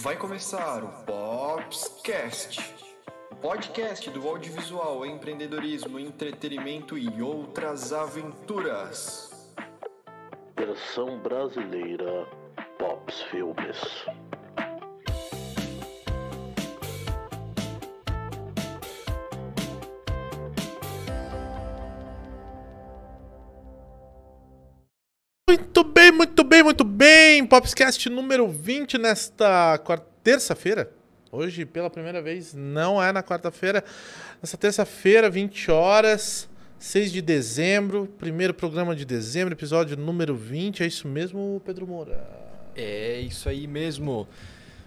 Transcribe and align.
Vai 0.00 0.16
começar 0.16 0.84
o 0.84 0.88
Popscast, 1.04 2.72
o 3.32 3.34
podcast 3.34 4.08
do 4.10 4.28
audiovisual, 4.28 5.04
empreendedorismo, 5.04 5.98
entretenimento 5.98 6.96
e 6.96 7.20
outras 7.20 7.92
aventuras. 7.92 9.52
Versão 10.56 11.18
brasileira 11.18 12.28
Pops 12.78 13.22
Filmes. 13.22 14.06
Muito 25.48 25.82
bem, 25.82 26.12
muito 26.12 26.44
bem, 26.44 26.62
muito 26.62 26.84
bem. 26.98 27.46
Popscast 27.46 28.10
número 28.10 28.48
20 28.48 28.98
nesta 28.98 29.80
terça-feira. 30.24 30.90
Hoje, 31.30 31.64
pela 31.64 31.88
primeira 31.88 32.20
vez, 32.20 32.52
não 32.52 33.00
é 33.00 33.12
na 33.12 33.22
quarta-feira. 33.22 33.84
Nessa 34.42 34.56
terça-feira, 34.56 35.30
20 35.30 35.70
horas, 35.70 36.48
6 36.76 37.12
de 37.12 37.22
dezembro, 37.22 38.08
primeiro 38.18 38.52
programa 38.52 38.96
de 38.96 39.04
dezembro, 39.04 39.54
episódio 39.54 39.96
número 39.96 40.34
20. 40.34 40.82
É 40.82 40.86
isso 40.86 41.06
mesmo, 41.06 41.62
Pedro 41.64 41.86
Moura? 41.86 42.28
É 42.74 43.20
isso 43.20 43.48
aí 43.48 43.68
mesmo. 43.68 44.26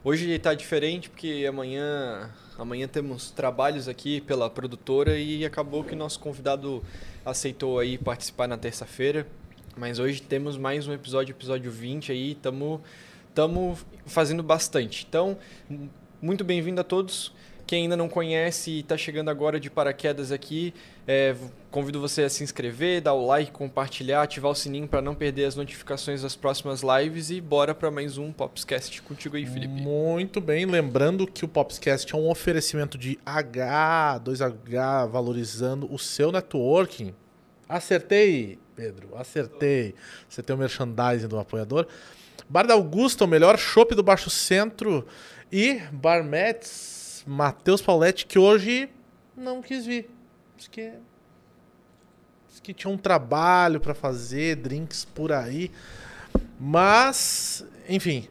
Hoje 0.04 0.38
tá 0.38 0.54
diferente 0.54 1.10
porque 1.10 1.46
amanhã, 1.48 2.30
amanhã 2.58 2.90
temos 2.90 3.32
trabalhos 3.32 3.88
aqui 3.88 4.20
pela 4.20 4.50
produtora 4.50 5.18
e 5.18 5.46
acabou 5.46 5.82
que 5.82 5.96
nosso 5.96 6.20
convidado 6.20 6.84
aceitou 7.26 7.80
aí 7.80 7.98
participar 7.98 8.50
na 8.50 8.58
terça-feira. 8.58 9.26
Mas 9.78 10.00
hoje 10.00 10.22
temos 10.22 10.58
mais 10.58 10.88
um 10.88 10.94
episódio, 10.94 11.32
episódio 11.32 11.72
20 11.72 12.12
aí, 12.12 12.32
estamos 12.32 12.82
tamo 13.34 13.78
fazendo 14.06 14.44
bastante. 14.44 15.06
Então, 15.08 15.38
muito 16.22 16.44
bem-vindo 16.44 16.82
a 16.82 16.84
todos. 16.84 17.34
Quem 17.66 17.84
ainda 17.84 17.96
não 17.96 18.10
conhece 18.10 18.70
e 18.70 18.80
está 18.82 18.98
chegando 18.98 19.30
agora 19.30 19.58
de 19.58 19.70
paraquedas 19.70 20.30
aqui, 20.30 20.74
é, 21.08 21.34
convido 21.70 22.02
você 22.02 22.24
a 22.24 22.30
se 22.30 22.44
inscrever, 22.44 23.02
dar 23.02 23.14
o 23.14 23.26
like, 23.26 23.50
compartilhar, 23.50 24.24
ativar 24.24 24.52
o 24.52 24.56
sininho 24.56 24.90
para 24.90 25.02
não 25.02 25.16
perder 25.16 25.46
as 25.46 25.56
notificações 25.56 26.22
das 26.22 26.36
próximas 26.36 26.82
lives 26.82 27.30
e 27.30 27.40
bora 27.40 27.74
para 27.74 27.90
mais 27.90 28.18
um 28.18 28.34
Popscast 28.34 29.02
contigo 29.04 29.38
aí, 29.38 29.46
Felipe. 29.46 29.82
Muito 29.82 30.42
bem, 30.42 30.66
lembrando 30.66 31.26
que 31.26 31.46
o 31.46 31.48
Popscast 31.48 32.14
é 32.14 32.18
um 32.18 32.30
oferecimento 32.30 32.98
de 32.98 33.18
H, 33.26 34.20
2H, 34.26 35.10
valorizando 35.10 35.88
o 35.94 35.98
seu 35.98 36.30
networking. 36.30 37.14
Acertei, 37.70 38.60
Pedro, 38.82 39.16
acertei. 39.16 39.94
Você 40.28 40.42
tem 40.42 40.56
o 40.56 40.58
merchandising 40.58 41.28
do 41.28 41.38
apoiador. 41.38 41.86
Bar 42.50 42.66
da 42.66 42.74
Augusta, 42.74 43.24
o 43.24 43.28
melhor 43.28 43.56
chopp 43.60 43.94
do 43.94 44.02
Baixo 44.02 44.32
Centro. 44.32 45.06
E 45.52 45.76
Barmets, 45.92 47.24
Matheus 47.28 47.80
Pauletti, 47.80 48.26
que 48.26 48.40
hoje 48.40 48.90
não 49.38 49.62
quis 49.62 49.86
vir. 49.86 50.10
Diz 50.58 50.68
que, 50.68 50.94
diz 52.50 52.60
que 52.60 52.74
tinha 52.74 52.92
um 52.92 52.98
trabalho 52.98 53.80
para 53.80 53.94
fazer, 53.94 54.56
drinks 54.56 55.06
por 55.06 55.32
aí. 55.32 55.70
Mas, 56.60 57.64
enfim, 57.88 58.28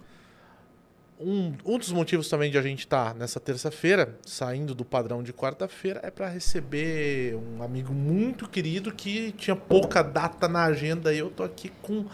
um, 1.21 1.55
um 1.65 1.79
dos 1.79 1.93
motivos 1.93 2.29
também 2.29 2.51
de 2.51 2.57
a 2.57 2.63
gente 2.63 2.81
estar 2.81 3.15
nessa 3.15 3.39
terça-feira, 3.39 4.19
saindo 4.25 4.75
do 4.75 4.85
padrão 4.85 5.23
de 5.23 5.33
quarta-feira, 5.33 6.01
é 6.03 6.11
para 6.11 6.29
receber 6.29 7.37
um 7.37 7.63
amigo 7.63 7.93
muito 7.93 8.49
querido 8.49 8.91
que 8.93 9.33
tinha 9.33 9.55
pouca 9.55 10.03
data 10.03 10.49
na 10.49 10.65
agenda 10.65 11.13
e 11.13 11.19
eu 11.19 11.31
tô 11.31 11.43
aqui 11.43 11.71
com 11.83 12.07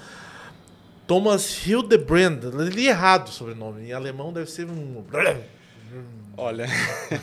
Thomas 1.07 1.65
Hildebrand. 1.67 2.43
Li 2.75 2.89
errado 2.89 3.29
o 3.29 3.31
sobrenome. 3.31 3.89
Em 3.89 3.93
alemão 3.93 4.33
deve 4.33 4.51
ser 4.51 4.67
um. 4.69 5.05
Olha, 6.37 6.67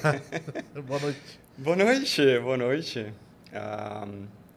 Boa 0.88 1.00
noite. 1.00 1.40
boa 1.58 1.76
noite, 1.76 2.40
boa 2.40 2.58
noite. 2.58 3.14
Ah, 3.54 4.08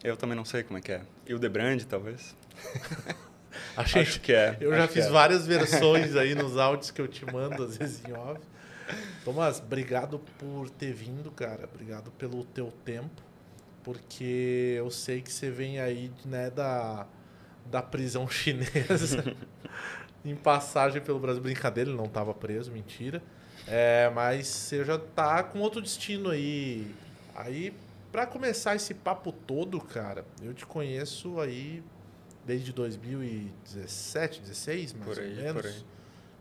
eu 0.02 0.16
também 0.16 0.34
não 0.36 0.44
sei 0.46 0.62
como 0.62 0.78
é 0.78 0.80
que 0.80 0.92
é. 0.92 1.02
Hildebrand, 1.26 1.82
talvez? 1.82 2.34
Achei, 3.76 4.02
Acho 4.02 4.20
que 4.20 4.32
é. 4.32 4.56
Eu 4.60 4.74
já 4.74 4.88
fiz 4.88 5.06
é. 5.06 5.10
várias 5.10 5.46
versões 5.48 6.16
aí 6.16 6.34
nos 6.34 6.56
áudios 6.56 6.90
que 6.90 7.00
eu 7.00 7.08
te 7.08 7.24
mando, 7.24 7.62
às 7.62 7.76
vezes 7.76 8.02
em 8.06 8.12
off. 8.12 8.40
Thomas, 9.24 9.58
obrigado 9.58 10.20
por 10.38 10.70
ter 10.70 10.92
vindo, 10.92 11.30
cara. 11.30 11.68
Obrigado 11.72 12.10
pelo 12.12 12.44
teu 12.44 12.72
tempo. 12.84 13.22
Porque 13.82 14.74
eu 14.76 14.90
sei 14.90 15.22
que 15.22 15.32
você 15.32 15.50
vem 15.50 15.78
aí, 15.78 16.10
né, 16.24 16.50
da, 16.50 17.06
da 17.64 17.82
prisão 17.82 18.26
chinesa 18.30 19.36
em 20.24 20.34
passagem 20.34 21.00
pelo 21.00 21.18
Brasil. 21.18 21.42
Brincadeira, 21.42 21.90
ele 21.90 21.96
não 21.96 22.06
estava 22.06 22.34
preso, 22.34 22.70
mentira. 22.70 23.22
É, 23.66 24.10
mas 24.14 24.46
você 24.46 24.84
já 24.84 24.98
tá 24.98 25.42
com 25.42 25.58
outro 25.58 25.80
destino 25.80 26.30
aí. 26.30 26.94
Aí, 27.34 27.74
pra 28.12 28.26
começar 28.26 28.74
esse 28.76 28.94
papo 28.94 29.32
todo, 29.32 29.80
cara, 29.80 30.24
eu 30.42 30.54
te 30.54 30.64
conheço 30.64 31.40
aí 31.40 31.82
desde 32.46 32.72
2017, 32.72 34.40
16, 34.40 34.92
mais 34.94 35.04
Por 35.06 35.18
aí, 35.18 35.30
ou 35.30 35.36
menos. 35.36 35.62
por 35.62 35.70
aí. 35.70 35.84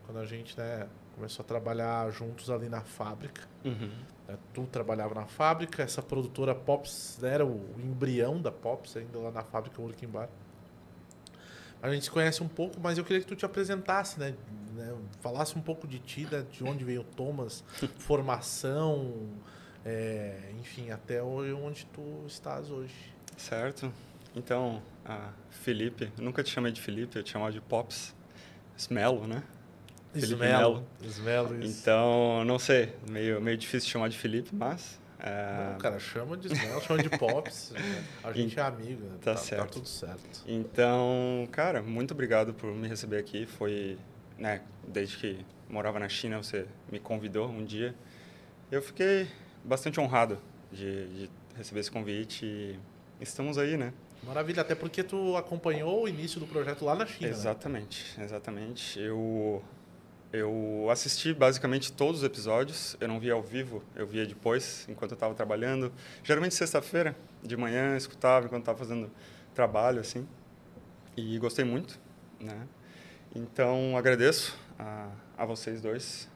Quando 0.06 0.20
a 0.20 0.26
gente, 0.26 0.58
né, 0.58 0.88
começou 1.16 1.44
a 1.44 1.48
trabalhar 1.48 2.10
juntos 2.12 2.50
ali 2.50 2.70
na 2.70 2.82
fábrica. 2.82 3.42
Uhum. 3.64 3.92
né, 4.28 4.38
Tu 4.54 4.64
trabalhava 4.68 5.16
na 5.16 5.26
fábrica, 5.26 5.82
essa 5.82 6.02
produtora 6.02 6.54
Pops 6.54 7.18
né, 7.22 7.34
era 7.34 7.46
o 7.46 7.76
embrião 7.80 8.42
da 8.42 8.52
Pops 8.52 8.96
ainda 8.98 9.18
lá 9.18 9.32
na 9.32 9.44
fábrica 9.44 9.82
Working 9.82 10.08
Bar. 10.08 10.30
A 11.82 11.92
gente 11.92 12.06
se 12.06 12.12
conhece 12.12 12.42
um 12.42 12.48
pouco, 12.48 12.80
mas 12.80 12.98
eu 12.98 13.04
queria 13.04 13.22
que 13.22 13.28
tu 13.28 13.36
te 13.36 13.46
apresentasse, 13.46 14.20
né? 14.20 14.36
né, 14.76 14.96
falasse 15.22 15.58
um 15.58 15.62
pouco 15.62 15.88
de 15.88 16.00
ti, 16.00 16.28
né, 16.32 16.46
de 16.52 16.64
onde 16.64 16.84
veio 16.84 17.02
o 17.02 17.04
Thomas, 17.04 17.64
formação, 17.98 19.14
é, 19.84 20.52
enfim, 20.60 20.92
até 20.92 21.22
onde 21.24 21.86
tu 21.88 22.24
estás 22.28 22.70
hoje. 22.70 22.94
Certo. 23.38 23.92
Então, 24.35 24.81
ah, 25.06 25.31
Felipe, 25.50 26.12
nunca 26.18 26.44
te 26.44 26.51
chamei 26.51 26.72
de 26.72 26.81
Felipe, 26.81 27.16
eu 27.18 27.23
te 27.23 27.31
chamava 27.31 27.51
de 27.51 27.62
Pops. 27.62 28.13
Smelo, 28.78 29.25
né? 29.28 29.41
Felipe 30.13 30.34
Smelo. 30.34 30.85
Smelo, 31.03 31.63
isso. 31.63 31.81
Então, 31.81 32.44
não 32.46 32.59
sei, 32.59 32.94
meio, 33.09 33.41
meio 33.41 33.57
difícil 33.57 33.90
chamar 33.90 34.09
de 34.09 34.18
Felipe, 34.18 34.50
mas... 34.53 35.00
ah, 35.19 35.72
Não, 35.73 35.78
cara, 35.79 36.00
chama 36.00 36.35
de 36.38 36.47
Smelo, 36.47 36.81
chama 36.81 37.01
de 37.01 37.09
Pops. 37.09 37.73
A 38.23 38.31
gente 38.34 38.59
é 38.59 38.63
amigo, 38.63 39.03
né? 39.06 39.18
Tá 39.22 39.34
Tá, 39.34 39.38
certo. 39.38 39.73
tudo 39.73 39.88
certo. 39.88 40.44
Então, 40.46 41.47
cara, 41.52 41.81
muito 41.81 42.12
obrigado 42.13 42.53
por 42.53 42.73
me 42.73 42.88
receber 42.88 43.17
aqui. 43.17 43.46
Foi, 43.46 43.97
né, 44.38 44.62
desde 44.88 45.17
que 45.17 45.46
morava 45.69 46.00
na 46.00 46.09
China, 46.09 46.38
você 46.44 46.66
me 46.91 47.00
convidou 47.00 47.47
um 47.50 47.63
dia. 47.63 47.96
Eu 48.72 48.81
fiquei 48.81 49.28
bastante 49.63 50.00
honrado 50.00 50.38
de, 50.72 51.07
de 51.07 51.29
receber 51.56 51.79
esse 51.79 51.91
convite 51.91 52.46
e 52.46 52.79
estamos 53.22 53.57
aí, 53.57 53.78
né? 53.78 53.94
Maravilha, 54.25 54.62
até 54.62 54.75
porque 54.75 55.03
tu 55.03 55.36
acompanhou 55.38 56.03
o 56.03 56.08
início 56.08 56.40
do 56.40 56.47
projeto 56.47 56.84
lá 56.84 56.96
na 56.96 57.06
China. 57.06 57.28
né? 57.30 57.34
Exatamente, 57.36 58.19
exatamente. 58.22 59.00
Eu, 59.00 59.63
eu 60.34 60.88
assisti 60.90 61.34
basicamente 61.34 61.91
todos 61.91 62.22
os 62.22 62.25
episódios. 62.25 62.97
Eu 63.00 63.08
não 63.08 63.19
via 63.19 63.34
ao 63.34 63.41
vivo, 63.44 63.84
eu 63.96 64.06
via 64.08 64.25
depois, 64.25 64.85
enquanto 64.90 65.12
eu 65.12 65.16
estava 65.16 65.34
trabalhando. 65.34 65.91
Geralmente 66.24 66.56
sexta-feira, 66.56 67.16
de 67.44 67.56
manhã, 67.56 67.96
escutava 67.96 68.46
enquanto 68.47 68.64
estava 68.64 68.78
fazendo 68.78 69.12
trabalho, 69.53 70.00
assim. 70.00 70.28
E 71.16 71.38
gostei 71.38 71.64
muito, 71.64 72.00
né? 72.40 72.68
Então, 73.34 73.96
agradeço 73.97 74.58
a, 74.80 75.09
a 75.38 75.46
vocês 75.46 75.81
dois, 75.81 76.30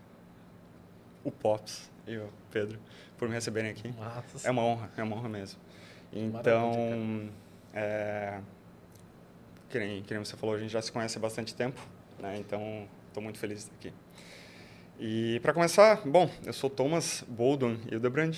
o 1.24 1.32
Pops 1.32 1.90
e 2.06 2.18
o 2.18 2.30
Pedro, 2.52 2.78
por 3.18 3.28
me 3.28 3.34
receberem 3.36 3.72
aqui. 3.72 3.94
Massa. 3.98 4.48
É 4.48 4.52
uma 4.52 4.64
honra, 4.64 4.92
é 4.96 5.04
uma 5.04 5.16
honra 5.16 5.30
mesmo. 5.30 5.60
Maravilha, 6.12 6.40
Então, 6.40 7.30
é, 7.74 8.40
que, 9.70 9.80
nem, 9.80 10.02
que 10.04 10.14
nem 10.14 10.24
você 10.24 10.36
falou, 10.36 10.56
a 10.56 10.60
gente 10.60 10.72
já 10.72 10.82
se 10.82 10.92
conhece 10.92 11.18
há 11.18 11.22
bastante 11.22 11.54
tempo, 11.54 11.80
né? 12.20 12.38
Então, 12.38 12.88
estou 13.08 13.22
muito 13.22 13.38
feliz 13.40 13.60
de 13.60 13.64
estar 13.66 13.76
aqui. 13.76 13.94
E 15.00 15.40
para 15.42 15.54
começar, 15.54 16.02
bom, 16.06 16.30
eu 16.46 16.52
sou 16.54 16.70
Thomas 16.70 17.24
Bolden 17.28 17.80
Hildebrand, 17.92 18.36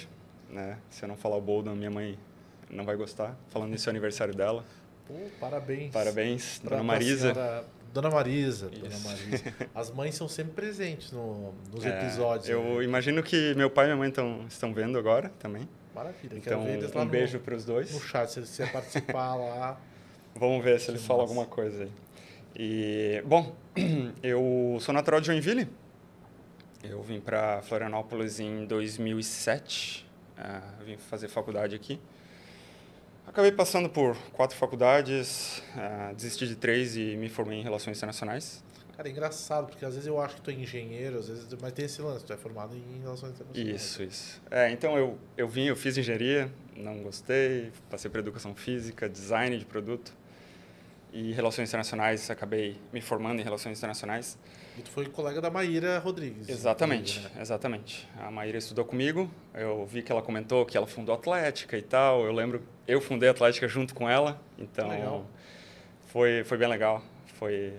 né? 0.50 0.77
Se 0.89 1.03
eu 1.03 1.07
não 1.09 1.15
falar 1.17 1.38
o 1.38 1.41
Bolden, 1.41 1.75
minha 1.75 1.89
mãe 1.89 2.17
não 2.69 2.85
vai 2.85 2.95
gostar. 2.95 3.35
Falando 3.50 3.71
nesse 3.71 3.89
aniversário 3.89 4.33
dela. 4.35 4.63
Pô, 5.07 5.13
parabéns. 5.39 5.91
Parabéns, 5.91 6.59
Pra- 6.59 6.71
Dona 6.77 6.83
Marisa. 6.83 7.33
senhora- 7.33 7.65
Dona 7.94 8.09
Marisa, 8.09 8.69
Dona 8.69 8.88
Isso. 8.88 9.07
Marisa. 9.07 9.44
As 9.75 9.91
mães 9.91 10.15
são 10.15 10.25
sempre 10.29 10.53
presentes 10.53 11.11
no- 11.11 11.53
nos 11.73 11.83
É, 11.85 11.89
episódios. 12.00 12.47
eu 12.47 12.77
né? 12.77 12.83
imagino 12.85 13.21
que 13.23 13.53
meu 13.55 13.69
pai 13.69 13.85
e 13.85 13.88
minha 13.88 13.97
mãe 13.97 14.09
tão, 14.11 14.45
estão 14.47 14.73
vendo 14.73 14.97
agora 14.97 15.29
também. 15.39 15.67
Maravilha. 15.93 16.38
Então, 16.38 16.61
um 17.01 17.05
beijo 17.05 17.39
para 17.39 17.55
os 17.55 17.65
dois. 17.65 17.91
no 17.93 17.99
chat, 17.99 18.29
se 18.31 18.45
você 18.45 18.65
participar 18.67 19.35
lá. 19.35 19.79
Vamos 20.35 20.63
ver 20.63 20.79
se 20.79 20.89
eles 20.89 21.05
falam 21.05 21.23
alguma 21.23 21.45
coisa 21.45 21.83
aí. 21.83 21.91
E, 22.55 23.21
bom, 23.25 23.55
eu 24.23 24.77
sou 24.79 24.93
natural 24.93 25.19
de 25.19 25.27
Joinville. 25.27 25.67
Eu 26.83 27.01
vim 27.03 27.19
para 27.19 27.61
Florianópolis 27.61 28.39
em 28.39 28.65
2007. 28.65 30.05
ah, 30.38 30.61
vim 30.83 30.97
fazer 30.97 31.27
faculdade 31.27 31.75
aqui. 31.75 31.99
Acabei 33.27 33.51
passando 33.51 33.88
por 33.88 34.17
quatro 34.33 34.57
faculdades, 34.57 35.61
ah, 35.75 36.11
desisti 36.15 36.47
de 36.47 36.55
três 36.55 36.97
e 36.97 37.15
me 37.17 37.29
formei 37.29 37.59
em 37.59 37.63
Relações 37.63 37.97
Internacionais. 37.97 38.63
Cara, 39.01 39.09
é 39.09 39.13
engraçado, 39.13 39.65
porque 39.65 39.83
às 39.83 39.95
vezes 39.95 40.07
eu 40.07 40.21
acho 40.21 40.36
que 40.36 40.42
tu 40.42 40.51
é 40.51 40.53
engenheiro, 40.53 41.18
às 41.18 41.27
vezes, 41.27 41.48
mas 41.59 41.74
tem 41.74 41.86
esse 41.86 42.00
lance, 42.03 42.24
tu 42.24 42.33
é 42.33 42.38
formado 42.38 42.75
em 42.75 43.01
relações 43.01 43.31
internacionais. 43.31 43.81
Isso, 43.81 44.03
isso. 44.03 44.42
É, 44.51 44.69
então 44.69 44.95
eu, 44.95 45.18
eu 45.36 45.48
vim, 45.48 45.63
eu 45.63 45.75
fiz 45.75 45.98
engenharia, 45.98 46.53
não 46.75 47.00
gostei, 47.00 47.71
passei 47.89 48.12
para 48.12 48.19
educação 48.19 48.53
física, 48.53 49.09
design 49.09 49.57
de 49.57 49.65
produto 49.65 50.13
e 51.12 51.31
relações 51.31 51.68
internacionais, 51.68 52.30
acabei 52.30 52.77
me 52.94 53.01
formando 53.01 53.39
em 53.39 53.44
relações 53.44 53.80
internacionais. 53.80 54.38
E 54.77 54.83
tu 54.83 54.92
foi 54.92 55.07
colega 55.07 55.42
da 55.42 55.50
Maíra 55.50 55.98
Rodrigues. 55.98 56.48
Exatamente, 56.48 57.18
inclusive, 57.18 57.36
né? 57.36 57.42
exatamente. 57.42 58.07
A 58.19 58.30
Maíra 58.30 58.59
estudou 58.59 58.86
comigo, 58.86 59.31
eu 59.56 59.83
vi 59.83 60.03
que 60.03 60.12
ela 60.12 60.21
comentou 60.21 60.63
que 60.63 60.77
ela 60.77 60.86
fundou 60.86 61.15
a 61.15 61.18
Atlética 61.18 61.75
e 61.75 61.81
tal, 61.81 62.24
eu 62.24 62.31
lembro, 62.31 62.62
eu 62.88 63.01
fundei 63.01 63.30
a 63.30 63.31
Atlética 63.31 63.68
junto 63.68 63.95
com 63.95 64.07
ela, 64.07 64.39
então 64.59 64.89
Legal. 64.89 65.25
foi 66.06 66.44
foi 66.44 66.57
bem 66.59 66.68
legal, 66.68 67.03
foi 67.39 67.74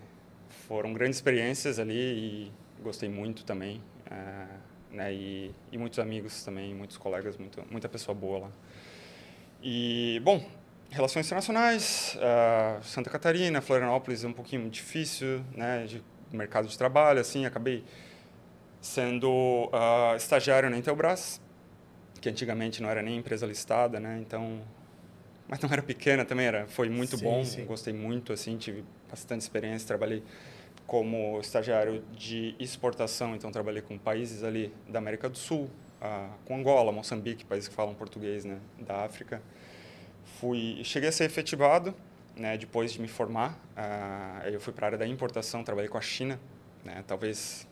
foram 0.73 0.95
grandes 0.95 1.19
experiências 1.19 1.79
ali 1.79 1.99
e 1.99 2.53
gostei 2.83 3.07
muito 3.07 3.45
também, 3.45 3.79
eh, 4.11 4.47
né? 4.91 5.13
E, 5.13 5.55
e 5.71 5.77
muitos 5.77 5.99
amigos 5.99 6.43
também, 6.43 6.75
muitos 6.75 6.97
colegas, 6.97 7.37
muito, 7.37 7.63
muita 7.71 7.91
pessoa 7.91 8.15
boa 8.15 8.39
lá. 8.39 8.51
E 9.63 10.19
bom, 10.25 10.43
relações 10.89 11.27
internacionais, 11.27 12.17
ah, 12.23 12.81
Santa 12.83 13.11
Catarina, 13.11 13.61
Florianópolis 13.61 14.25
é 14.25 14.29
um 14.29 14.33
pouquinho 14.33 14.71
difícil, 14.71 15.45
né? 15.55 15.85
De 15.85 16.03
mercado 16.33 16.67
de 16.67 16.79
trabalho, 16.79 17.21
assim, 17.21 17.45
acabei 17.45 17.85
sendo 18.81 19.69
ah, 19.75 20.15
estagiário 20.17 20.71
na 20.71 20.79
Intelbras, 20.79 21.39
que 22.19 22.31
antigamente 22.31 22.81
não 22.81 22.89
era 22.89 23.03
nem 23.03 23.19
empresa 23.19 23.47
listada, 23.47 24.01
né? 24.01 24.19
Então, 24.23 24.63
mas 25.47 25.61
não 25.61 25.69
era 25.71 25.83
pequena 25.83 26.25
também, 26.25 26.47
era, 26.47 26.67
foi 26.67 26.89
muito 26.89 27.19
Sim, 27.19 27.25
bom, 27.25 27.45
sim. 27.45 27.67
gostei 27.67 27.93
muito, 27.93 28.33
assim, 28.33 28.57
tive 28.57 28.83
bastante 29.11 29.43
experiência, 29.43 29.87
trabalhei 29.87 30.23
como 30.93 31.41
estagiário 31.41 32.05
de 32.13 32.55
exportação, 32.59 33.35
então 33.35 33.51
trabalhei 33.51 33.81
com 33.81 33.97
países 33.97 34.45
ali 34.45 34.71
da 34.87 34.99
América 34.99 35.27
do 35.27 35.39
Sul, 35.39 35.71
ah, 35.99 36.29
com 36.45 36.55
Angola, 36.55 36.93
Moçambique, 36.93 37.47
países 37.47 37.67
que 37.67 37.75
falam 37.75 37.95
português, 37.95 38.45
né, 38.45 38.59
da 38.79 39.03
África. 39.03 39.41
Fui, 40.39 40.83
cheguei 40.85 41.09
a 41.09 41.13
ser 41.13 41.25
efetivado, 41.25 41.95
né, 42.37 42.59
depois 42.59 42.93
de 42.93 43.01
me 43.01 43.09
formar. 43.09 43.59
ah, 43.75 44.43
eu 44.45 44.61
fui 44.61 44.71
para 44.71 44.85
a 44.85 44.89
área 44.89 44.99
da 44.99 45.07
importação, 45.07 45.65
trabalhei 45.65 45.89
com 45.89 45.97
a 45.97 46.03
China, 46.03 46.39
né, 46.85 47.03
talvez, 47.07 47.67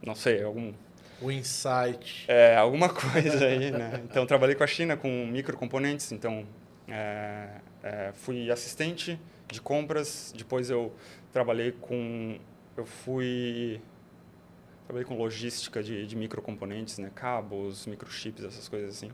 não 0.00 0.14
sei, 0.14 0.40
algum 0.44 0.72
O 1.20 1.32
Insight. 1.32 2.26
é, 2.28 2.54
alguma 2.54 2.88
coisa 2.94 3.44
aí, 3.44 3.72
né? 3.72 4.02
Então, 4.08 4.24
trabalhei 4.24 4.54
com 4.54 4.62
a 4.62 4.68
China 4.68 4.96
com 4.96 5.08
microcomponentes, 5.26 6.12
então 6.12 6.46
é, 6.86 7.48
é, 7.82 8.12
fui 8.14 8.52
assistente 8.52 9.18
de 9.50 9.60
compras, 9.60 10.32
depois 10.36 10.70
eu 10.70 10.92
trabalhei 11.36 11.70
com, 11.70 12.38
eu 12.78 12.86
fui, 12.86 13.78
trabalhei 14.86 15.06
com 15.06 15.18
logística 15.18 15.82
de, 15.82 16.06
de 16.06 16.16
microcomponentes, 16.16 16.96
né? 16.96 17.10
Cabos, 17.14 17.86
microchips, 17.86 18.42
essas 18.42 18.66
coisas 18.70 18.96
assim. 18.96 19.12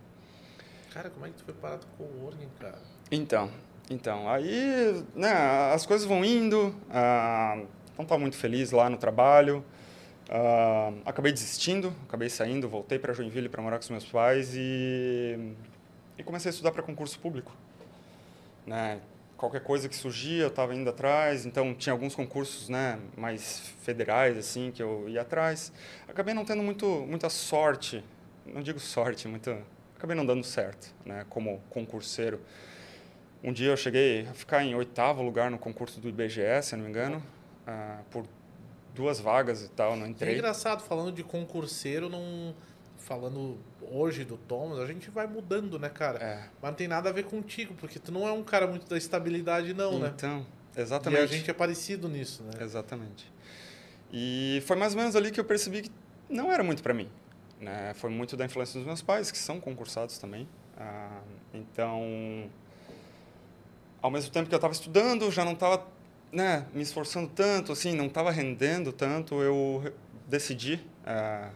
Cara, 0.95 1.11
como 1.11 1.27
é 1.27 1.31
que 1.31 1.35
tu 1.35 1.45
foi 1.45 1.55
parado 1.55 1.85
com 1.99 2.05
o 2.05 2.25
Organ, 2.25 2.47
cara? 2.61 2.79
Então, 3.11 3.51
então, 3.91 4.31
aí, 4.31 5.05
né, 5.17 5.33
as 5.75 5.85
coisas 5.85 6.07
vão 6.07 6.25
indo, 6.25 6.73
ah, 6.91 7.61
não 7.97 8.05
estava 8.05 8.21
muito 8.21 8.37
feliz 8.37 8.71
lá 8.71 8.89
no 8.89 8.99
trabalho, 8.99 9.65
ah, 10.31 10.93
acabei 11.05 11.33
desistindo, 11.33 11.93
acabei 12.05 12.29
saindo, 12.29 12.69
voltei 12.69 13.01
para 13.01 13.13
Joinville 13.13 13.49
para 13.49 13.61
morar 13.61 13.79
com 13.79 13.83
os 13.83 13.91
meus 13.91 14.05
pais 14.05 14.55
e, 14.55 15.57
e 16.17 16.23
comecei 16.23 16.51
a 16.51 16.53
estudar 16.53 16.71
para 16.71 16.85
concurso 16.85 17.19
público. 17.19 17.51
Né? 18.65 19.01
Qualquer 19.43 19.65
coisa 19.65 19.89
que 19.89 19.97
surgia, 19.97 20.45
eu 20.45 20.47
estava 20.47 20.73
indo 20.73 20.89
atrás, 20.89 21.45
então 21.45 21.75
tinha 21.75 21.93
alguns 21.93 22.15
concursos 22.15 22.69
né, 22.69 23.01
mais 23.17 23.75
federais 23.83 24.39
assim 24.39 24.71
que 24.71 24.81
eu 24.81 25.09
ia 25.09 25.23
atrás. 25.23 25.73
Acabei 26.07 26.33
não 26.33 26.45
tendo 26.45 26.63
muito, 26.63 26.87
muita 27.09 27.29
sorte, 27.29 28.05
não 28.47 28.63
digo 28.63 28.79
sorte, 28.79 29.27
muito, 29.27 29.51
acabei 29.97 30.15
não 30.17 30.25
dando 30.25 30.45
certo 30.45 30.95
né, 31.05 31.27
como 31.29 31.61
concurseiro. 31.71 32.41
Um 33.43 33.53
dia 33.53 33.71
eu 33.73 33.77
cheguei 33.77 34.29
a 34.29 34.33
ficar 34.33 34.63
em 34.63 34.77
oitavo 34.77 35.25
lugar 35.25 35.51
no 35.51 35.59
concurso 35.59 35.99
do 36.01 36.09
IBGE, 36.09 36.63
se 36.63 36.77
não 36.77 36.85
me 36.85 36.91
engano, 36.91 37.21
ah, 37.67 37.99
por 38.13 38.25
duas 38.95 39.19
vagas 39.19 39.65
e 39.65 39.69
tal, 39.71 39.97
não 39.97 40.07
É 40.07 40.09
entrei. 40.11 40.35
engraçado, 40.37 40.85
falando 40.85 41.11
de 41.11 41.25
concurseiro, 41.25 42.09
não. 42.09 42.55
Falando 42.97 43.59
hoje 43.93 44.25
do 44.25 44.37
Thomas, 44.37 44.79
a 44.79 44.87
gente 44.87 45.11
vai 45.11 45.27
mudando, 45.27 45.79
né, 45.79 45.89
cara? 45.89 46.19
É. 46.23 46.49
Mas 46.61 46.71
não 46.71 46.77
tem 46.77 46.89
nada 46.89 47.11
a 47.11 47.13
ver 47.13 47.25
contigo, 47.25 47.75
porque 47.75 47.99
tu 47.99 48.11
não 48.11 48.27
é 48.27 48.33
um 48.33 48.43
cara 48.43 48.67
muito 48.67 48.89
da 48.89 48.97
estabilidade, 48.97 49.75
não, 49.75 49.99
né? 49.99 50.13
Então, 50.15 50.47
E 50.77 50.81
exatamente. 50.81 51.23
a 51.23 51.27
gente 51.27 51.51
é 51.51 51.55
parecido 51.55 52.09
nisso, 52.09 52.43
né? 52.43 52.53
Exatamente. 52.61 53.31
E 54.13 54.63
foi 54.67 54.77
mais 54.77 54.95
ou 54.95 55.01
menos 55.01 55.17
ali 55.17 55.31
que 55.31 55.41
eu 55.41 55.45
percebi 55.45 55.83
que 55.83 55.91
não 56.29 56.51
era 56.51 56.63
muito 56.63 56.83
para 56.83 56.95
mim. 56.95 57.09
Né? 57.61 57.93
Foi 57.95 58.11
muito 58.11 58.37
da 58.37 58.45
influência 58.45 58.79
dos 58.79 58.87
meus 58.87 59.03
pais, 59.03 59.31
que 59.31 59.39
são 59.39 59.61
concursados 59.61 60.19
também. 60.19 60.49
Ah, 60.77 61.21
então, 61.55 62.51
ao 64.01 64.11
mesmo 64.11 64.31
tempo 64.33 64.49
que 64.49 64.55
eu 64.55 64.59
estava 64.59 64.73
estudando, 64.73 65.31
já 65.31 65.45
não 65.45 65.53
estava 65.53 65.87
né, 66.33 66.67
me 66.75 66.83
esforçando 66.83 67.29
tanto, 67.29 67.73
assim, 67.73 67.95
não 67.95 68.07
estava 68.07 68.31
rendendo 68.31 68.93
tanto, 68.93 69.41
eu 69.43 69.95
decidi 70.27 70.81
ah, 71.07 71.51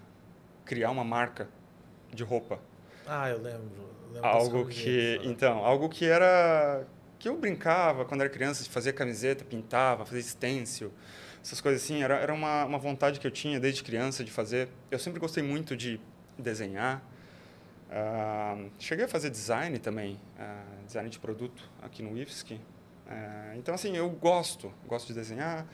criar 0.64 0.90
uma 0.90 1.04
marca 1.04 1.48
de 2.16 2.24
roupa. 2.24 2.58
Ah, 3.06 3.30
eu 3.30 3.38
lembro. 3.38 3.70
eu 4.08 4.14
lembro 4.14 4.28
Algo 4.28 4.66
que, 4.66 5.20
então, 5.22 5.64
algo 5.64 5.88
que 5.88 6.04
era 6.06 6.84
que 7.18 7.28
eu 7.28 7.36
brincava 7.36 8.04
quando 8.04 8.20
era 8.20 8.30
criança, 8.30 8.64
fazia 8.68 8.92
camiseta, 8.92 9.44
pintava, 9.44 10.04
fazia 10.04 10.22
stencil, 10.22 10.92
essas 11.42 11.60
coisas 11.60 11.82
assim, 11.82 12.02
era, 12.02 12.16
era 12.16 12.34
uma, 12.34 12.64
uma 12.64 12.78
vontade 12.78 13.20
que 13.20 13.26
eu 13.26 13.30
tinha 13.30 13.60
desde 13.60 13.82
criança 13.82 14.24
de 14.24 14.30
fazer. 14.30 14.68
Eu 14.90 14.98
sempre 14.98 15.20
gostei 15.20 15.42
muito 15.42 15.76
de 15.76 16.00
desenhar. 16.36 17.02
Ah, 17.88 18.56
cheguei 18.78 19.04
a 19.04 19.08
fazer 19.08 19.30
design 19.30 19.78
também, 19.78 20.20
ah, 20.38 20.64
design 20.84 21.08
de 21.08 21.18
produto 21.20 21.70
aqui 21.80 22.02
no 22.02 22.18
IFSC. 22.18 22.60
Ah, 23.08 23.52
então, 23.56 23.74
assim, 23.74 23.96
eu 23.96 24.10
gosto, 24.10 24.72
gosto 24.88 25.06
de 25.06 25.14
desenhar, 25.14 25.66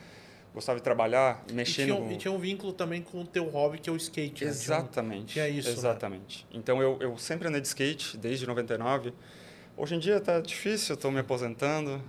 gostava 0.53 0.77
de 0.79 0.83
trabalhar, 0.83 1.43
E 1.49 1.53
mexendo 1.53 1.85
tinha, 1.87 1.95
um- 1.95 2.05
com... 2.07 2.11
e 2.11 2.17
tinha 2.17 2.31
um 2.31 2.37
vínculo 2.37 2.73
também 2.73 3.01
com 3.01 3.21
o 3.21 3.25
teu 3.25 3.45
hobby, 3.49 3.79
que 3.79 3.89
é 3.89 3.93
o 3.93 3.95
skate. 3.97 4.29
né? 4.29 4.35
Tinha 4.35 4.47
um- 4.49 4.51
Exatamente. 4.51 5.25
tinha 5.33 5.47
isso, 5.49 5.69
né? 5.69 5.73
Exatamente. 5.75 6.45
Então 6.51 6.81
eu, 6.81 6.97
eu 7.01 7.17
sempre 7.17 7.47
andei 7.47 7.59
de 7.61 7.67
skate 7.67 8.17
desde 8.17 8.45
99. 8.45 9.13
Hoje 9.75 9.95
em 9.95 9.99
dia 9.99 10.19
tá 10.19 10.39
difícil, 10.39 10.93
eu 10.93 10.97
tô 10.97 11.09
me 11.09 11.19
aposentando. 11.19 11.99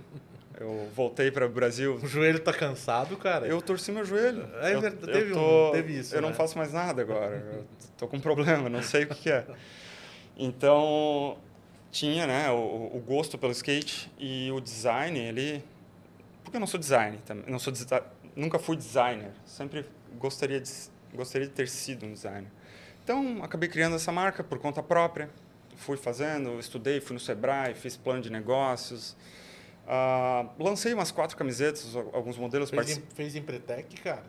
Eu 0.59 0.87
voltei 0.95 1.29
para 1.31 1.45
o 1.45 1.49
Brasil. 1.49 1.95
O 1.95 2.07
joelho 2.07 2.39
tá 2.39 2.53
cansado, 2.53 3.17
cara? 3.17 3.45
Eu 3.47 3.61
torci 3.61 3.91
meu 3.91 4.05
joelho. 4.05 4.47
É 4.61 4.71
verdade, 4.79 4.95
teve 5.11 5.31
um- 5.31 5.35
tô- 5.35 5.71
teve 5.73 5.99
isso, 5.99 6.15
Eu 6.15 6.21
não 6.21 6.29
né? 6.29 6.35
faço 6.35 6.57
mais 6.57 6.71
nada 6.71 7.01
agora. 7.01 7.35
Eu 7.55 7.65
tô 7.97 8.07
com 8.07 8.15
um 8.17 8.21
problema, 8.21 8.69
não 8.69 8.81
sei 8.81 9.03
o 9.03 9.07
que, 9.07 9.15
que 9.15 9.29
é. 9.31 9.43
Então 10.37 11.37
tinha, 11.91 12.27
né, 12.27 12.49
o, 12.51 12.55
o 12.93 13.03
gosto 13.05 13.37
pelo 13.37 13.51
skate 13.53 14.11
e 14.19 14.51
o 14.51 14.59
design 14.59 15.17
ele 15.17 15.63
porque 16.43 16.57
eu 16.57 16.59
não 16.59 16.67
sou 16.67 16.79
designer 16.79 17.19
também, 17.25 17.45
não 17.47 17.57
sou 17.57 17.73
nunca 18.35 18.59
fui 18.59 18.75
designer, 18.75 19.31
sempre 19.45 19.85
gostaria 20.19 20.59
de 20.59 20.69
gostaria 21.13 21.47
de 21.47 21.53
ter 21.53 21.67
sido 21.69 22.05
um 22.05 22.11
designer. 22.13 22.51
Então 23.03 23.41
acabei 23.43 23.69
criando 23.69 23.95
essa 23.95 24.11
marca 24.11 24.43
por 24.43 24.59
conta 24.59 24.83
própria, 24.83 25.29
fui 25.77 25.95
fazendo, 25.97 26.59
estudei, 26.59 26.99
fui 26.99 27.13
no 27.13 27.19
Sebrae, 27.19 27.73
fiz 27.73 27.95
plano 27.97 28.21
de 28.21 28.29
negócios, 28.29 29.15
Ah, 29.87 30.49
lancei 30.59 30.93
umas 30.95 31.11
quatro 31.11 31.37
camisetas, 31.37 31.95
al- 31.95 32.09
alguns 32.11 32.37
modelos 32.39 32.71
Fez, 32.71 32.97
em, 32.97 33.03
fez 33.13 33.35
Empretec, 33.35 34.01
cara? 34.01 34.23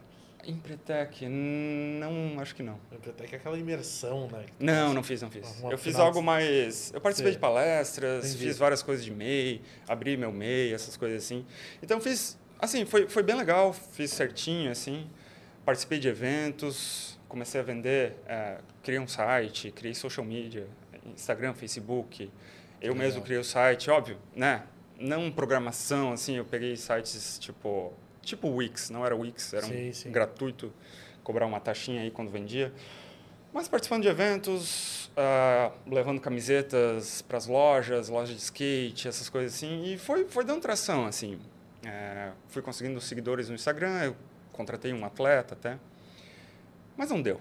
Empretec, 0.47 1.27
não, 1.29 2.39
acho 2.41 2.55
que 2.55 2.63
não. 2.63 2.79
Empretec 2.93 3.35
é 3.35 3.39
aquela 3.39 3.59
imersão, 3.59 4.29
né? 4.31 4.45
Não, 4.61 4.93
não 4.95 5.03
fiz, 5.03 5.23
não 5.23 5.31
fiz. 5.31 5.49
Uma 5.61 5.73
Eu 5.73 5.79
fiz 5.79 5.97
algo 5.97 6.23
mais. 6.23 6.93
Eu 6.93 7.01
participei 7.01 7.33
de 7.33 7.39
palestras, 7.39 8.27
Entendi. 8.27 8.45
fiz 8.45 8.59
várias 8.59 8.83
coisas 8.83 9.05
de 9.05 9.11
MEI, 9.11 9.63
abri 9.89 10.17
meu 10.17 10.31
MEI, 10.31 10.73
essas 10.73 10.97
coisas 10.97 11.25
assim. 11.25 11.45
Então 11.83 12.01
fiz. 12.01 12.39
Assim, 12.59 12.85
foi, 12.85 13.09
foi 13.09 13.23
bem 13.23 13.37
legal, 13.37 13.73
fiz 13.73 14.11
certinho, 14.11 14.71
assim. 14.71 15.09
Participei 15.65 15.99
de 15.99 16.09
eventos, 16.09 17.19
comecei 17.29 17.61
a 17.61 17.65
vender, 17.65 18.15
eh, 18.27 18.59
criei 18.83 19.01
um 19.01 19.09
site, 19.09 19.71
criei 19.73 19.95
social 19.95 20.25
media, 20.25 20.67
Instagram, 21.13 21.55
Facebook. 21.55 22.31
Eu 22.81 22.93
Legal. 22.93 22.97
mesmo 22.97 23.23
criei 23.23 23.41
o 23.41 23.45
site, 23.45 23.91
óbvio, 23.91 24.19
né? 24.35 24.63
Não 24.99 25.31
programação, 25.31 26.13
assim, 26.13 26.37
eu 26.37 26.45
peguei 26.45 26.77
sites 26.77 27.39
tipo. 27.39 27.93
Tipo 28.23 28.49
Wix, 28.49 28.91
não 28.91 29.07
era 29.07 29.15
Wix, 29.15 29.53
era 29.55 29.67
Sim, 29.67 29.91
um 29.91 29.93
sim. 29.93 30.11
gratuito, 30.11 30.73
cobrar 31.23 31.47
uma 31.47 31.61
taxinha 31.61 32.03
aí 32.03 32.11
quando 32.11 32.29
vendia. 32.29 32.73
Mas 33.53 33.69
participando 33.69 34.03
de 34.03 34.09
eventos, 34.09 35.11
ah, 35.17 35.71
levando 35.87 36.21
camisetas 36.21 37.23
para 37.23 37.39
as 37.39 37.47
lojas, 37.47 38.09
lojas 38.09 38.35
de 38.35 38.43
skate, 38.43 39.07
essas 39.07 39.29
coisas 39.29 39.55
assim. 39.55 39.85
E 39.85 39.97
foi, 39.97 40.25
foi 40.25 40.45
dando 40.45 40.61
tração, 40.61 41.07
assim. 41.07 41.39
É, 41.89 42.33
fui 42.49 42.63
conseguindo 42.63 43.01
seguidores 43.01 43.49
no 43.49 43.55
Instagram, 43.55 44.03
eu 44.03 44.17
contratei 44.53 44.93
um 44.93 45.05
atleta 45.05 45.55
até. 45.55 45.79
Mas 46.97 47.11
não 47.11 47.23
deu. 47.23 47.41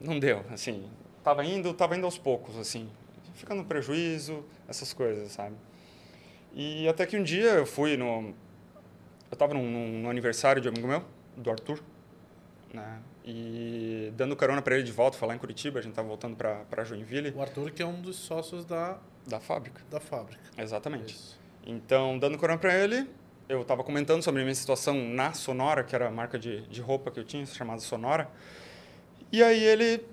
Não 0.00 0.18
deu, 0.18 0.44
assim. 0.50 0.86
Tava 1.24 1.44
indo, 1.44 1.72
tava 1.72 1.96
indo 1.96 2.04
aos 2.04 2.18
poucos, 2.18 2.56
assim. 2.58 2.90
Ficando 3.34 3.64
prejuízo, 3.64 4.44
essas 4.68 4.92
coisas, 4.92 5.32
sabe? 5.32 5.54
E 6.52 6.86
até 6.88 7.06
que 7.06 7.16
um 7.16 7.22
dia 7.22 7.50
eu 7.52 7.64
fui 7.66 7.96
no... 7.96 8.34
Eu 9.30 9.34
estava 9.34 9.54
num, 9.54 9.62
num- 9.70 10.02
no 10.02 10.10
aniversário 10.10 10.60
de 10.60 10.68
um 10.68 10.72
amigo 10.72 10.88
meu, 10.88 11.04
do 11.36 11.50
Arthur, 11.50 11.80
né? 12.74 12.98
E 13.24 14.12
dando 14.16 14.34
carona 14.34 14.60
para 14.60 14.74
ele 14.74 14.82
de 14.82 14.90
volta, 14.92 15.16
falar 15.16 15.36
em 15.36 15.38
Curitiba, 15.38 15.78
a 15.78 15.82
gente 15.82 15.92
estava 15.92 16.08
voltando 16.08 16.36
para 16.36 16.84
Joinville, 16.84 17.30
O 17.36 17.40
Arthur, 17.40 17.70
que 17.70 17.80
é 17.82 17.86
um 17.86 18.00
dos 18.00 18.16
sócios 18.16 18.64
da, 18.64 18.98
da 19.26 19.38
fábrica. 19.38 19.80
da 19.90 20.00
fábrica. 20.00 20.40
Exatamente. 20.58 21.14
Isso. 21.14 21.38
Então, 21.64 22.18
dando 22.18 22.36
carona 22.38 22.58
para 22.58 22.74
ele, 22.74 23.08
eu 23.50 23.62
estava 23.62 23.82
comentando 23.82 24.22
sobre 24.22 24.42
a 24.42 24.44
minha 24.44 24.54
situação 24.54 24.94
na 24.94 25.32
Sonora, 25.32 25.82
que 25.82 25.92
era 25.92 26.06
a 26.06 26.10
marca 26.10 26.38
de, 26.38 26.62
de 26.68 26.80
roupa 26.80 27.10
que 27.10 27.18
eu 27.18 27.24
tinha, 27.24 27.44
chamada 27.44 27.80
Sonora. 27.80 28.28
E 29.32 29.42
aí 29.42 29.62
ele, 29.64 30.06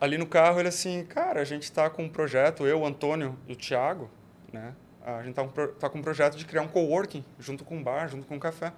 ali 0.00 0.16
no 0.16 0.26
carro, 0.26 0.58
ele 0.58 0.68
assim, 0.68 1.04
cara, 1.04 1.42
a 1.42 1.44
gente 1.44 1.64
está 1.64 1.90
com 1.90 2.04
um 2.04 2.08
projeto, 2.08 2.66
eu, 2.66 2.80
o 2.80 2.86
Antônio 2.86 3.38
e 3.46 3.52
o 3.52 3.56
Thiago, 3.56 4.10
né? 4.50 4.74
A 5.04 5.18
gente 5.18 5.30
está 5.30 5.44
pro- 5.44 5.68
tá 5.72 5.90
com 5.90 5.98
um 5.98 6.02
projeto 6.02 6.36
de 6.36 6.46
criar 6.46 6.62
um 6.62 6.68
coworking 6.68 7.22
junto 7.38 7.62
com 7.62 7.76
um 7.76 7.82
bar, 7.82 8.08
junto 8.08 8.26
com 8.26 8.36
um 8.36 8.38
café. 8.38 8.72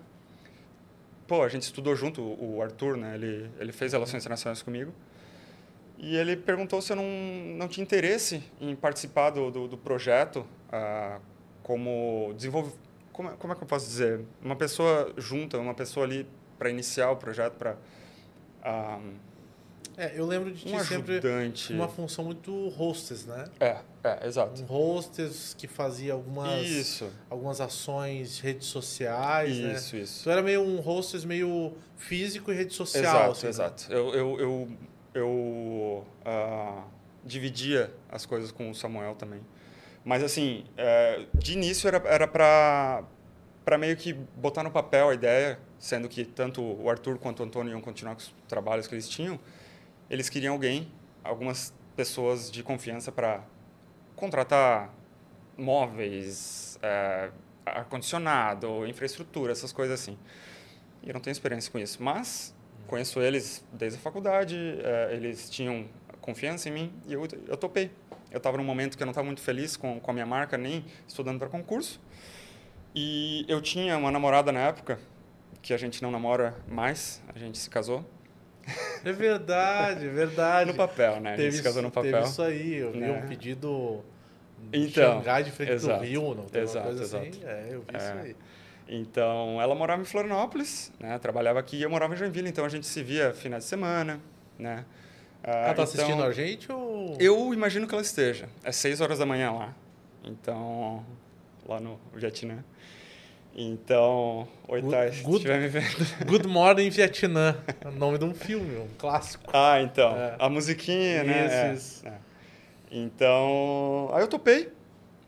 Pô, 1.28 1.42
a 1.44 1.48
gente 1.48 1.62
estudou 1.62 1.94
junto, 1.94 2.20
o 2.20 2.60
Arthur, 2.60 2.96
né? 2.96 3.14
Ele, 3.14 3.48
ele 3.60 3.70
fez 3.72 3.92
relações 3.92 4.22
internacionais 4.22 4.60
comigo. 4.60 4.92
E 5.98 6.16
ele 6.16 6.36
perguntou 6.36 6.82
se 6.82 6.92
eu 6.92 6.96
não, 6.96 7.04
não 7.56 7.68
tinha 7.68 7.84
interesse 7.84 8.42
em 8.60 8.74
participar 8.74 9.30
do, 9.30 9.52
do, 9.52 9.68
do 9.68 9.78
projeto 9.78 10.44
ah, 10.70 11.20
como 11.62 12.32
desenvolve 12.36 12.72
como, 13.12 13.28
é- 13.30 13.32
como 13.36 13.52
é 13.52 13.56
que 13.56 13.62
eu 13.62 13.66
posso 13.68 13.86
dizer? 13.86 14.20
Uma 14.42 14.56
pessoa 14.56 15.12
junta, 15.16 15.58
uma 15.58 15.74
pessoa 15.74 16.06
ali 16.06 16.26
para 16.58 16.70
iniciar 16.70 17.10
o 17.10 17.16
projeto, 17.16 17.54
para 17.54 17.76
É, 19.96 20.18
eu 20.18 20.26
lembro 20.26 20.50
de 20.52 20.66
um 20.66 20.78
sempre 20.84 21.20
uma 21.70 21.88
função 21.88 22.24
muito 22.24 22.68
hostess, 22.68 23.26
né? 23.26 23.44
É, 23.60 23.78
é, 24.02 24.26
exato. 24.26 24.62
Um 24.62 24.64
hostess 24.64 25.54
que 25.54 25.66
fazia 25.66 26.14
algumas, 26.14 26.66
Isso, 26.66 27.10
algumas 27.28 27.60
ações, 27.60 28.40
redes 28.40 28.68
sociais, 28.68 29.58
né? 29.58 29.74
isso, 29.74 29.96
isso. 29.96 30.24
Tu 30.24 30.30
era 30.30 30.42
meio 30.42 30.62
um 30.62 30.80
hostess 30.80 31.24
meio 31.24 31.74
físico 31.96 32.50
e 32.50 32.54
rede 32.54 32.72
social. 32.72 33.02
Exato, 33.02 33.30
assim, 33.32 33.42
né? 33.44 33.50
exato. 33.50 33.92
Eu, 33.92 34.14
eu, 34.14 34.40
eu, 34.40 34.68
eu 35.14 36.06
ah, 36.24 36.84
dividia 37.24 37.92
as 38.08 38.24
coisas 38.24 38.50
com 38.50 38.70
o 38.70 38.74
Samuel 38.74 39.14
também. 39.14 39.40
Mas, 40.04 40.22
assim, 40.22 40.64
é, 40.76 41.26
de 41.34 41.52
início 41.52 41.88
era, 41.88 42.26
para 42.28 43.78
meio 43.78 43.96
que 43.96 44.12
botar 44.12 44.62
no 44.62 44.70
papel 44.70 45.10
a 45.10 45.14
ideia, 45.14 45.58
sendo 45.78 46.08
que 46.08 46.24
tanto 46.24 46.62
o 46.62 46.90
Arthur 46.90 47.18
quanto 47.18 47.40
o 47.40 47.42
Antônio 47.44 47.72
iam 47.72 47.80
continuar 47.80 48.14
com 48.14 48.20
os 48.20 48.34
trabalhos 48.48 48.86
que 48.86 48.94
eles 48.94 49.08
tinham, 49.08 49.38
eles 50.10 50.28
queriam 50.28 50.54
alguém, 50.54 50.90
algumas 51.22 51.72
pessoas 51.96 52.50
de 52.50 52.62
confiança 52.62 53.12
para 53.12 53.44
contratar 54.16 54.92
móveis, 55.56 56.78
é, 56.82 57.30
ar-condicionado, 57.64 58.86
infraestrutura, 58.86 59.52
essas 59.52 59.72
coisas 59.72 60.00
assim. 60.00 60.18
E 61.02 61.08
eu 61.08 61.14
não 61.14 61.20
tenho 61.20 61.32
experiência 61.32 61.70
com 61.70 61.78
isso, 61.78 62.02
mas 62.02 62.54
conheço 62.86 63.20
eles 63.20 63.64
desde 63.72 63.98
a 63.98 64.02
faculdade, 64.02 64.56
é, 64.82 65.14
eles 65.14 65.48
tinham 65.48 65.86
confiança 66.20 66.68
em 66.68 66.72
mim 66.72 66.92
e 67.06 67.12
eu, 67.12 67.26
eu 67.48 67.56
topei. 67.56 67.90
Eu 68.32 68.38
estava 68.38 68.56
num 68.56 68.64
momento 68.64 68.96
que 68.96 69.02
eu 69.02 69.06
não 69.06 69.12
estava 69.12 69.26
muito 69.26 69.40
feliz 69.42 69.76
com, 69.76 70.00
com 70.00 70.10
a 70.10 70.14
minha 70.14 70.26
marca, 70.26 70.56
nem 70.58 70.84
estudando 71.06 71.38
para 71.38 71.48
concurso. 71.48 72.00
E 72.94 73.44
eu 73.48 73.60
tinha 73.60 73.96
uma 73.96 74.10
namorada 74.10 74.50
na 74.50 74.60
época, 74.60 74.98
que 75.60 75.72
a 75.72 75.76
gente 75.76 76.02
não 76.02 76.10
namora 76.10 76.54
mais, 76.68 77.22
a 77.34 77.38
gente 77.38 77.58
se 77.58 77.68
casou. 77.70 78.04
É 79.04 79.12
verdade, 79.12 80.06
é 80.06 80.10
verdade. 80.10 80.70
No 80.70 80.76
papel, 80.76 81.20
né? 81.20 81.34
A 81.34 81.36
gente 81.36 81.56
se 81.56 81.62
casou 81.62 81.82
no 81.82 81.90
Teve 81.90 82.10
papel. 82.12 82.28
isso 82.28 82.42
aí, 82.42 82.74
eu 82.76 82.92
vi 82.92 82.98
Né? 83.00 83.10
um 83.12 83.26
pedido 83.28 84.04
de 84.70 84.78
Então, 84.84 85.18
Xangai 85.18 85.42
de 85.42 85.50
frente 85.50 85.72
exato, 85.72 85.98
do 86.00 86.04
Rio, 86.06 86.34
não 86.34 86.44
tem 86.44 86.62
exato, 86.62 86.86
coisa 86.86 87.02
assim? 87.18 87.28
exato. 87.28 87.46
É, 87.46 87.66
eu 87.72 87.80
vi 87.80 87.86
É. 87.94 87.96
isso 87.98 88.12
aí. 88.12 88.36
Então, 88.88 89.60
ela 89.60 89.74
morava 89.74 90.00
em 90.02 90.04
Florianópolis, 90.04 90.92
né? 91.00 91.18
Trabalhava 91.18 91.58
aqui 91.58 91.76
e 91.76 91.82
eu 91.82 91.90
morava 91.90 92.14
em 92.14 92.16
Joinville, 92.16 92.48
então 92.48 92.64
a 92.64 92.68
gente 92.68 92.86
se 92.86 93.02
via 93.02 93.32
finais 93.32 93.64
de 93.64 93.68
semana, 93.70 94.20
né? 94.58 94.84
Ela 95.42 95.64
tá 95.64 95.72
então, 95.72 95.84
assistindo 95.84 96.22
a 96.22 96.32
gente 96.32 96.70
ou... 96.70 97.16
Eu 97.18 97.52
imagino 97.52 97.86
que 97.86 97.94
ela 97.94 98.02
esteja. 98.02 98.48
É 98.62 98.70
6 98.70 99.00
horas 99.00 99.18
da 99.18 99.26
manhã 99.26 99.50
lá. 99.52 99.74
Então, 100.24 101.04
lá 101.66 101.80
no 101.80 101.98
Vietnã. 102.14 102.64
Então, 103.54 104.48
oi, 104.68 104.80
Good- 104.80 104.94
Thay, 104.96 105.12
se 105.12 105.30
estiver 105.30 105.60
me 105.60 105.68
vendo. 105.68 106.24
Good 106.26 106.46
Morning 106.48 106.88
Vietnã, 106.90 107.56
é 107.82 107.88
o 107.88 107.92
nome 107.92 108.16
de 108.18 108.24
um 108.24 108.32
filme, 108.34 108.76
um 108.78 108.88
clássico. 108.96 109.50
Ah, 109.52 109.80
então, 109.82 110.16
É. 110.16 110.36
a 110.38 110.48
musiquinha, 110.48 111.22
né? 111.24 111.44
Isso, 111.46 111.54
É, 111.54 111.74
isso. 111.74 112.08
é. 112.08 112.12
Então, 112.90 114.10
aí 114.12 114.22
eu 114.22 114.28
topei, 114.28 114.72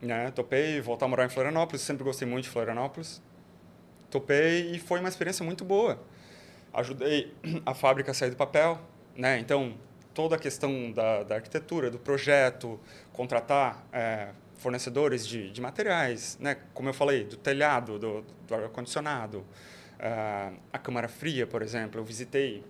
né? 0.00 0.30
Topei 0.30 0.80
voltar 0.80 1.06
a 1.06 1.08
morar 1.08 1.26
em 1.26 1.28
Florianópolis, 1.28 1.82
sempre 1.82 2.04
gostei 2.04 2.26
muito 2.26 2.44
de 2.44 2.50
Florianópolis. 2.50 3.20
Topei 4.10 4.70
e 4.72 4.78
foi 4.78 5.00
uma 5.00 5.08
experiência 5.08 5.44
muito 5.44 5.64
boa. 5.64 6.00
Ajudei 6.72 7.34
a 7.66 7.74
fábrica 7.74 8.10
a 8.12 8.14
sair 8.14 8.30
do 8.30 8.36
papel, 8.36 8.80
né? 9.16 9.38
Então, 9.38 9.74
toda 10.14 10.36
a 10.36 10.38
questão 10.38 10.92
da, 10.92 11.22
da 11.24 11.34
arquitetura, 11.34 11.90
do 11.90 11.98
projeto, 11.98 12.78
contratar 13.12 13.84
é, 13.92 14.28
fornecedores 14.56 15.26
de, 15.26 15.50
de 15.50 15.60
materiais, 15.60 16.38
né? 16.40 16.56
Como 16.72 16.88
eu 16.88 16.94
falei, 16.94 17.24
do 17.24 17.36
telhado, 17.36 17.98
do, 17.98 18.24
do 18.46 18.54
ar-condicionado, 18.54 19.44
ah, 19.98 20.52
a 20.72 20.78
câmara 20.78 21.08
fria, 21.08 21.46
por 21.46 21.60
exemplo, 21.62 22.00
eu 22.00 22.04
visitei 22.04 22.62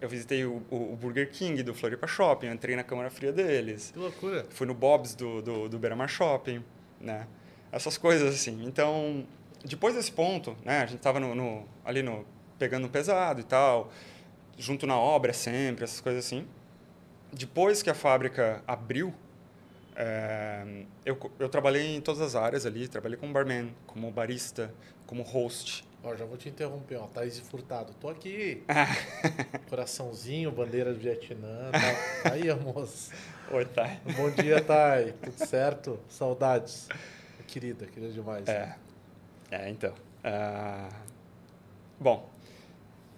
eu 0.00 0.08
visitei 0.08 0.44
o, 0.44 0.60
o- 0.68 0.96
Burger 1.00 1.30
King 1.30 1.62
do 1.62 1.72
Floripa 1.72 2.08
Shopping, 2.08 2.48
entrei 2.48 2.74
na 2.74 2.82
câmara 2.82 3.08
fria 3.08 3.30
deles. 3.32 3.92
Que 3.92 4.00
loucura. 4.00 4.44
Fui 4.50 4.66
no 4.66 4.74
Bob's 4.74 5.14
do, 5.14 5.40
do, 5.40 5.68
do 5.68 5.78
Beira-Mar 5.78 6.08
Shopping, 6.08 6.60
né? 7.00 7.24
Essas 7.70 7.96
coisas 7.96 8.34
assim. 8.34 8.64
Então, 8.66 9.24
depois 9.64 9.94
desse 9.94 10.10
ponto, 10.10 10.56
né? 10.64 10.80
A 10.80 10.86
gente 10.86 10.98
tava 10.98 11.20
no, 11.20 11.36
no- 11.36 11.64
ali 11.84 12.02
no 12.02 12.26
pegando 12.58 12.88
pesado 12.88 13.40
e 13.40 13.44
tal, 13.44 13.92
junto 14.58 14.88
na 14.88 14.96
obra 14.98 15.32
sempre, 15.32 15.84
essas 15.84 16.00
coisas 16.00 16.24
assim. 16.26 16.48
Depois 17.32 17.82
que 17.82 17.88
a 17.88 17.94
fábrica 17.94 18.62
abriu, 18.66 19.14
é, 19.96 20.84
eu, 21.04 21.18
eu 21.38 21.48
trabalhei 21.48 21.96
em 21.96 22.00
todas 22.00 22.20
as 22.20 22.34
áreas 22.34 22.66
ali. 22.66 22.88
Trabalhei 22.88 23.16
como 23.16 23.32
barman, 23.32 23.74
como 23.86 24.10
barista, 24.10 24.72
como 25.06 25.22
host. 25.22 25.84
Ó, 26.04 26.16
já 26.16 26.24
vou 26.24 26.36
te 26.36 26.48
interromper, 26.48 26.96
ó. 26.96 27.06
Thaís 27.06 27.38
Furtado, 27.38 27.94
tô 28.00 28.08
aqui. 28.08 28.64
Coraçãozinho, 29.70 30.50
bandeira 30.50 30.92
do 30.92 30.98
Vietnã. 30.98 31.70
Tá. 31.70 32.32
Aí, 32.32 32.52
moça. 32.54 33.14
Oi, 33.50 33.64
Thay. 33.66 34.00
Bom 34.16 34.30
dia, 34.30 34.60
Thay. 34.60 35.12
Tudo 35.12 35.46
certo? 35.46 36.00
Saudades. 36.08 36.88
Querida, 37.46 37.86
querida 37.86 38.12
demais. 38.12 38.48
É, 38.48 38.74
é 39.50 39.70
então. 39.70 39.94
ah, 40.24 40.88
bom, 42.00 42.31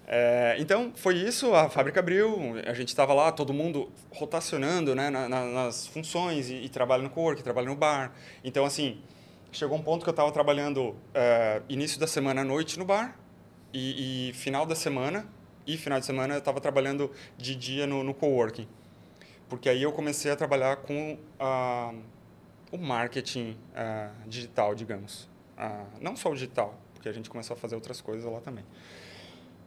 é, 0.07 0.57
então 0.59 0.93
foi 0.95 1.17
isso, 1.17 1.55
a 1.55 1.69
fábrica 1.71 2.01
abriu, 2.01 2.55
a 2.67 2.75
gente 2.75 2.89
estava 2.89 3.15
lá, 3.15 3.33
todo 3.33 3.53
mundo 3.55 3.91
rotacionando 4.11 4.95
né, 4.95 5.09
na- 5.11 5.29
na- 5.29 5.45
nas 5.47 5.87
funções 5.87 6.51
e, 6.51 6.55
e 6.57 6.69
trabalha 6.69 7.03
no 7.03 7.11
cowork, 7.11 7.43
trabalha 7.43 7.69
no 7.69 7.77
bar. 7.77 8.13
Então, 8.43 8.65
assim, 8.65 9.01
chegou 9.53 9.79
um 9.79 9.83
ponto 9.83 10.03
que 10.03 10.09
eu 10.09 10.13
estava 10.13 10.31
trabalhando 10.31 10.95
é, 11.15 11.63
início 11.69 11.99
da 11.99 12.07
semana 12.07 12.43
à 12.43 12.45
noite 12.45 12.79
no 12.79 12.85
bar 12.85 13.17
e, 13.73 14.31
e 14.31 14.33
final 14.35 14.67
da 14.67 14.75
semana 14.75 15.27
e 15.67 15.77
final 15.79 15.99
de 15.99 16.05
semana 16.07 16.35
eu 16.35 16.39
estava 16.39 16.61
trabalhando 16.61 17.11
de 17.39 17.55
dia 17.55 17.87
no, 17.87 18.05
no 18.05 18.13
coworking. 18.13 18.69
Porque 19.49 19.69
aí 19.69 19.83
eu 19.83 19.93
comecei 19.93 20.31
a 20.31 20.37
trabalhar 20.37 20.77
com 20.77 21.17
a 21.39 21.93
o 22.73 22.77
marketing 22.79 23.57
ah, 23.77 24.11
digital, 24.27 24.75
digamos. 24.75 25.29
Ah, 25.57 25.85
não 26.01 26.17
só 26.17 26.31
o 26.31 26.35
digital, 26.35 26.75
porque 26.93 27.09
a 27.09 27.13
gente 27.13 27.31
começou 27.31 27.55
a 27.55 27.57
fazer 27.57 27.77
outras 27.77 28.01
coisas 28.01 28.31
lá 28.31 28.41
também. 28.41 28.65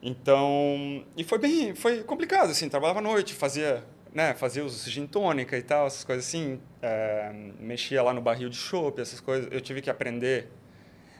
Então, 0.02 1.04
e 1.16 1.24
foi 1.24 1.38
bem, 1.40 1.74
foi 1.76 2.04
complicado, 2.04 2.52
assim, 2.52 2.70
trabalhava 2.70 3.00
à 3.00 3.02
noite, 3.02 3.34
fazia, 3.34 3.84
né, 4.14 4.34
fazia 4.36 4.64
os 4.64 4.86
gin 4.90 5.08
tônica 5.08 5.58
e 5.58 5.62
tal, 5.64 5.88
essas 5.88 6.04
coisas 6.04 6.26
assim, 6.28 6.60
eh, 6.82 7.32
mexia 7.60 8.04
lá 8.04 8.14
no 8.14 8.22
barril 8.22 8.48
de 8.50 8.56
chopp, 8.58 9.02
essas 9.02 9.20
coisas, 9.20 9.50
eu 9.52 9.60
tive 9.60 9.82
que 9.82 9.90
aprender. 9.90 10.50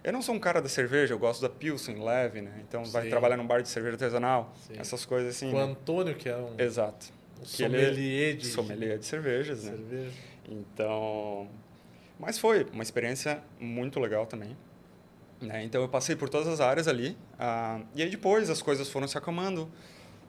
Eu 0.04 0.14
não 0.14 0.22
sou 0.22 0.36
um 0.36 0.40
cara 0.40 0.62
da 0.62 0.70
cerveja, 0.70 1.14
eu 1.14 1.20
gosto 1.20 1.42
da 1.42 1.50
Pilsen 1.50 2.02
leve, 2.02 2.40
né? 2.42 2.52
Então, 2.68 2.86
vai 2.86 3.04
Sim. 3.04 3.10
trabalhar 3.10 3.36
num 3.36 3.48
bar 3.48 3.62
de 3.62 3.68
cerveja 3.68 3.96
artesanal, 3.96 4.54
Sim. 4.68 4.74
essas 4.78 5.04
coisas 5.06 5.36
assim. 5.36 5.52
O 5.52 5.56
né? 5.58 5.64
Antônio, 5.64 6.16
que 6.16 6.30
é 6.30 6.38
um, 6.38 6.54
Exato. 6.58 7.08
um 7.42 7.44
que 7.44 7.64
ele- 7.64 7.78
sommelier 7.84 8.36
de, 8.38 8.46
Sommelier 8.48 8.98
de 9.00 9.06
cervejas, 9.06 9.64
né? 9.66 9.72
cerveja. 9.72 10.12
Então, 10.50 11.50
mas 12.20 12.40
foi 12.40 12.66
uma 12.72 12.84
experiência 12.84 13.42
muito 13.60 14.00
legal 14.00 14.26
também. 14.26 14.56
Né? 15.42 15.64
Então 15.64 15.82
eu 15.82 15.90
passei 15.90 16.16
por 16.16 16.30
todas 16.30 16.48
as 16.48 16.60
áreas 16.60 16.88
ali. 16.88 17.18
ah, 17.40 17.82
e 17.96 18.02
aí 18.02 18.10
depois 18.10 18.50
as 18.50 18.62
coisas 18.62 18.90
foram 18.90 19.08
se 19.08 19.18
acalmando. 19.18 19.70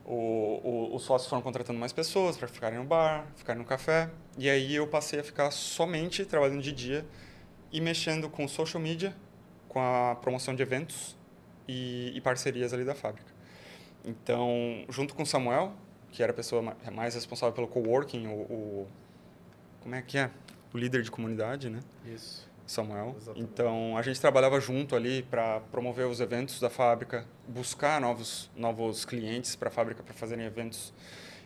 O, 0.04 0.60
o, 0.64 0.96
os 0.96 1.02
sócios 1.02 1.28
foram 1.28 1.42
contratando 1.42 1.78
mais 1.78 1.92
pessoas 1.92 2.36
para 2.36 2.48
ficarem 2.48 2.78
no 2.78 2.84
bar, 2.84 3.26
ficarem 3.36 3.60
no 3.60 3.68
café. 3.68 4.10
E 4.38 4.48
aí 4.48 4.74
eu 4.74 4.86
passei 4.86 5.20
a 5.20 5.24
ficar 5.24 5.50
somente 5.50 6.24
trabalhando 6.24 6.62
de 6.62 6.72
dia 6.72 7.04
e 7.70 7.80
mexendo 7.80 8.28
com 8.30 8.48
social 8.48 8.82
media, 8.82 9.14
com 9.68 9.78
a 9.80 10.14
promoção 10.16 10.54
de 10.54 10.62
eventos 10.62 11.16
e, 11.66 12.12
e 12.14 12.20
parcerias 12.22 12.72
ali 12.72 12.84
da 12.84 12.94
fábrica. 12.94 13.30
Então, 14.04 14.84
junto 14.88 15.14
com 15.14 15.22
o 15.22 15.26
Samuel, 15.26 15.74
que 16.10 16.22
era 16.22 16.32
a 16.32 16.34
pessoa 16.34 16.62
ma- 16.62 16.76
mais 16.90 17.14
responsável 17.14 17.54
pelo 17.54 17.68
coworking, 17.68 18.26
o, 18.28 18.30
o 18.30 18.88
como 19.80 19.94
é 19.94 20.00
que 20.00 20.16
é? 20.16 20.30
O 20.72 20.78
líder 20.78 21.02
de 21.02 21.10
comunidade, 21.10 21.68
né? 21.68 21.80
Isso. 22.06 22.47
Samuel. 22.68 23.14
Exatamente. 23.16 23.50
Então 23.50 23.96
a 23.96 24.02
gente 24.02 24.20
trabalhava 24.20 24.60
junto 24.60 24.94
ali 24.94 25.22
para 25.22 25.60
promover 25.72 26.06
os 26.06 26.20
eventos 26.20 26.60
da 26.60 26.70
fábrica, 26.70 27.26
buscar 27.48 28.00
novos 28.00 28.50
novos 28.54 29.04
clientes 29.04 29.56
para 29.56 29.68
a 29.68 29.72
fábrica 29.72 30.02
para 30.02 30.14
fazerem 30.14 30.44
eventos 30.44 30.92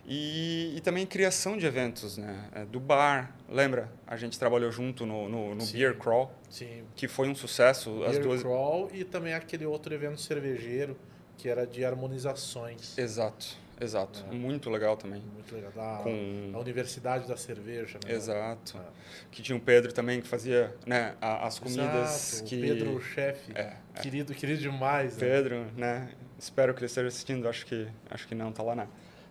e, 0.05 0.75
e 0.77 0.81
também 0.81 1.07
criação 1.07 1.57
de 1.57 1.65
eventos, 1.65 2.17
né? 2.19 2.49
É, 2.53 2.65
Do 2.65 2.81
bar, 2.81 3.37
lembra? 3.49 3.91
A 4.07 4.17
gente 4.17 4.39
trabalhou 4.39 4.71
junto 4.73 5.07
no, 5.07 5.29
no, 5.29 5.55
no. 5.55 5.67
Beer 5.67 5.97
Crawl, 5.97 6.31
Sim. 6.51 6.83
que 6.97 7.07
foi 7.07 7.29
um 7.29 7.35
sucesso. 7.35 8.03
As 8.03 8.13
Beer 8.13 8.23
duas. 8.25 8.43
Crawl 8.43 8.91
e 8.93 9.05
também 9.05 9.33
aquele 9.33 9.65
outro 9.65 9.95
evento 9.95 10.21
cervejeiro 10.21 10.97
que 11.39 11.49
era 11.49 11.67
de 11.67 11.85
harmonizações. 11.85 12.99
Exato, 12.99 13.57
exato. 13.81 14.25
É. 14.31 14.35
Muito 14.35 14.71
legal 14.71 14.97
também. 14.97 15.23
Muito 15.35 15.55
legal. 15.55 15.73
Da, 15.73 16.03
Com- 16.03 16.51
da 16.53 16.59
Universidade 16.59 17.27
da 17.29 17.37
Cerveja, 17.37 17.99
né? 18.07 18.13
Exato. 18.13 18.79
Ah. 18.79 18.91
Que 19.31 19.43
tinha 19.43 19.57
o 19.57 19.61
Pedro 19.61 19.93
também 19.93 20.21
que 20.21 20.27
fazia, 20.29 20.75
né, 20.87 21.15
a- 21.21 21.47
as 21.47 21.59
comidas 21.59 22.33
Exato, 22.35 22.49
que 22.49 22.57
o 22.57 22.61
Pedro, 22.61 22.95
o 22.97 23.01
chefe. 23.01 23.53
É, 23.55 23.77
Querido, 24.01 24.35
querido 24.35 24.61
demais. 24.61 25.17
né? 25.17 25.21
Pedro, 25.21 25.67
né? 25.77 26.11
Espero 26.39 26.73
que 26.75 26.81
ele 26.81 26.87
esteja 26.87 27.09
assistindo. 27.09 27.49
Acho 27.49 27.65
que 27.67 27.87
acho 28.11 28.27
que 28.27 28.35
não. 28.35 28.51
Tá 28.53 28.63
lá 28.63 28.75
na 28.75 28.87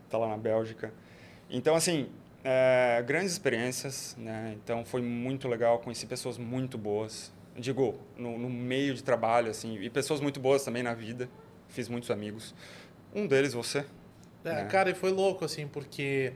tá 0.09 0.17
lá 0.17 0.27
na 0.27 0.37
Bélgica. 0.37 0.93
Então 1.49 1.75
assim, 1.75 2.09
é, 2.43 3.03
grandes 3.05 3.31
experiências, 3.33 4.15
né? 4.17 4.53
Então 4.63 4.83
foi 4.85 5.01
muito 5.01 5.47
legal. 5.47 5.79
Conheci 5.79 6.05
pessoas 6.05 6.37
muito 6.37 6.77
boas. 6.77 7.31
Digo, 7.57 7.99
no, 8.17 8.37
no 8.37 8.49
meio 8.49 8.93
de 8.93 9.03
trabalho 9.03 9.49
assim 9.51 9.77
e 9.81 9.89
pessoas 9.89 10.21
muito 10.21 10.39
boas 10.39 10.63
também 10.63 10.83
na 10.83 10.93
vida. 10.93 11.29
Fiz 11.67 11.89
muitos 11.89 12.09
amigos. 12.11 12.53
Um 13.13 13.27
deles 13.27 13.53
você. 13.53 13.85
É, 14.43 14.61
É. 14.61 14.65
Cara, 14.65 14.89
e 14.89 14.93
foi 14.93 15.11
louco, 15.11 15.45
assim, 15.45 15.67
porque 15.67 16.33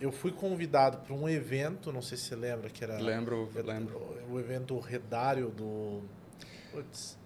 eu 0.00 0.10
fui 0.10 0.32
convidado 0.32 0.98
para 0.98 1.14
um 1.14 1.28
evento, 1.28 1.92
não 1.92 2.02
sei 2.02 2.18
se 2.18 2.24
você 2.24 2.36
lembra, 2.36 2.68
que 2.68 2.82
era 2.82 2.98
Lembro, 2.98 3.48
lembro. 3.64 4.00
o 4.30 4.38
evento 4.38 4.78
Redário 4.78 5.48
do. 5.50 6.02
Putz, 6.72 7.16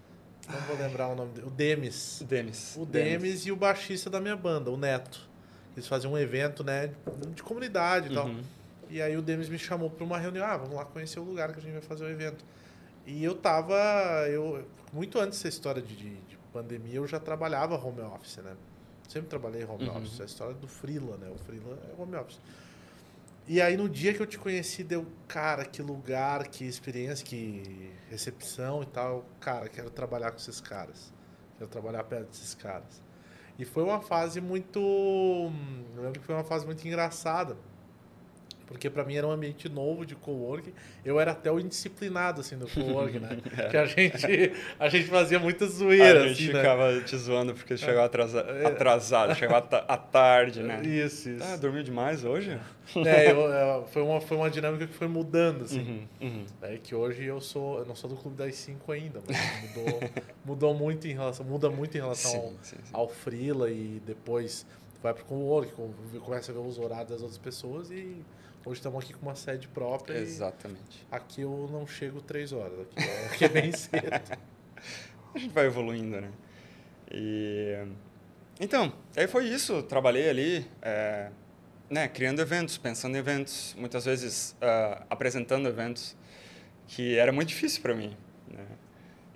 não 0.48 0.60
vou 0.60 0.76
lembrar 0.76 1.08
o 1.08 1.14
nome 1.14 1.32
dele. 1.32 1.46
O 1.46 1.50
Demis. 1.50 2.22
Demis. 2.28 2.76
O 2.76 2.84
Demis 2.84 3.46
e 3.46 3.52
o 3.52 3.56
baixista 3.56 4.10
da 4.10 4.20
minha 4.20 4.36
banda, 4.36 4.70
o 4.70 4.76
Neto. 4.76 5.26
Eles 5.74 5.86
faziam 5.86 6.12
um 6.12 6.18
evento, 6.18 6.64
né, 6.64 6.90
de 7.34 7.42
comunidade 7.42 8.10
e 8.10 8.14
tal. 8.14 8.26
Uhum. 8.26 8.42
E 8.88 9.02
aí 9.02 9.16
o 9.16 9.22
Demis 9.22 9.48
me 9.48 9.58
chamou 9.58 9.90
para 9.90 10.04
uma 10.04 10.18
reunião. 10.18 10.44
Ah, 10.44 10.56
vamos 10.56 10.74
lá 10.74 10.84
conhecer 10.84 11.18
o 11.18 11.24
lugar 11.24 11.52
que 11.52 11.58
a 11.58 11.62
gente 11.62 11.72
vai 11.72 11.82
fazer 11.82 12.04
o 12.04 12.08
evento. 12.08 12.44
E 13.06 13.22
eu 13.22 13.34
tava. 13.34 13.74
Eu, 14.28 14.66
muito 14.92 15.18
antes 15.18 15.38
dessa 15.38 15.48
história 15.48 15.82
de, 15.82 15.94
de, 15.94 16.10
de 16.14 16.36
pandemia, 16.52 16.96
eu 16.96 17.06
já 17.06 17.20
trabalhava 17.20 17.74
home 17.74 18.00
office, 18.00 18.38
né? 18.38 18.54
Sempre 19.08 19.28
trabalhei 19.28 19.64
home 19.64 19.88
Uhum. 19.88 19.96
office. 19.98 20.20
A 20.20 20.24
história 20.24 20.54
do 20.54 20.66
Freela, 20.68 21.16
né? 21.16 21.28
O 21.30 21.38
Freela 21.38 21.78
é 21.88 22.00
home 22.00 22.16
office. 22.16 22.40
E 23.48 23.60
aí 23.60 23.76
no 23.76 23.88
dia 23.88 24.12
que 24.12 24.20
eu 24.20 24.26
te 24.26 24.36
conheci, 24.38 24.82
deu, 24.82 25.06
cara, 25.28 25.64
que 25.64 25.80
lugar, 25.80 26.48
que 26.48 26.64
experiência, 26.64 27.24
que 27.24 27.92
recepção 28.10 28.82
e 28.82 28.86
tal. 28.86 29.24
Cara, 29.40 29.68
quero 29.68 29.88
trabalhar 29.90 30.32
com 30.32 30.36
esses 30.38 30.60
caras. 30.60 31.12
Quero 31.56 31.70
trabalhar 31.70 32.02
perto 32.04 32.28
desses 32.28 32.54
caras. 32.54 33.00
E 33.58 33.64
foi 33.64 33.84
uma 33.84 34.00
fase 34.00 34.40
muito. 34.40 34.80
Eu 34.80 36.02
lembro 36.02 36.20
que 36.20 36.26
foi 36.26 36.34
uma 36.34 36.44
fase 36.44 36.66
muito 36.66 36.86
engraçada. 36.86 37.56
Porque 38.66 38.90
pra 38.90 39.04
mim 39.04 39.14
era 39.14 39.24
um 39.26 39.30
ambiente 39.30 39.68
novo 39.68 40.04
de 40.04 40.16
coworking. 40.16 40.72
Eu 41.04 41.20
era 41.20 41.30
até 41.30 41.52
o 41.52 41.60
indisciplinado, 41.60 42.40
assim, 42.40 42.58
do 42.58 42.66
coworking, 42.66 43.20
né? 43.20 43.38
Que 43.70 43.76
a 43.76 43.86
gente, 43.86 44.52
a 44.78 44.88
gente 44.88 45.04
fazia 45.06 45.38
muita 45.38 45.66
zoeira, 45.68 46.24
a 46.24 46.28
gente 46.28 46.42
assim, 46.44 46.52
né? 46.52 46.58
ficava 46.60 47.00
te 47.00 47.16
zoando 47.16 47.54
porque 47.54 47.76
chegava 47.76 48.06
atrasa- 48.06 48.44
atrasado, 48.66 49.34
chegava 49.36 49.58
à 49.58 49.62
ta- 49.62 49.84
à 49.86 49.96
tarde, 49.96 50.62
né? 50.64 50.82
Isso, 50.82 51.30
isso. 51.30 51.44
Ah, 51.44 51.56
dormiu 51.56 51.84
demais 51.84 52.24
hoje? 52.24 52.58
É, 53.06 53.30
eu- 53.30 53.40
eu- 53.40 53.86
foi, 53.86 54.02
uma, 54.02 54.20
foi 54.20 54.36
uma 54.36 54.50
dinâmica 54.50 54.86
que 54.86 54.94
foi 54.94 55.06
mudando, 55.06 55.62
assim. 55.64 55.80
Uhum, 56.20 56.28
uhum. 56.28 56.46
É 56.62 56.76
que 56.76 56.92
hoje 56.94 57.24
eu 57.24 57.40
sou. 57.40 57.78
Eu 57.78 57.84
não 57.86 57.94
sou 57.94 58.10
do 58.10 58.16
clube 58.16 58.36
das 58.36 58.54
5 58.56 58.90
ainda, 58.90 59.20
mas 59.28 59.36
mudou, 59.62 60.00
mudou 60.44 60.74
muito 60.74 61.06
em 61.06 61.12
relação. 61.12 61.46
Muda 61.46 61.70
muito 61.70 61.96
em 61.96 62.00
relação 62.00 62.34
ao, 62.34 62.48
Sim, 62.48 62.56
sim, 62.62 62.76
sim. 62.82 62.90
ao 62.92 63.08
Freela 63.08 63.70
e 63.70 64.02
depois 64.04 64.66
vai 65.02 65.14
pro 65.14 65.24
coworking, 65.24 65.70
com- 65.72 65.92
começa 66.20 66.50
a 66.50 66.54
ver 66.54 66.60
os 66.60 66.78
horários 66.78 67.10
das 67.10 67.20
outras 67.20 67.38
pessoas 67.38 67.90
e 67.92 68.24
hoje 68.66 68.80
estamos 68.80 69.02
aqui 69.02 69.14
com 69.14 69.24
uma 69.24 69.36
sede 69.36 69.68
própria. 69.68 70.18
Exatamente. 70.18 71.06
aqui 71.10 71.42
eu 71.42 71.68
não 71.72 71.86
chego 71.86 72.20
3 72.20 72.52
horas, 72.52 72.80
aqui 72.80 72.98
é, 72.98 73.26
aqui 73.26 73.44
é 73.44 73.48
bem 73.48 73.72
cedo. 73.72 74.02
A 75.34 75.38
gente 75.38 75.52
vai 75.52 75.66
evoluindo, 75.66 76.20
né? 76.20 76.30
E... 77.10 77.86
Então, 78.58 78.92
aí 79.14 79.26
foi 79.26 79.46
isso. 79.46 79.82
Trabalhei 79.82 80.28
ali, 80.30 80.66
é, 80.80 81.30
né, 81.90 82.08
criando 82.08 82.40
eventos, 82.40 82.78
pensando 82.78 83.14
em 83.14 83.18
eventos, 83.18 83.74
muitas 83.78 84.06
vezes 84.06 84.56
ah, 84.62 85.04
apresentando 85.10 85.68
eventos, 85.68 86.16
que 86.88 87.18
era 87.18 87.30
muito 87.32 87.48
difícil 87.48 87.82
para 87.82 87.94
mim. 87.94 88.16
Né? 88.48 88.64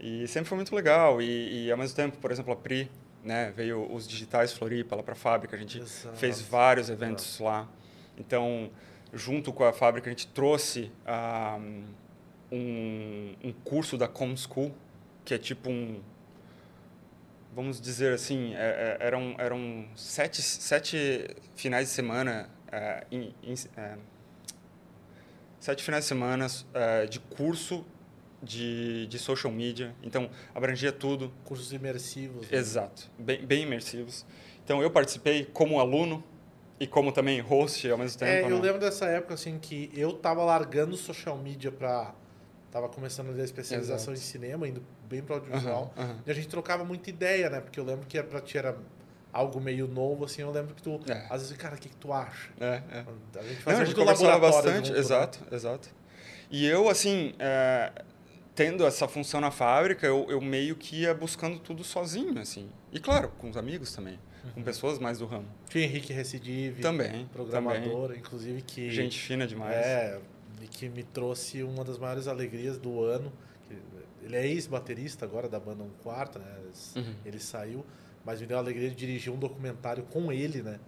E 0.01 0.27
sempre 0.27 0.49
foi 0.49 0.57
muito 0.57 0.75
legal. 0.75 1.21
E, 1.21 1.66
e, 1.66 1.71
ao 1.71 1.77
mesmo 1.77 1.95
tempo, 1.95 2.16
por 2.16 2.33
exemplo, 2.33 2.51
a 2.51 2.57
Pri, 2.57 2.90
né, 3.23 3.53
veio 3.55 3.93
os 3.93 4.09
digitais 4.09 4.55
Floripa 4.55 4.97
lá 4.97 5.03
para 5.03 5.12
a 5.12 5.16
fábrica, 5.16 5.55
a 5.55 5.59
gente 5.59 5.81
Exato. 5.81 6.16
fez 6.16 6.40
vários 6.40 6.88
eventos 6.88 7.38
lá. 7.38 7.69
Então, 8.16 8.71
junto 9.12 9.53
com 9.53 9.64
a 9.64 9.73
fábrica, 9.73 10.09
a 10.09 10.12
gente 10.12 10.27
trouxe 10.29 10.90
um, 12.53 13.35
um 13.42 13.53
curso 13.64 13.96
da 13.96 14.09
Com 14.09 14.37
School, 14.37 14.73
que 15.25 15.35
é 15.35 15.38
tipo 15.38 15.70
um. 15.70 16.01
Vamos 17.55 17.81
dizer 17.81 18.12
assim, 18.12 18.55
é- 18.55 18.99
é- 19.01 19.07
eram, 19.07 19.35
eram 19.38 19.85
sete, 19.96 20.40
sete 20.40 21.27
finais 21.57 21.88
de 21.88 21.94
semana. 21.94 22.49
é, 22.73 23.05
em- 23.11 23.35
é, 23.77 23.96
sete 25.59 25.83
finais 25.83 26.05
de 26.05 26.09
semana 26.09 26.46
é, 26.73 27.07
de 27.07 27.18
curso 27.18 27.85
de, 28.40 29.07
de 29.09 29.18
social 29.18 29.53
media. 29.53 29.92
Então, 30.03 30.31
abrangia 30.55 30.92
tudo. 30.92 31.33
Cursos 31.44 31.73
imersivos. 31.73 32.49
né? 32.49 32.57
Exato, 32.57 33.11
bem, 33.18 33.44
bem 33.44 33.62
imersivos. 33.64 34.25
Então, 34.64 34.81
eu 34.81 34.90
participei 34.90 35.44
como 35.46 35.81
aluno 35.81 36.23
e 36.81 36.87
como 36.87 37.12
também 37.12 37.38
host 37.40 37.88
ao 37.90 37.99
mesmo 37.99 38.19
tempo. 38.19 38.31
É, 38.33 38.43
eu 38.45 38.57
né? 38.57 38.62
lembro 38.62 38.81
dessa 38.81 39.05
época 39.05 39.35
assim 39.35 39.59
que 39.59 39.93
eu 39.95 40.14
tava 40.14 40.43
largando 40.43 40.97
social 40.97 41.37
media 41.37 41.71
pra. 41.71 42.14
Tava 42.73 42.88
começando 42.88 43.38
a 43.38 43.45
especialização 43.45 44.14
Exato. 44.14 44.27
em 44.27 44.31
cinema, 44.31 44.66
indo 44.69 44.81
bem 45.09 45.21
pro 45.21 45.35
audiovisual. 45.35 45.93
Aham, 45.97 46.05
aham. 46.11 46.19
E 46.25 46.31
a 46.31 46.35
gente 46.35 46.47
trocava 46.49 46.85
muita 46.85 47.11
ideia, 47.11 47.51
né? 47.51 47.61
Porque 47.61 47.79
eu 47.81 47.85
lembro 47.85 48.07
que 48.07 48.23
pra 48.23 48.40
ti 48.40 48.57
era 48.57 48.77
algo 49.33 49.61
meio 49.61 49.88
novo, 49.88 50.25
assim. 50.25 50.43
Eu 50.43 50.53
lembro 50.53 50.75
que 50.75 50.83
tu. 50.83 51.01
É. 51.09 51.27
Às 51.29 51.43
vezes, 51.43 51.57
cara, 51.57 51.75
o 51.75 51.79
que, 51.79 51.88
que 51.88 51.97
tu 51.97 52.12
acha? 52.12 52.49
É, 52.61 52.81
é. 52.90 53.05
A 53.38 53.43
gente 53.43 53.57
Não, 53.57 53.62
fazia 53.62 53.83
a 53.83 53.85
gente 53.85 53.95
conversava 53.97 54.38
bastante, 54.38 54.87
junto, 54.87 54.93
né? 54.93 54.99
exato, 54.99 55.38
exato. 55.53 55.88
E 56.49 56.64
eu, 56.64 56.88
assim, 56.88 57.35
é, 57.40 57.90
tendo 58.55 58.87
essa 58.87 59.09
função 59.09 59.40
na 59.40 59.51
fábrica, 59.51 60.07
eu, 60.07 60.27
eu 60.29 60.40
meio 60.40 60.77
que 60.77 61.03
ia 61.03 61.12
buscando 61.12 61.59
tudo 61.59 61.83
sozinho, 61.83 62.40
assim. 62.40 62.71
E 62.93 63.01
claro, 63.01 63.31
com 63.38 63.51
os 63.51 63.57
amigos 63.57 63.93
também, 63.93 64.14
Uhum. 64.14 64.30
Com 64.51 64.63
pessoas 64.63 64.99
mais 64.99 65.19
do 65.19 65.27
ramo. 65.27 65.47
Tinha 65.69 65.85
Henrique 65.85 66.13
Recidive, 66.13 66.83
Também, 66.83 67.27
programador, 67.33 68.15
inclusive 68.17 68.63
que. 68.63 68.91
Gente 68.91 69.19
fina 69.19 69.47
demais. 69.47 69.75
É, 69.75 70.21
e 70.61 70.67
que 70.67 70.89
me 70.89 71.03
trouxe 71.03 71.63
uma 71.63 71.85
das 71.85 71.99
maiores 71.99 72.29
alegrias 72.29 72.79
do 72.79 73.03
ano. 73.03 73.33
Ele 74.23 74.37
é 74.37 74.47
ex-baterista 74.47 75.25
agora 75.25 75.49
da 75.49 75.59
banda 75.59 75.83
Um 75.83 75.91
Quarto, 76.03 76.39
né? 76.39 76.47
Uhum. 76.97 77.15
Ele 77.25 77.39
saiu, 77.39 77.85
mas 78.25 78.41
me 78.41 78.47
deu 78.47 78.59
a 78.59 78.61
alegria 78.61 78.91
de 78.91 78.95
dirigir 78.95 79.33
um 79.33 79.39
documentário 79.39 80.03
com 80.05 80.31
ele, 80.31 80.63
né? 80.63 80.79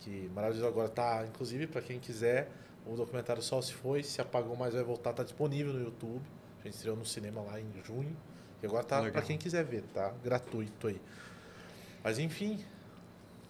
Que 0.00 0.30
maravilhoso 0.34 0.66
agora 0.66 0.88
tá, 0.88 1.24
inclusive 1.28 1.66
para 1.66 1.82
quem 1.82 1.98
quiser, 1.98 2.50
o 2.86 2.96
documentário 2.96 3.42
Sol 3.42 3.60
se 3.60 3.74
foi, 3.74 4.02
se 4.02 4.20
apagou, 4.20 4.56
mas 4.56 4.72
vai 4.72 4.82
voltar, 4.82 5.12
tá 5.12 5.22
disponível 5.22 5.74
no 5.74 5.80
YouTube. 5.80 6.22
A 6.60 6.64
gente 6.64 6.74
estreou 6.74 6.96
no 6.96 7.04
cinema 7.04 7.42
lá 7.42 7.60
em 7.60 7.66
junho. 7.84 8.16
E 8.62 8.66
agora 8.66 8.82
tá 8.82 9.02
para 9.10 9.22
quem 9.22 9.36
quiser 9.36 9.64
ver, 9.64 9.82
tá? 9.94 10.12
Gratuito 10.24 10.88
aí. 10.88 11.00
Mas 12.02 12.18
enfim, 12.18 12.64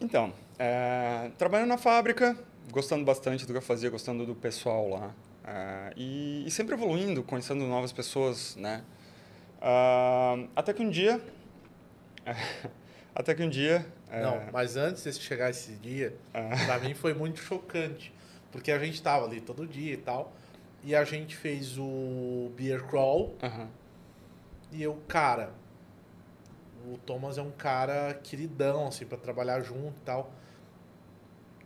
Então, 0.01 0.33
é, 0.59 1.31
trabalhando 1.39 1.69
na 1.69 1.79
fábrica, 1.79 2.37
gostando 2.71 3.05
bastante 3.05 3.45
do 3.47 3.53
que 3.53 3.59
eu 3.59 3.63
fazia, 3.63 3.91
gostando 3.91 4.25
do 4.25 4.35
pessoal 4.35 4.89
lá. 4.89 5.15
é, 5.45 5.93
e, 5.97 6.45
e 6.47 6.51
sempre 6.51 6.75
evoluindo, 6.75 7.23
conhecendo 7.23 7.65
novas 7.67 7.93
pessoas, 7.93 8.55
né? 8.57 8.85
Ah, 9.61 10.37
até 10.55 10.73
que 10.73 10.83
um 10.83 10.91
dia... 10.91 11.21
até 13.15 13.35
que 13.35 13.43
um 13.43 13.49
dia... 13.49 13.85
é, 14.11 14.23
Não, 14.23 14.41
mas 14.53 14.77
antes 14.77 15.03
de 15.19 15.25
chegar 15.25 15.51
esse 15.51 15.73
dia, 15.73 16.15
pra 16.67 16.79
mim 16.79 16.95
foi 16.95 17.15
muito 17.15 17.41
chocante. 17.41 18.13
Porque 18.53 18.71
a 18.71 18.79
gente 18.79 19.03
tava 19.03 19.27
ali 19.27 19.41
todo 19.41 19.67
dia 19.67 19.93
e 19.95 19.97
tal. 19.97 20.33
E 20.85 20.95
a 20.95 21.05
gente 21.05 21.37
fez 21.37 21.77
o 21.79 22.51
Beer 22.57 22.85
Crawl. 22.85 23.35
aham. 23.43 23.69
E 24.71 24.83
eu, 24.83 24.99
cara, 25.09 25.51
o 26.93 26.99
Thomas 26.99 27.39
é 27.39 27.43
um 27.43 27.51
cara 27.51 28.15
queridão, 28.23 28.87
assim, 28.87 29.05
pra 29.05 29.19
trabalhar 29.19 29.61
junto 29.61 29.99
e 29.99 30.05
tal. 30.05 30.33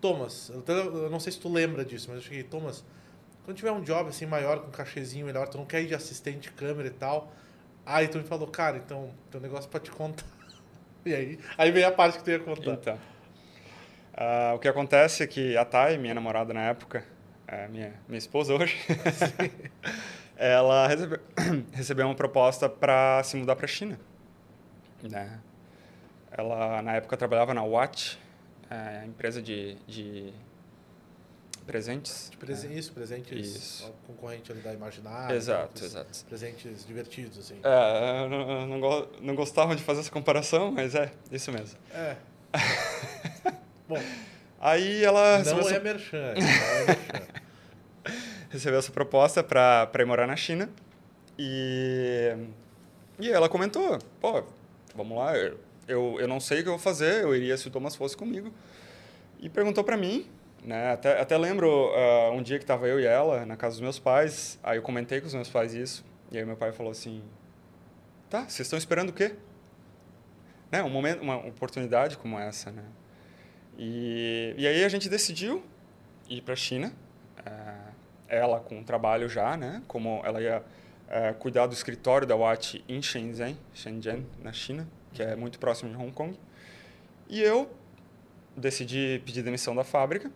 Thomas, 0.00 0.50
eu, 0.66 1.10
não 1.10 1.20
sei 1.20 1.32
se 1.32 1.38
tu 1.38 1.48
lembra 1.48 1.84
disso, 1.84 2.08
mas 2.08 2.16
eu 2.16 2.22
cheguei, 2.22 2.42
Thomas, 2.42 2.84
quando 3.44 3.56
tiver 3.56 3.70
um 3.70 3.80
job 3.80 4.08
assim 4.08 4.26
maior, 4.26 4.60
com 4.60 4.68
um 4.68 4.70
cachezinho 4.70 5.26
melhor, 5.26 5.48
tu 5.48 5.58
não 5.58 5.64
quer 5.64 5.82
ir 5.82 5.86
de 5.86 5.94
assistente 5.94 6.40
de 6.40 6.50
câmera 6.50 6.88
e 6.88 6.92
tal. 6.92 7.32
Aí 7.86 8.08
tu 8.08 8.18
me 8.18 8.24
falou, 8.24 8.48
cara, 8.48 8.76
então 8.78 9.10
tem 9.30 9.40
um 9.40 9.42
negócio 9.42 9.70
pra 9.70 9.80
te 9.80 9.90
contar. 9.90 10.26
E 11.04 11.12
aí, 11.12 11.36
aí 11.58 11.72
veio 11.72 11.88
a 11.88 11.90
parte 11.90 12.18
que 12.18 12.22
tu 12.22 12.30
ia 12.30 12.38
contar. 12.38 12.74
Então, 12.74 12.96
ah, 14.14 14.52
o 14.54 14.58
que 14.60 14.68
acontece 14.68 15.24
é 15.24 15.26
que 15.26 15.56
a 15.56 15.64
Thay, 15.64 15.98
minha 15.98 16.14
namorada 16.14 16.54
na 16.54 16.60
época, 16.60 17.04
é 17.44 17.66
minha, 17.66 17.92
minha 18.06 18.18
esposa 18.18 18.54
hoje, 18.54 18.76
ela 20.36 20.86
recebeu, 20.86 21.18
recebeu 21.72 22.06
uma 22.06 22.14
proposta 22.14 22.68
para 22.68 23.20
se 23.24 23.36
mudar 23.36 23.56
para 23.56 23.64
a 23.64 23.68
China. 23.68 23.98
Né? 25.02 25.38
Ela, 26.30 26.80
na 26.82 26.92
época, 26.94 27.16
trabalhava 27.16 27.52
na 27.52 27.62
Watch, 27.62 28.18
é, 28.70 29.04
empresa 29.06 29.42
de, 29.42 29.76
de 29.86 30.32
presentes. 31.66 32.28
De 32.30 32.36
presen 32.36 32.70
né? 32.70 32.76
Isso, 32.78 32.92
presentes 32.92 33.46
Isso. 33.56 33.94
concorrente 34.06 34.50
ali 34.50 34.60
da 34.60 34.72
Imaginária. 34.72 35.34
Exato, 35.34 35.84
exato. 35.84 36.24
Presentes 36.28 36.86
divertidos, 36.86 37.38
assim. 37.38 37.60
É, 37.62 38.22
eu 38.24 38.28
não, 38.28 38.50
eu 38.60 38.66
não, 38.66 38.80
go- 38.80 39.08
não 39.20 39.34
gostava 39.34 39.76
de 39.76 39.82
fazer 39.82 40.00
essa 40.00 40.10
comparação, 40.10 40.70
mas 40.72 40.94
é, 40.94 41.12
isso 41.30 41.52
mesmo. 41.52 41.78
É. 41.92 42.16
Bom, 43.88 43.98
Aí 44.60 45.02
ela 45.04 45.42
não 45.42 45.58
é 45.58 45.60
essa, 45.60 45.80
merchan. 45.80 46.34
É 46.36 46.40
merchan. 46.40 47.26
recebeu 48.48 48.78
essa 48.78 48.92
proposta 48.92 49.42
para 49.42 49.90
ir 49.98 50.04
morar 50.06 50.26
na 50.26 50.36
China. 50.36 50.68
E, 51.38 52.32
e 53.18 53.28
ela 53.30 53.48
comentou, 53.48 53.98
pô, 54.20 54.44
vamos 54.94 55.16
lá, 55.16 55.36
eu, 55.36 56.20
eu, 56.20 56.28
não 56.28 56.40
sei 56.40 56.60
o 56.60 56.62
que 56.62 56.68
eu 56.68 56.74
vou 56.74 56.80
fazer, 56.80 57.22
eu 57.22 57.34
iria 57.34 57.56
se 57.56 57.66
o 57.68 57.70
Thomas 57.70 57.96
fosse 57.96 58.16
comigo. 58.16 58.52
E 59.40 59.48
perguntou 59.48 59.82
para 59.82 59.96
mim, 59.96 60.26
né? 60.64 60.92
Até, 60.92 61.20
até 61.20 61.36
lembro 61.36 61.92
ah, 61.94 62.30
um 62.30 62.42
dia 62.42 62.58
que 62.58 62.64
tava 62.64 62.86
eu 62.86 63.00
e 63.00 63.04
ela 63.04 63.44
na 63.44 63.56
casa 63.56 63.74
dos 63.74 63.80
meus 63.80 63.98
pais, 63.98 64.58
aí 64.62 64.78
eu 64.78 64.82
comentei 64.82 65.20
com 65.20 65.26
os 65.26 65.34
meus 65.34 65.48
pais 65.48 65.74
isso, 65.74 66.04
e 66.30 66.38
aí 66.38 66.44
meu 66.44 66.56
pai 66.56 66.72
falou 66.72 66.92
assim, 66.92 67.22
tá, 68.30 68.42
vocês 68.42 68.60
estão 68.60 68.78
esperando 68.78 69.10
o 69.10 69.12
quê? 69.12 69.34
Né? 70.70 70.82
Um 70.82 70.90
momento, 70.90 71.20
uma 71.20 71.36
oportunidade 71.36 72.16
como 72.16 72.38
essa, 72.38 72.70
né? 72.70 72.84
E, 73.76 74.54
e 74.56 74.66
aí 74.66 74.84
a 74.84 74.88
gente 74.88 75.08
decidiu 75.08 75.62
ir 76.28 76.40
para 76.42 76.54
a 76.54 76.56
China, 76.56 76.92
eh, 77.44 77.92
ela 78.28 78.60
com 78.60 78.82
trabalho 78.82 79.28
já, 79.28 79.56
né? 79.56 79.82
Como 79.86 80.22
ela 80.24 80.40
ia 80.40 80.62
eh, 81.14 81.34
cuidar 81.34 81.66
do 81.66 81.74
escritório 81.74 82.26
da 82.26 82.34
Watch 82.34 82.82
em 82.88 83.02
Shenzhen, 83.02 83.58
Shenzhen, 83.74 84.26
na 84.42 84.50
China, 84.50 84.88
que 85.12 85.22
é 85.22 85.36
muito 85.36 85.58
próximo 85.58 85.90
de 85.90 85.96
Hong 85.96 86.10
Kong. 86.10 86.38
E 87.28 87.38
eu 87.38 87.70
decidi 88.56 89.20
pedir 89.22 89.42
demissão 89.42 89.74
da 89.74 89.84
fábrica 89.84 90.32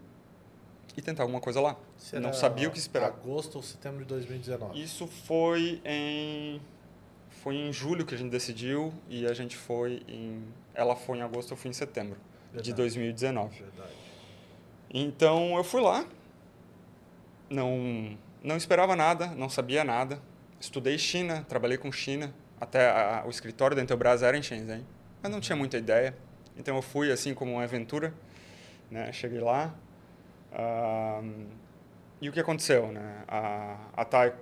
e 0.95 1.01
tentar 1.01 1.23
alguma 1.23 1.41
coisa 1.41 1.63
lá. 1.63 1.77
Será 1.97 2.21
Não 2.21 2.35
sabia 2.35 2.69
o 2.69 2.71
que 2.71 2.79
esperar. 2.79 3.07
Agosto 3.07 3.57
ou 3.57 3.63
setembro 3.63 4.01
de 4.01 4.05
2019. 4.05 4.79
Isso 4.79 5.07
foi 5.07 5.81
em 5.83 6.61
foi 7.31 7.55
em 7.57 7.73
julho 7.73 8.05
que 8.05 8.15
a 8.15 8.19
gente 8.19 8.31
decidiu 8.31 8.93
e 9.09 9.27
a 9.27 9.33
gente 9.33 9.57
foi 9.57 10.03
em 10.07 10.43
ela 10.75 10.95
foi 10.95 11.17
em 11.19 11.23
agosto, 11.23 11.53
eu 11.53 11.57
fui 11.57 11.71
em 11.71 11.73
setembro 11.73 12.19
de 12.51 12.57
Verdade. 12.57 12.75
2019. 12.75 13.63
Verdade. 13.63 13.93
Então 14.91 15.57
eu 15.57 15.65
fui 15.65 15.81
lá, 15.81 16.05
não 17.49 18.19
não 18.45 18.59
esperava 18.59 18.95
nada, 18.95 19.29
não 19.29 19.49
sabia 19.49 19.83
nada. 19.83 20.21
Estudei 20.61 20.97
China, 20.99 21.45
trabalhei 21.49 21.77
com 21.79 21.91
China, 21.93 22.33
até 22.61 22.89
a- 22.91 23.25
o 23.27 23.31
escritório 23.31 23.77
da 23.77 23.83
Intelbras 23.83 24.23
era 24.23 24.37
em 24.37 24.43
Shenzhen, 24.43 24.85
mas 25.23 25.31
não 25.31 25.41
tinha 25.41 25.57
muita 25.57 25.77
ideia. 25.77 26.17
Então 26.57 26.75
eu 26.77 26.83
fui 26.83 27.13
assim 27.13 27.35
como 27.35 27.53
uma 27.53 27.63
aventura, 27.65 28.13
né? 28.91 29.13
Cheguei 29.13 29.41
lá 29.41 29.75
e 32.21 32.29
o 32.29 32.33
que 32.33 32.41
aconteceu, 32.41 32.91
né? 32.93 33.25
A, 33.29 33.77
a 33.95 34.05
Thay 34.05 34.33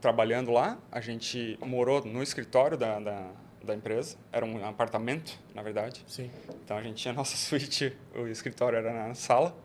trabalhando 0.00 0.50
lá, 0.52 0.78
a 0.92 1.00
gente 1.00 1.58
morou 1.64 2.04
no 2.04 2.22
escritório 2.22 2.76
da, 2.76 3.00
da, 3.00 3.30
da 3.64 3.74
empresa, 3.74 4.16
era 4.30 4.44
um 4.44 4.64
apartamento, 4.64 5.36
na 5.54 5.62
verdade. 5.62 6.04
Sim. 6.06 6.30
Então 6.64 6.76
a 6.76 6.82
gente 6.82 6.96
tinha 7.02 7.12
a 7.12 7.16
nossa 7.16 7.34
suíte, 7.36 7.96
o 8.14 8.28
escritório 8.28 8.76
era 8.78 8.92
na 8.92 9.14
sala, 9.14 9.56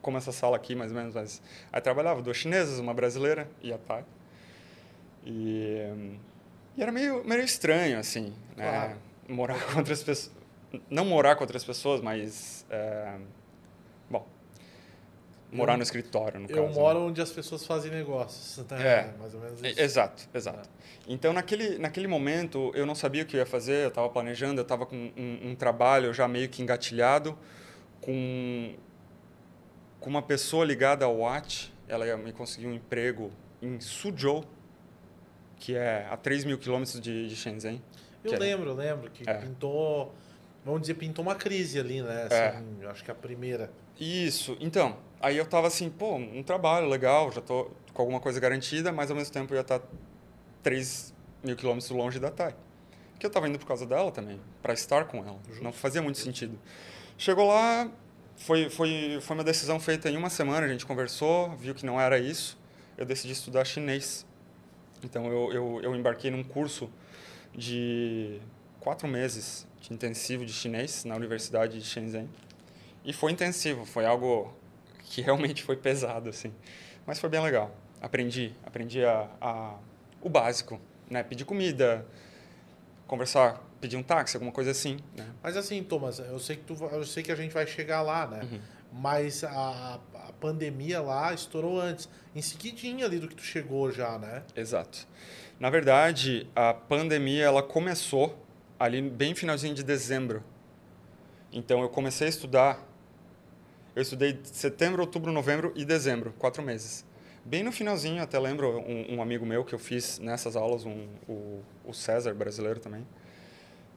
como 0.00 0.16
essa 0.16 0.32
sala 0.32 0.56
aqui 0.56 0.74
mais 0.74 0.90
ou 0.90 0.98
menos, 0.98 1.14
mas 1.14 1.42
aí 1.72 1.80
trabalhava 1.80 2.20
duas 2.22 2.36
chinesas, 2.36 2.78
uma 2.80 2.92
brasileira 2.94 3.48
e 3.62 3.72
a 3.72 3.78
Thay. 3.78 4.04
E, 5.24 6.18
e 6.76 6.82
era 6.82 6.90
meio, 6.92 7.24
meio 7.24 7.42
estranho, 7.42 7.98
assim, 7.98 8.32
né? 8.56 8.68
Claro. 8.70 8.98
Morar 9.28 9.60
com 9.72 9.78
outras 9.78 10.02
pessoas. 10.02 10.34
Não 10.88 11.04
morar 11.04 11.36
com 11.36 11.44
outras 11.44 11.64
pessoas, 11.64 12.00
mas. 12.00 12.64
é, 12.70 13.16
bom. 14.10 14.26
Morar 15.52 15.74
Eu- 15.74 15.76
no 15.76 15.82
escritório, 15.82 16.40
no 16.40 16.50
Eu 16.50 16.64
caso. 16.66 16.80
moro 16.80 16.98
né? 17.00 17.06
onde 17.06 17.20
as 17.20 17.30
pessoas 17.30 17.66
fazem 17.66 17.90
negócios. 17.90 18.64
né? 18.70 18.82
É. 18.82 19.14
Mais 19.18 19.34
ou 19.34 19.40
menos 19.40 19.62
isso. 19.62 19.78
Exato, 19.80 20.28
exato. 20.32 20.68
Então, 21.06 21.32
naquele, 21.32 21.78
naquele 21.78 22.06
momento, 22.08 22.72
eu 22.74 22.86
não 22.86 22.94
sabia 22.94 23.22
o 23.22 23.26
que 23.26 23.36
eu 23.36 23.40
ia 23.40 23.46
fazer, 23.46 23.84
eu 23.84 23.88
estava 23.88 24.08
planejando, 24.08 24.60
eu 24.60 24.62
estava 24.62 24.86
com 24.86 24.96
um, 24.96 25.50
um 25.50 25.54
trabalho 25.54 26.14
já 26.14 26.26
meio 26.26 26.48
que 26.48 26.62
engatilhado, 26.62 27.36
com, 28.00 28.74
com 30.00 30.08
uma 30.08 30.22
pessoa 30.22 30.64
ligada 30.64 31.04
ao 31.04 31.18
Watch, 31.18 31.72
ela 31.86 32.06
ia 32.06 32.16
me 32.16 32.32
conseguir 32.32 32.66
um 32.66 32.72
emprego 32.72 33.30
em 33.60 33.78
Suzhou, 33.78 34.44
que 35.62 35.76
é 35.76 36.08
a 36.10 36.16
3 36.16 36.44
mil 36.44 36.58
quilômetros 36.58 37.00
de, 37.00 37.28
de 37.28 37.36
Shenzhen. 37.36 37.80
Eu 38.24 38.34
é- 38.34 38.38
lembro, 38.38 38.70
eu 38.70 38.74
lembro 38.74 39.08
que 39.12 39.28
É. 39.30 39.34
pintou, 39.34 40.12
vamos 40.64 40.80
dizer, 40.80 40.94
pintou 40.94 41.24
uma 41.24 41.36
crise 41.36 41.78
ali, 41.78 42.02
né? 42.02 42.26
É. 42.28 42.48
Assim, 42.48 42.78
eu 42.80 42.90
Acho 42.90 43.04
que 43.04 43.12
a 43.12 43.14
primeira. 43.14 43.70
Isso, 43.98 44.56
então, 44.58 44.98
aí 45.20 45.36
eu 45.36 45.46
tava 45.46 45.68
assim, 45.68 45.88
pô, 45.88 46.16
um 46.16 46.42
trabalho 46.42 46.88
legal, 46.88 47.30
já 47.30 47.40
tô 47.40 47.70
com 47.94 48.02
alguma 48.02 48.18
coisa 48.18 48.40
garantida, 48.40 48.90
mas 48.90 49.08
ao 49.08 49.16
mesmo 49.16 49.32
tempo 49.32 49.54
ia 49.54 49.60
estar 49.60 49.80
3 50.64 51.14
mil 51.44 51.54
quilômetros 51.54 51.90
longe 51.92 52.18
da 52.18 52.30
Thay. 52.30 52.54
Que 53.20 53.24
eu 53.24 53.30
tava 53.30 53.48
indo 53.48 53.56
por 53.56 53.66
causa 53.66 53.86
dela 53.86 54.10
também, 54.10 54.40
para 54.60 54.72
estar 54.72 55.04
com 55.04 55.18
ela. 55.18 55.38
Não 55.60 55.72
fazia 55.72 56.02
muito 56.02 56.18
sentido. 56.18 56.58
Chegou 57.16 57.46
lá, 57.46 57.88
foi, 58.34 58.68
foi, 58.68 59.20
foi 59.20 59.36
uma 59.36 59.44
decisão 59.44 59.78
feita 59.78 60.10
em 60.10 60.16
uma 60.16 60.28
semana, 60.28 60.66
a 60.66 60.68
gente 60.68 60.84
conversou, 60.84 61.50
viu 61.56 61.72
que 61.72 61.86
não 61.86 62.00
era 62.00 62.18
isso, 62.18 62.58
eu 62.98 63.06
decidi 63.06 63.32
estudar 63.32 63.64
chinês. 63.64 64.26
Então 65.04 65.26
eu, 65.26 65.52
eu, 65.52 65.80
eu 65.82 65.96
embarquei 65.96 66.30
num 66.30 66.42
curso 66.42 66.90
de 67.54 68.40
quatro 68.80 69.06
meses 69.06 69.66
de 69.80 69.92
intensivo 69.92 70.44
de 70.44 70.52
chinês 70.52 71.04
na 71.04 71.14
Universidade 71.14 71.78
de 71.78 71.84
Shenzhen. 71.84 72.28
E 73.04 73.12
foi 73.12 73.32
intensivo, 73.32 73.84
foi 73.84 74.06
algo 74.06 74.54
que 75.04 75.20
realmente 75.22 75.62
foi 75.62 75.76
pesado, 75.76 76.28
assim. 76.28 76.52
Mas 77.06 77.18
foi 77.18 77.28
bem 77.28 77.42
legal. 77.42 77.74
Aprendi, 78.00 78.54
aprendi 78.64 79.04
a, 79.04 79.28
a, 79.40 79.74
o 80.20 80.28
básico, 80.28 80.80
né? 81.10 81.22
Pedir 81.22 81.44
comida, 81.44 82.06
conversar, 83.06 83.60
pedir 83.80 83.96
um 83.96 84.02
táxi, 84.02 84.36
alguma 84.36 84.52
coisa 84.52 84.70
assim, 84.70 84.98
né? 85.16 85.26
Mas 85.42 85.56
assim, 85.56 85.82
Thomas, 85.82 86.18
eu 86.18 86.38
sei 86.38 86.56
que, 86.56 86.62
tu, 86.62 86.74
eu 86.84 87.04
sei 87.04 87.22
que 87.22 87.30
a 87.30 87.36
gente 87.36 87.52
vai 87.52 87.66
chegar 87.66 88.02
lá, 88.02 88.26
né? 88.26 88.40
Uhum. 88.42 88.60
Mas 88.92 89.42
a, 89.44 89.98
pandemia 90.40 91.00
lá 91.00 91.32
estourou 91.32 91.80
antes. 91.80 92.08
Em 92.34 92.42
seguidinha 92.42 93.04
ali 93.04 93.18
do 93.18 93.28
que 93.28 93.34
tu 93.34 93.42
chegou 93.42 93.90
já, 93.92 94.18
né? 94.18 94.42
Exato. 94.56 95.06
Na 95.60 95.70
verdade, 95.70 96.48
a 96.56 96.74
pandemia 96.74 97.44
ela 97.44 97.62
começou 97.62 98.36
ali 98.78 99.00
bem 99.00 99.34
finalzinho 99.34 99.74
de 99.74 99.82
dezembro. 99.82 100.42
Então 101.52 101.82
eu 101.82 101.88
comecei 101.88 102.26
a 102.26 102.30
estudar. 102.30 102.84
Eu 103.94 104.02
estudei 104.02 104.40
setembro, 104.44 105.02
outubro, 105.02 105.30
novembro 105.30 105.72
e 105.76 105.84
dezembro, 105.84 106.34
quatro 106.38 106.62
meses. 106.62 107.04
Bem 107.44 107.62
no 107.62 107.72
finalzinho, 107.72 108.22
até 108.22 108.38
lembro 108.38 108.78
um, 108.78 109.16
um 109.16 109.22
amigo 109.22 109.44
meu 109.44 109.64
que 109.64 109.74
eu 109.74 109.78
fiz 109.78 110.18
nessas 110.18 110.56
aulas, 110.56 110.84
um, 110.86 111.08
o, 111.28 111.60
o 111.84 111.92
César, 111.92 112.32
brasileiro 112.34 112.80
também. 112.80 113.06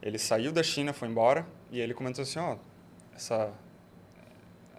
Ele 0.01 0.17
saiu 0.17 0.51
da 0.51 0.63
China, 0.63 0.93
foi 0.93 1.07
embora, 1.07 1.45
e 1.71 1.79
ele 1.79 1.93
comentou 1.93 2.23
assim, 2.23 2.39
ó, 2.39 2.57
essa, 3.15 3.51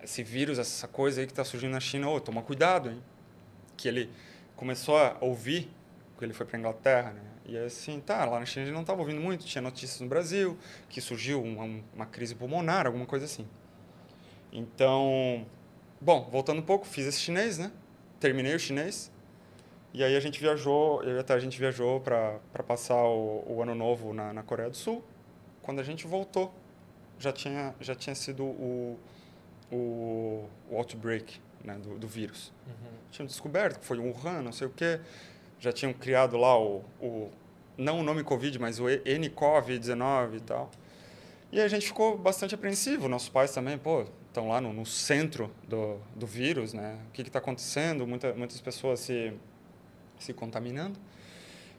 esse 0.07 0.23
vírus, 0.23 0.59
essa 0.59 0.87
coisa 0.87 1.21
aí 1.21 1.27
que 1.27 1.33
está 1.33 1.45
surgindo 1.45 1.73
na 1.73 1.81
China, 1.81 2.09
ô, 2.09 2.21
toma 2.21 2.41
cuidado, 2.41 2.91
hein? 2.91 3.03
Que 3.77 3.89
ele 3.89 4.09
começou 4.55 4.97
a 4.97 5.17
ouvir, 5.21 5.69
porque 6.13 6.25
ele 6.25 6.33
foi 6.33 6.47
para 6.47 6.59
Inglaterra, 6.59 7.11
né? 7.11 7.23
E 7.45 7.59
assim, 7.59 8.01
tá, 8.01 8.25
lá 8.25 8.39
na 8.39 8.47
China 8.47 8.65
ele 8.65 8.73
não 8.73 8.83
estava 8.83 9.01
ouvindo 9.01 9.21
muito, 9.21 9.45
tinha 9.45 9.61
notícias 9.61 10.01
no 10.01 10.07
Brasil, 10.07 10.57
que 10.89 11.01
surgiu 11.01 11.43
uma, 11.43 11.83
uma 11.93 12.07
crise 12.07 12.37
pulmonar, 12.37 12.87
alguma 12.87 13.05
coisa 13.05 13.25
assim. 13.25 13.47
Então, 14.53 15.45
bom, 16.01 16.29
voltando 16.31 16.61
um 16.61 16.65
pouco, 16.65 16.87
fiz 16.87 17.05
esse 17.07 17.19
chinês, 17.19 17.59
né? 17.59 17.73
Terminei 18.21 18.55
o 18.55 18.61
chinês. 18.61 19.11
E 19.93 20.05
aí 20.05 20.17
a 20.17 20.21
gente 20.21 20.39
viajou, 20.39 21.03
eu 21.03 21.17
e 21.17 21.25
a 21.29 21.35
a 21.35 21.39
gente 21.41 21.59
viajou 21.59 22.01
para 22.01 22.39
passar 22.65 23.03
o, 23.03 23.45
o 23.49 23.61
ano 23.61 23.75
novo 23.75 24.15
na, 24.15 24.33
na 24.33 24.43
Coreia 24.45 24.71
do 24.71 24.77
Sul. 24.77 25.05
Quando 25.63 25.81
a 25.81 25.83
gente 25.83 26.07
voltou, 26.07 26.55
já 27.19 27.33
tinha, 27.33 27.75
já 27.81 27.95
tinha 27.95 28.15
sido 28.15 28.45
o, 28.45 28.99
o, 29.71 30.49
o 30.71 30.77
outbreak 30.77 31.41
né, 31.65 31.75
do, 31.79 31.99
do 31.99 32.07
vírus. 32.09 32.53
Tinham 33.11 33.27
descoberto 33.27 33.81
que 33.81 33.85
foi 33.85 33.99
Wuhan, 33.99 34.43
não 34.43 34.53
sei 34.53 34.67
o 34.67 34.71
quê. 34.71 35.01
Já 35.59 35.73
tinham 35.73 35.93
criado 35.93 36.37
lá 36.37 36.59
o, 36.59 36.85
o 37.01 37.31
não 37.77 38.01
o 38.01 38.03
nome 38.03 38.23
Covid, 38.23 38.59
mas 38.59 38.79
o 38.79 38.85
NCOV-19 38.85 40.37
e 40.37 40.41
tal. 40.41 40.71
E 41.53 41.61
a 41.61 41.69
gente 41.69 41.87
ficou 41.87 42.17
bastante 42.17 42.55
apreensivo. 42.55 43.09
Nossos 43.09 43.29
pais 43.29 43.53
também, 43.53 43.79
pô, 43.79 44.05
estão 44.29 44.49
lá 44.49 44.61
no, 44.61 44.73
no 44.73 44.85
centro 44.85 45.51
do, 45.67 45.99
do 46.15 46.27
vírus, 46.27 46.73
né? 46.73 46.99
O 47.09 47.13
que 47.13 47.23
está 47.23 47.39
acontecendo? 47.39 48.07
Muita, 48.07 48.35
muitas 48.35 48.61
pessoas 48.61 49.01
se, 49.01 49.33
se 50.19 50.33
contaminando. 50.33 50.99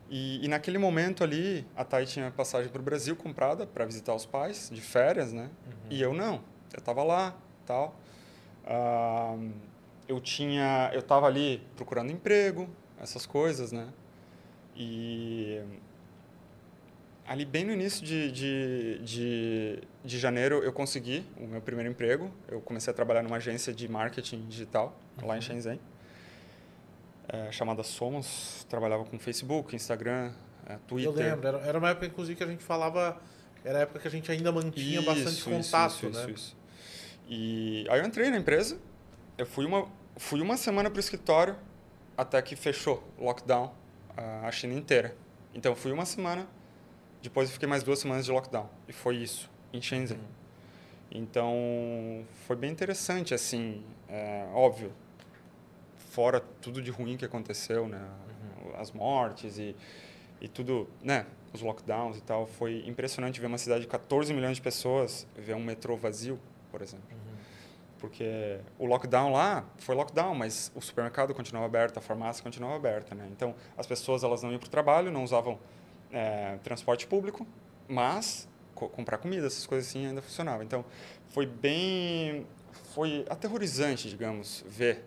E, 0.09 0.43
e 0.43 0.47
naquele 0.47 0.77
momento 0.77 1.23
ali, 1.23 1.65
a 1.75 1.83
Thay 1.83 2.05
tinha 2.05 2.31
passagem 2.31 2.71
para 2.71 2.79
o 2.79 2.83
Brasil 2.83 3.15
comprada 3.15 3.67
para 3.67 3.85
visitar 3.85 4.15
os 4.15 4.25
pais, 4.25 4.69
de 4.71 4.79
férias, 4.79 5.33
né? 5.33 5.49
E 5.89 6.01
eu 6.01 6.13
não. 6.13 6.35
Eu 6.73 6.79
estava 6.79 7.03
lá, 7.03 7.35
tal. 7.67 7.95
Ah, 8.65 9.37
eu 10.07 10.19
tinha, 10.19 10.89
eu 10.93 11.01
estava 11.01 11.27
ali 11.27 11.61
procurando 11.75 12.11
emprego, 12.11 12.67
essas 12.99 13.25
coisas, 13.25 13.71
né? 13.71 13.87
E 14.75 15.61
ali 17.27 17.43
bem 17.43 17.65
no 17.65 17.73
início 17.73 18.05
de, 18.05 18.31
de, 18.31 18.99
de, 18.99 19.79
de 20.03 20.19
janeiro 20.19 20.63
eu 20.63 20.71
consegui 20.71 21.25
o 21.37 21.45
meu 21.45 21.61
primeiro 21.61 21.89
emprego. 21.91 22.31
Eu 22.47 22.61
comecei 22.61 22.91
a 22.91 22.93
trabalhar 22.93 23.21
numa 23.21 23.37
agência 23.37 23.73
de 23.73 23.87
marketing 23.87 24.47
digital 24.47 24.97
lá 25.21 25.37
em 25.37 25.41
Shenzhen, 25.41 25.79
é, 27.27 27.51
chamada 27.51 27.83
Somos. 27.83 28.65
Trabalhava 28.69 29.03
com 29.03 29.19
Facebook, 29.19 29.75
Instagram, 29.75 30.31
é, 30.65 30.77
Twitter. 30.87 31.11
Eu 31.11 31.31
lembro, 31.31 31.47
era, 31.47 31.57
era 31.59 31.77
uma 31.77 31.89
época, 31.89 32.05
inclusive, 32.05 32.37
que 32.37 32.43
a 32.43 32.47
gente 32.47 32.63
falava. 32.63 33.19
Era 33.65 33.79
a 33.79 33.81
época 33.81 33.99
que 33.99 34.07
a 34.07 34.11
gente 34.11 34.31
ainda 34.31 34.51
mantinha 34.51 35.01
bastante 35.01 35.39
Isso, 35.39 35.49
contato, 35.49 35.91
isso, 35.91 36.09
né? 36.09 36.21
Isso, 36.21 36.29
isso. 36.29 36.56
E 37.27 37.85
aí 37.89 37.99
eu 37.99 38.05
entrei 38.05 38.29
na 38.29 38.37
empresa, 38.37 38.79
eu 39.37 39.45
fui 39.45 39.65
uma, 39.65 39.87
fui 40.15 40.41
uma 40.41 40.55
semana 40.55 40.89
para 40.89 40.97
o 40.97 40.99
escritório 40.99 41.55
até 42.15 42.41
que 42.41 42.55
fechou 42.55 43.03
o 43.17 43.25
lockdown 43.25 43.73
a 44.17 44.51
China 44.51 44.73
inteira. 44.73 45.15
Então 45.53 45.71
eu 45.71 45.75
fui 45.75 45.91
uma 45.91 46.05
semana, 46.05 46.47
depois 47.21 47.49
eu 47.49 47.53
fiquei 47.53 47.67
mais 47.67 47.83
duas 47.83 47.99
semanas 47.99 48.25
de 48.25 48.31
lockdown. 48.31 48.69
E 48.87 48.93
foi 48.93 49.17
isso, 49.17 49.49
em 49.71 49.81
Shenzhen. 49.81 50.19
Então 51.11 52.25
foi 52.47 52.55
bem 52.55 52.71
interessante, 52.71 53.33
assim, 53.33 53.83
é, 54.09 54.47
óbvio, 54.53 54.91
fora 55.97 56.41
tudo 56.61 56.81
de 56.81 56.91
ruim 56.91 57.15
que 57.17 57.25
aconteceu, 57.25 57.87
né? 57.87 58.01
As 58.77 58.91
mortes 58.91 59.57
e, 59.57 59.75
e 60.41 60.47
tudo, 60.47 60.89
né? 61.01 61.25
Os 61.53 61.61
lockdowns 61.61 62.17
e 62.17 62.21
tal. 62.21 62.45
Foi 62.45 62.83
impressionante 62.85 63.39
ver 63.39 63.47
uma 63.47 63.57
cidade 63.57 63.81
de 63.81 63.87
14 63.87 64.33
milhões 64.33 64.57
de 64.57 64.61
pessoas, 64.61 65.25
ver 65.35 65.55
um 65.55 65.63
metrô 65.63 65.95
vazio, 65.95 66.39
por 66.77 66.83
exemplo. 66.83 67.17
Porque 67.97 68.59
o 68.77 68.85
lockdown 68.85 69.31
lá 69.31 69.65
foi 69.77 69.95
lockdown, 69.95 70.35
mas 70.35 70.71
o 70.75 70.81
supermercado 70.81 71.33
continuava 71.33 71.65
aberto, 71.65 71.97
a 71.97 72.01
farmácia 72.01 72.43
continuava 72.43 72.75
aberta, 72.75 73.15
né? 73.15 73.27
Então, 73.31 73.55
as 73.75 73.87
pessoas 73.87 74.23
elas 74.23 74.43
não 74.43 74.51
iam 74.51 74.59
para 74.59 74.67
o 74.67 74.69
trabalho, 74.69 75.11
não 75.11 75.23
usavam 75.23 75.57
é, 76.11 76.57
transporte 76.63 77.07
público, 77.07 77.47
mas 77.87 78.47
co 78.75 78.87
comprar 78.87 79.17
comida, 79.17 79.47
essas 79.47 79.65
coisas 79.65 79.89
assim 79.89 80.05
ainda 80.05 80.21
funcionavam. 80.21 80.63
Então, 80.63 80.85
foi 81.29 81.47
bem... 81.47 82.45
Foi 82.93 83.25
aterrorizante, 83.29 84.07
digamos, 84.07 84.63
ver 84.67 85.03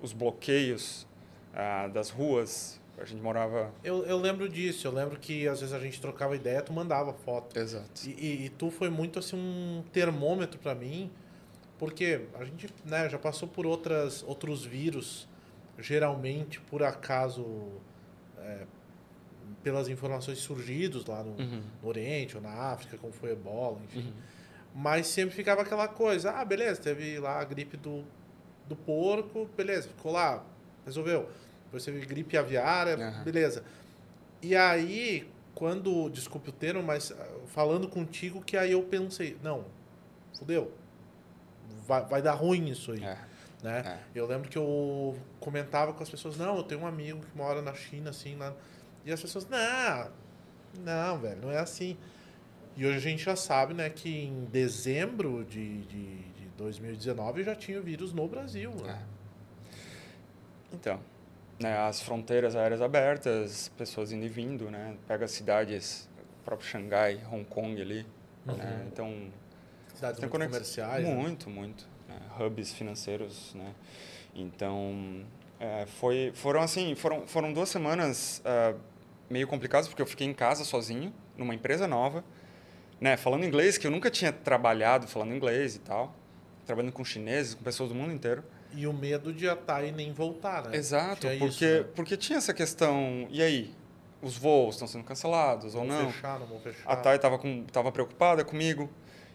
os 0.00 0.14
bloqueios 0.14 1.06
ah, 1.54 1.88
das 1.88 2.08
ruas. 2.08 2.79
A 3.00 3.04
gente 3.06 3.22
morava... 3.22 3.72
Eu, 3.82 4.04
eu 4.04 4.18
lembro 4.18 4.46
disso, 4.48 4.86
eu 4.86 4.92
lembro 4.92 5.18
que 5.18 5.48
às 5.48 5.60
vezes 5.60 5.74
a 5.74 5.78
gente 5.78 5.98
trocava 6.00 6.36
ideia, 6.36 6.60
tu 6.60 6.72
mandava 6.72 7.12
foto. 7.14 7.58
Exato. 7.58 7.88
E, 8.06 8.10
e, 8.10 8.44
e 8.46 8.48
tu 8.50 8.70
foi 8.70 8.90
muito 8.90 9.18
assim 9.18 9.36
um 9.36 9.82
termômetro 9.90 10.58
para 10.58 10.74
mim, 10.74 11.10
porque 11.78 12.26
a 12.38 12.44
gente 12.44 12.68
né, 12.84 13.08
já 13.08 13.18
passou 13.18 13.48
por 13.48 13.64
outras, 13.66 14.22
outros 14.24 14.64
vírus, 14.66 15.26
geralmente 15.78 16.60
por 16.60 16.82
acaso, 16.82 17.46
é, 18.36 18.66
pelas 19.62 19.88
informações 19.88 20.38
surgidos 20.38 21.06
lá 21.06 21.22
no, 21.24 21.30
Uhum. 21.42 21.62
no 21.82 21.88
Oriente 21.88 22.36
ou 22.36 22.42
na 22.42 22.52
África, 22.52 22.98
como 22.98 23.12
foi 23.14 23.30
ebola, 23.32 23.78
enfim. 23.84 24.12
Mas 24.74 25.06
sempre 25.06 25.34
ficava 25.34 25.62
aquela 25.62 25.88
coisa, 25.88 26.32
ah, 26.32 26.44
beleza, 26.44 26.80
teve 26.82 27.18
lá 27.18 27.40
a 27.40 27.44
gripe 27.44 27.76
do, 27.78 28.04
do 28.68 28.76
porco, 28.76 29.48
beleza, 29.56 29.88
ficou 29.88 30.12
lá, 30.12 30.44
resolveu. 30.84 31.28
Depois 31.70 31.84
teve 31.84 32.04
gripe 32.04 32.36
aviária, 32.36 32.96
Aham. 32.96 33.22
beleza. 33.22 33.62
E 34.42 34.56
aí, 34.56 35.30
quando, 35.54 36.10
desculpe 36.10 36.50
o 36.50 36.52
termo, 36.52 36.82
mas 36.82 37.12
ah, 37.12 37.28
falando 37.46 37.88
contigo, 37.88 38.42
que 38.42 38.56
aí 38.56 38.72
eu 38.72 38.82
pensei, 38.82 39.36
não, 39.40 39.64
fudeu. 40.36 40.72
Vai, 41.86 42.04
vai 42.06 42.22
dar 42.22 42.32
ruim 42.32 42.68
isso 42.68 42.90
aí. 42.90 43.04
É. 43.04 43.18
Né? 43.62 43.82
É. 43.86 44.18
Eu 44.18 44.26
lembro 44.26 44.48
que 44.48 44.58
eu 44.58 45.16
comentava 45.38 45.92
com 45.92 46.02
as 46.02 46.10
pessoas, 46.10 46.36
não, 46.36 46.56
eu 46.56 46.64
tenho 46.64 46.80
um 46.80 46.86
amigo 46.86 47.20
que 47.20 47.36
mora 47.36 47.62
na 47.62 47.72
China, 47.72 48.10
assim, 48.10 48.34
lá. 48.34 48.52
E 49.04 49.12
as 49.12 49.20
pessoas, 49.20 49.46
não, 49.48 50.10
não, 50.82 51.18
velho, 51.20 51.40
não 51.42 51.50
é 51.52 51.58
assim. 51.58 51.96
E 52.76 52.84
hoje 52.84 52.96
a 52.96 53.00
gente 53.00 53.22
já 53.22 53.36
sabe, 53.36 53.74
né, 53.74 53.90
que 53.90 54.08
em 54.08 54.44
dezembro 54.46 55.44
de, 55.44 55.82
de, 55.82 56.16
de 56.32 56.48
2019 56.56 57.44
já 57.44 57.54
tinha 57.54 57.80
vírus 57.80 58.12
no 58.12 58.26
Brasil. 58.26 58.70
Né? 58.70 59.02
Então, 60.72 61.00
né, 61.60 61.76
as 61.78 62.00
fronteiras 62.00 62.56
aéreas 62.56 62.80
abertas, 62.80 63.70
pessoas 63.76 64.12
indo 64.12 64.24
e 64.24 64.28
vindo, 64.28 64.70
né? 64.70 64.96
Pega 65.06 65.26
as 65.26 65.30
cidades, 65.30 66.08
próprio 66.44 66.66
Xangai, 66.68 67.20
Hong 67.30 67.44
Kong 67.44 67.80
ali, 67.80 68.06
né? 68.46 68.86
Então, 68.90 69.30
Cidades 69.94 70.18
tem 70.18 70.22
muito 70.28 70.32
conex- 70.32 70.50
comerciais. 70.52 71.06
né? 71.06 71.14
Muito, 71.14 71.50
muito. 71.50 71.86
né? 72.08 72.16
Hubs 72.40 72.72
financeiros, 72.72 73.54
né? 73.54 73.74
Então, 74.34 75.22
é, 75.58 75.84
foi, 75.86 76.32
foram 76.34 76.62
assim, 76.62 76.94
foram, 76.94 77.26
foram 77.26 77.52
duas 77.52 77.68
semanas 77.68 78.40
ah, 78.44 78.74
meio 79.28 79.46
complicadas, 79.46 79.86
porque 79.88 80.00
eu 80.00 80.06
fiquei 80.06 80.26
em 80.26 80.32
casa 80.34 80.64
sozinho, 80.64 81.12
numa 81.36 81.54
empresa 81.54 81.86
nova, 81.86 82.24
né? 83.00 83.16
Falando 83.16 83.44
inglês, 83.44 83.76
que 83.76 83.86
eu 83.86 83.90
nunca 83.90 84.10
tinha 84.10 84.32
trabalhado 84.32 85.06
falando 85.06 85.34
inglês 85.34 85.76
e 85.76 85.80
tal. 85.80 86.14
Trabalhando 86.64 86.92
com 86.92 87.04
chineses, 87.04 87.54
com 87.54 87.62
pessoas 87.62 87.88
do 87.90 87.94
mundo 87.94 88.12
inteiro. 88.12 88.42
E 88.72 88.86
o 88.86 88.92
medo 88.92 89.32
de 89.32 89.48
atar 89.48 89.84
e 89.84 89.90
nem 89.92 90.12
voltar, 90.12 90.68
né? 90.68 90.76
Exato, 90.76 91.26
porque, 91.38 91.44
isso, 91.46 91.64
né? 91.64 91.84
porque 91.94 92.16
tinha 92.16 92.38
essa 92.38 92.54
questão, 92.54 93.26
e 93.30 93.42
aí? 93.42 93.74
Os 94.22 94.36
voos 94.36 94.74
estão 94.74 94.86
sendo 94.86 95.02
cancelados 95.04 95.74
ou 95.74 95.86
Vão 95.86 95.88
não? 95.98 96.12
fechar, 96.12 96.38
não 96.38 96.46
vão 96.46 96.60
fechar. 96.60 96.82
A 96.90 96.94
Thay 96.94 97.16
estava 97.16 97.40
tava 97.72 97.90
preocupada 97.90 98.44
comigo. 98.44 98.90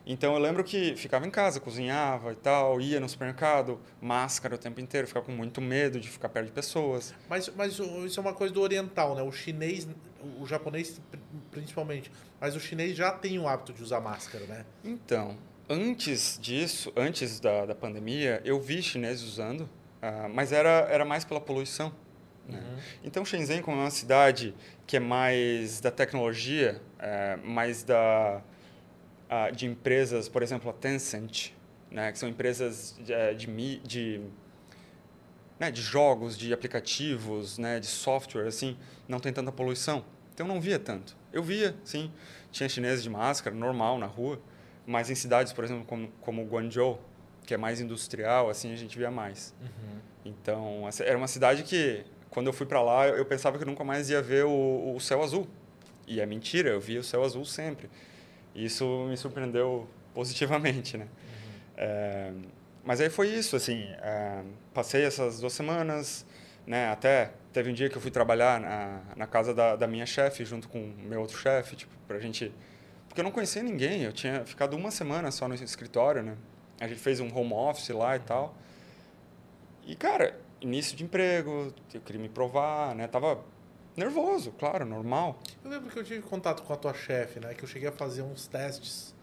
Então 0.05 0.33
eu 0.35 0.39
lembro 0.39 0.63
que 0.63 0.95
ficava 0.95 1.25
em 1.25 1.31
casa, 1.31 1.59
cozinhava 1.59 2.31
e 2.31 2.35
tal, 2.35 2.79
ia 2.79 2.99
no 2.99 3.09
supermercado, 3.09 3.79
máscara 3.99 4.53
o 4.53 4.57
tempo 4.59 4.79
inteiro, 4.79 5.07
ficava 5.07 5.25
com 5.25 5.31
muito 5.31 5.59
medo 5.59 5.99
de 5.99 6.07
ficar 6.07 6.29
perto 6.29 6.45
de 6.45 6.51
pessoas. 6.51 7.15
Mas, 7.27 7.49
mas 7.55 7.79
isso 7.79 8.19
é 8.19 8.21
uma 8.21 8.33
coisa 8.35 8.53
do 8.53 8.61
oriental, 8.61 9.15
né? 9.15 9.23
O 9.23 9.31
chinês, 9.31 9.87
o- 10.39 10.45
japonês 10.45 11.01
pri- 11.09 11.19
principalmente, 11.49 12.11
mas 12.39 12.55
o 12.55 12.59
chinês 12.59 12.95
já 12.95 13.11
tem 13.11 13.39
o 13.39 13.47
hábito 13.47 13.73
de 13.73 13.81
usar 13.81 13.99
máscara, 13.99 14.45
né? 14.45 14.63
Então, 14.83 15.35
antes 15.69 16.37
disso, 16.41 16.91
antes 16.95 17.39
da, 17.39 17.65
da 17.65 17.75
pandemia, 17.75 18.41
eu 18.45 18.59
vi 18.59 18.81
chineses 18.81 19.23
usando, 19.23 19.69
ah, 20.01 20.27
mas 20.31 20.51
era, 20.51 20.87
era 20.89 21.05
mais 21.05 21.23
pela 21.25 21.41
poluição. 21.41 21.93
né? 22.47 22.61
Então, 23.03 23.25
Shenzhen, 23.25 23.61
como 23.61 23.77
é 23.77 23.81
uma 23.81 23.91
cidade 23.91 24.53
que 24.85 24.97
é 24.97 24.99
mais 24.99 25.79
da 25.81 25.91
tecnologia, 25.91 26.81
é, 26.99 27.37
mais 27.37 27.83
da, 27.83 28.41
ah, 29.29 29.49
de 29.49 29.65
empresas, 29.65 30.29
por 30.29 30.43
exemplo, 30.43 30.69
a 30.69 30.73
Tencent, 30.73 31.51
né, 31.89 32.11
que 32.11 32.19
são 32.19 32.27
empresas 32.27 32.95
de, 32.99 33.13
eh, 33.13 33.33
de, 33.33 33.79
de, 33.79 34.21
né, 35.59 35.71
de 35.71 35.81
jogos, 35.81 36.37
de 36.37 36.53
aplicativos, 36.53 37.57
né, 37.57 37.79
de 37.79 37.87
software, 37.87 38.47
assim, 38.47 38.77
não 39.07 39.19
tem 39.19 39.31
tanta 39.31 39.51
poluição. 39.51 40.03
Então, 40.33 40.45
eu 40.45 40.53
não 40.53 40.59
via 40.59 40.77
tanto. 40.77 41.15
Eu 41.31 41.41
via, 41.41 41.75
sim, 41.85 42.11
tinha 42.51 42.67
chineses 42.67 43.01
de 43.03 43.09
máscara, 43.09 43.55
normal, 43.55 43.97
na 43.97 44.05
rua, 44.07 44.41
mas 44.85 45.09
em 45.09 45.15
cidades, 45.15 45.51
por 45.53 45.63
exemplo, 45.63 45.85
como, 45.85 46.07
como 46.21 46.43
Guangzhou, 46.45 47.01
que 47.45 47.53
é 47.53 47.57
mais 47.57 47.79
industrial, 47.81 48.49
assim, 48.49 48.71
a 48.73 48.75
gente 48.75 48.97
via 48.97 49.11
mais. 49.11 49.53
Então, 50.23 50.87
essa- 50.87 51.03
era 51.03 51.17
uma 51.17 51.27
cidade 51.27 51.63
que, 51.63 52.03
quando 52.29 52.47
eu 52.47 52.53
fui 52.53 52.65
para 52.65 52.81
lá, 52.81 53.07
eu 53.07 53.25
pensava 53.25 53.57
que 53.57 53.63
eu 53.63 53.67
nunca 53.67 53.83
mais 53.83 54.09
ia 54.09 54.21
ver 54.21 54.45
o, 54.45 54.93
o 54.95 54.99
céu 54.99 55.21
azul. 55.23 55.47
E 56.07 56.19
é 56.19 56.25
mentira, 56.25 56.69
eu 56.69 56.79
via 56.79 56.99
o 56.99 57.03
céu 57.03 57.23
azul 57.23 57.45
sempre. 57.45 57.89
E 58.53 58.65
isso 58.65 59.05
me 59.09 59.17
surpreendeu 59.17 59.87
positivamente, 60.13 60.97
né? 60.97 61.07
É, 61.77 62.31
mas 62.83 63.01
aí 63.01 63.09
foi 63.09 63.27
isso, 63.29 63.55
assim, 63.55 63.83
é, 64.01 64.43
passei 64.73 65.03
essas 65.03 65.39
duas 65.39 65.53
semanas, 65.53 66.25
né? 66.65 66.89
Até 66.89 67.31
teve 67.51 67.69
um 67.69 67.73
dia 67.73 67.89
que 67.89 67.97
eu 67.97 68.01
fui 68.01 68.11
trabalhar 68.11 68.59
na, 68.59 69.01
na 69.15 69.27
casa 69.27 69.53
da, 69.53 69.75
da 69.75 69.87
minha 69.87 70.05
chefe, 70.05 70.45
junto 70.45 70.67
com 70.69 70.79
o 70.79 70.93
meu 71.03 71.21
outro 71.21 71.37
chefe, 71.37 71.75
tipo, 71.75 71.91
pra 72.07 72.19
gente... 72.19 72.51
Porque 73.15 73.21
eu 73.21 73.23
não 73.23 73.31
conhecia 73.31 73.63
ninguém, 73.63 74.01
eu 74.01 74.11
tinha 74.11 74.43
ficado 74.43 74.75
uma 74.75 74.91
semana 74.91 75.31
só 75.31 75.47
no 75.47 75.55
escritório, 75.55 76.21
né? 76.21 76.35
A 76.81 76.85
gente 76.85 76.99
fez 76.99 77.21
um 77.21 77.33
home 77.33 77.53
office 77.53 77.87
lá 77.87 78.17
e 78.17 78.19
tal. 78.19 78.53
E, 79.85 79.95
cara, 79.95 80.37
início 80.59 80.97
de 80.97 81.05
emprego, 81.05 81.73
eu 81.93 82.01
queria 82.01 82.21
me 82.21 82.27
provar, 82.27 82.93
né? 82.93 83.07
Tava 83.07 83.39
nervoso, 83.95 84.51
claro, 84.59 84.85
normal. 84.85 85.39
Eu 85.63 85.71
lembro 85.71 85.89
que 85.89 85.97
eu 85.97 86.03
tive 86.03 86.23
contato 86.23 86.61
com 86.63 86.73
a 86.73 86.75
tua 86.75 86.93
chefe, 86.93 87.39
né? 87.39 87.53
Que 87.53 87.63
eu 87.63 87.69
cheguei 87.69 87.87
a 87.87 87.91
fazer 87.93 88.21
uns 88.21 88.47
testes. 88.47 89.15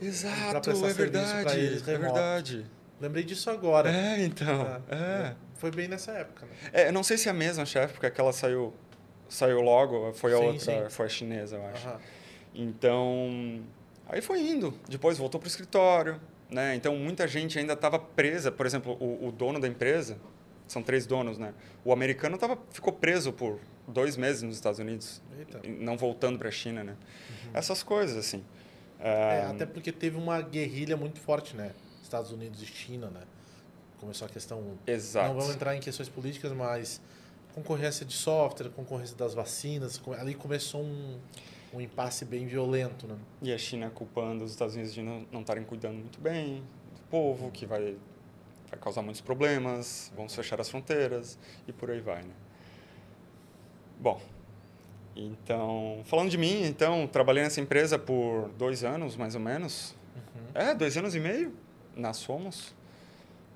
Exato, 0.00 0.70
é 0.70 0.92
verdade, 0.94 1.58
eles 1.60 1.86
é 1.86 1.98
verdade. 1.98 2.66
Lembrei 2.98 3.22
disso 3.22 3.50
agora. 3.50 3.94
É, 3.94 4.24
então, 4.24 4.80
É, 4.88 4.94
é. 4.94 5.34
Foi 5.56 5.70
bem 5.70 5.88
nessa 5.88 6.12
época, 6.12 6.46
né? 6.46 6.52
É, 6.72 6.88
eu 6.88 6.92
não 6.94 7.02
sei 7.02 7.18
se 7.18 7.28
é 7.28 7.32
a 7.32 7.34
mesma 7.34 7.66
chefe, 7.66 7.92
porque 7.92 8.06
aquela 8.06 8.32
saiu, 8.32 8.72
saiu 9.28 9.60
logo, 9.60 10.14
foi 10.14 10.32
a 10.32 10.38
Sim, 10.38 10.46
outra, 10.46 10.84
sim. 10.84 10.88
foi 10.88 11.04
a 11.04 11.08
chinesa, 11.10 11.56
eu 11.56 11.66
acho. 11.66 11.86
Aham. 11.86 12.00
Então, 12.56 13.62
aí 14.08 14.22
foi 14.22 14.40
indo. 14.40 14.72
Depois 14.88 15.18
voltou 15.18 15.38
para 15.38 15.46
o 15.46 15.48
escritório, 15.48 16.20
né? 16.50 16.74
Então, 16.74 16.96
muita 16.96 17.28
gente 17.28 17.58
ainda 17.58 17.74
estava 17.74 17.98
presa. 17.98 18.50
Por 18.50 18.64
exemplo, 18.64 18.96
o, 18.98 19.28
o 19.28 19.32
dono 19.32 19.60
da 19.60 19.68
empresa, 19.68 20.18
são 20.66 20.82
três 20.82 21.06
donos, 21.06 21.38
né? 21.38 21.54
O 21.84 21.92
americano 21.92 22.36
tava, 22.38 22.58
ficou 22.70 22.92
preso 22.92 23.32
por 23.32 23.60
dois 23.86 24.16
meses 24.16 24.42
nos 24.42 24.56
Estados 24.56 24.80
Unidos, 24.80 25.22
Eita. 25.38 25.60
não 25.78 25.96
voltando 25.96 26.38
para 26.38 26.48
a 26.48 26.52
China, 26.52 26.82
né? 26.82 26.96
Essas 27.54 27.82
coisas, 27.82 28.16
assim. 28.16 28.42
É, 28.98 29.42
Ah, 29.42 29.50
até 29.50 29.66
porque 29.66 29.92
teve 29.92 30.16
uma 30.16 30.40
guerrilha 30.40 30.96
muito 30.96 31.20
forte, 31.20 31.54
né? 31.54 31.72
Estados 32.02 32.32
Unidos 32.32 32.62
e 32.62 32.66
China, 32.66 33.10
né? 33.10 33.22
Começou 33.98 34.26
a 34.26 34.28
questão. 34.28 34.76
Exato. 34.86 35.28
Não 35.28 35.40
vamos 35.40 35.54
entrar 35.54 35.76
em 35.76 35.80
questões 35.80 36.08
políticas, 36.08 36.52
mas 36.52 37.00
concorrência 37.54 38.04
de 38.04 38.12
software, 38.12 38.68
concorrência 38.70 39.16
das 39.16 39.32
vacinas, 39.34 40.00
ali 40.18 40.34
começou 40.34 40.82
um, 40.82 41.18
um 41.76 41.80
impasse 41.80 42.24
bem 42.24 42.46
violento, 42.46 43.06
né? 43.06 43.16
E 43.42 43.52
a 43.52 43.58
China 43.58 43.90
culpando 43.90 44.44
os 44.44 44.50
Estados 44.50 44.74
Unidos 44.74 44.94
de 44.94 45.02
não 45.02 45.40
estarem 45.40 45.62
cuidando 45.62 45.98
muito 45.98 46.18
bem 46.18 46.62
do 46.94 47.02
povo, 47.10 47.50
que 47.50 47.66
vai, 47.66 47.96
vai 48.70 48.80
causar 48.80 49.02
muitos 49.02 49.20
problemas, 49.20 50.10
vamos 50.16 50.34
fechar 50.34 50.58
as 50.58 50.70
fronteiras 50.70 51.38
e 51.68 51.72
por 51.72 51.90
aí 51.90 52.00
vai, 52.00 52.22
né? 52.22 52.32
Bom, 54.00 54.20
então, 55.14 56.00
falando 56.04 56.30
de 56.30 56.38
mim, 56.38 56.62
então, 56.64 57.06
trabalhei 57.06 57.42
nessa 57.42 57.60
empresa 57.60 57.98
por 57.98 58.48
dois 58.58 58.82
anos, 58.82 59.16
mais 59.16 59.34
ou 59.34 59.40
menos. 59.40 59.94
É, 60.54 60.74
dois 60.74 60.96
anos 60.96 61.14
e 61.14 61.20
meio, 61.20 61.54
nós 61.94 62.24
fomos. 62.24 62.74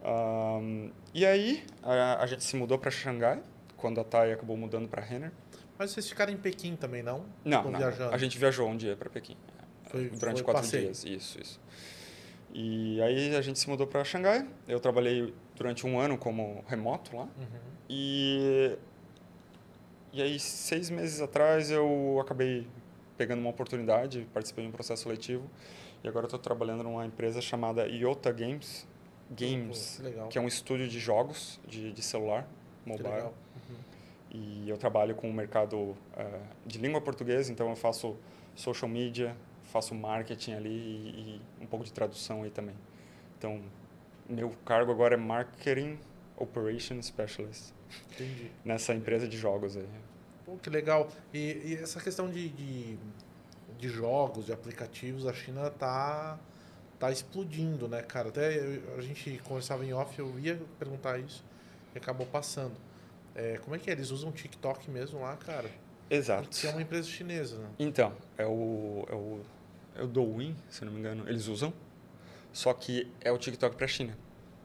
Ahn, 0.05 0.91
e 1.15 1.25
aí, 1.25 1.65
a, 1.83 2.23
a 2.23 2.27
gente 2.27 2.45
se 2.45 2.55
mudou 2.57 2.79
para 2.79 2.91
Xangai, 2.91 3.43
quando 3.79 3.99
a 3.99 4.05
Thay 4.05 4.33
acabou 4.33 4.57
mudando 4.57 4.89
para 4.89 5.03
Renner. 5.03 5.33
Mas 5.81 5.93
vocês 5.93 6.07
ficaram 6.07 6.31
em 6.31 6.37
Pequim 6.37 6.77
também, 6.77 7.03
não? 7.03 7.25
Não, 7.43 7.71
não. 7.71 7.81
A 8.13 8.19
gente 8.19 8.37
viajou 8.37 8.69
um 8.69 8.77
dia 8.77 8.95
para 8.99 9.09
Pequim. 9.09 9.35
Foi- 9.85 10.11
durante 10.11 10.37
foi 10.37 10.45
quatro 10.45 10.61
passeio. 10.61 10.85
dias. 10.85 11.05
Isso, 11.07 11.41
isso. 11.41 11.61
E 12.53 13.01
aí 13.01 13.35
a 13.35 13.41
gente 13.41 13.59
se 13.59 13.67
mudou 13.67 13.87
para 13.87 14.05
Xangai. 14.05 14.47
Eu 14.69 14.79
trabalhei 14.79 15.33
durante 15.57 15.87
um 15.87 15.99
ano 15.99 16.19
como 16.19 16.63
remoto 16.69 17.17
lá. 17.17 17.23
Uhum. 17.23 17.61
E, 17.89 18.77
e 20.13 20.21
aí, 20.21 20.39
seis 20.39 20.91
meses 20.91 21.19
atrás, 21.23 21.71
eu 21.71 22.19
acabei 22.21 22.69
pegando 23.17 23.41
uma 23.41 23.49
oportunidade, 23.49 24.29
participei 24.35 24.65
de 24.65 24.69
um 24.69 24.73
processo 24.73 25.05
seletivo. 25.05 25.51
E 26.05 26.09
agora 26.09 26.27
estou 26.27 26.39
trabalhando 26.39 26.85
numa 26.85 27.07
empresa 27.07 27.41
chamada 27.41 27.87
Iota 27.87 28.31
Games. 28.31 28.87
Games, 29.31 29.99
Pô, 30.03 30.11
que 30.25 30.29
que 30.33 30.39
é 30.39 30.41
um 30.43 30.49
estúdio 30.49 30.87
de 30.87 31.01
jogos 31.01 31.59
de, 31.67 31.91
de 31.91 32.03
celular, 32.03 32.47
mobile. 32.85 33.31
E 34.31 34.69
eu 34.69 34.77
trabalho 34.79 35.15
com 35.15 35.29
o 35.29 35.33
mercado 35.35 35.97
eh, 36.17 36.41
de 36.65 36.79
língua 36.79 37.01
portuguesa, 37.01 37.51
então 37.53 37.69
eu 37.69 37.77
faço 37.77 38.17
social 38.55 38.89
media, 38.89 39.37
faço 39.65 39.95
marketing 39.95 40.53
ali 40.53 40.71
e, 40.71 41.41
e 41.61 41.65
um 41.65 41.67
pouco 41.67 41.85
de 41.85 41.93
tradução 41.93 42.43
aí 42.43 42.51
também. 42.51 42.75
Então, 43.39 43.61
meu 44.29 44.51
cargo 44.65 44.93
agora 44.93 45.15
é 45.15 45.17
Marketing 45.17 45.99
Operation 46.37 47.01
Specialist 47.03 47.73
Entendi. 48.15 48.51
nessa 48.65 48.95
empresa 48.95 49.27
de 49.27 49.37
jogos 49.37 49.77
aí. 49.77 49.89
Pô, 50.45 50.57
que 50.57 50.71
legal. 50.71 51.09
E, 51.33 51.39
e 51.65 51.75
essa 51.83 52.01
questão 52.01 52.31
de, 52.31 52.49
de, 52.51 52.99
de 53.79 53.89
jogos, 53.89 54.47
de 54.47 54.53
aplicativos, 54.53 55.27
a 55.27 55.33
China 55.33 55.71
tá, 55.71 56.39
tá 56.99 57.11
explodindo, 57.11 57.89
né, 57.89 58.03
cara? 58.03 58.29
Até 58.29 58.57
eu- 58.59 58.97
a 58.99 59.01
gente 59.01 59.39
conversava 59.45 59.85
em 59.85 59.93
off, 59.93 60.19
eu 60.19 60.39
ia 60.39 60.61
perguntar 60.79 61.19
isso 61.19 61.45
e 61.95 61.99
acabou 61.99 62.27
passando. 62.27 62.75
É, 63.35 63.59
como 63.59 63.77
é 63.77 63.79
que 63.79 63.91
é? 63.91 63.93
Eles 63.93 64.11
usam 64.11 64.33
TikTok 64.33 64.91
mesmo 64.91 65.21
lá, 65.21 65.37
cara? 65.37 65.71
Exato. 66.09 66.49
Porque 66.49 66.67
é 66.67 66.71
uma 66.71 66.83
empresa 66.83 67.09
chinesa, 67.09 67.59
né? 67.59 67.69
Então, 67.79 68.13
é 68.37 68.45
o, 68.45 69.07
é 69.09 69.15
o, 69.15 69.41
é 69.97 70.03
o 70.03 70.07
Douyin, 70.09 70.57
se 70.69 70.85
não 70.85 70.93
me 70.93 70.99
engano, 70.99 71.29
eles 71.29 71.47
usam, 71.47 71.73
só 72.53 72.75
que 72.75 73.09
é 73.21 73.31
o 73.31 73.39
TikTok 73.39 73.77
para 73.77 73.85
a 73.85 73.89
China. 73.89 74.19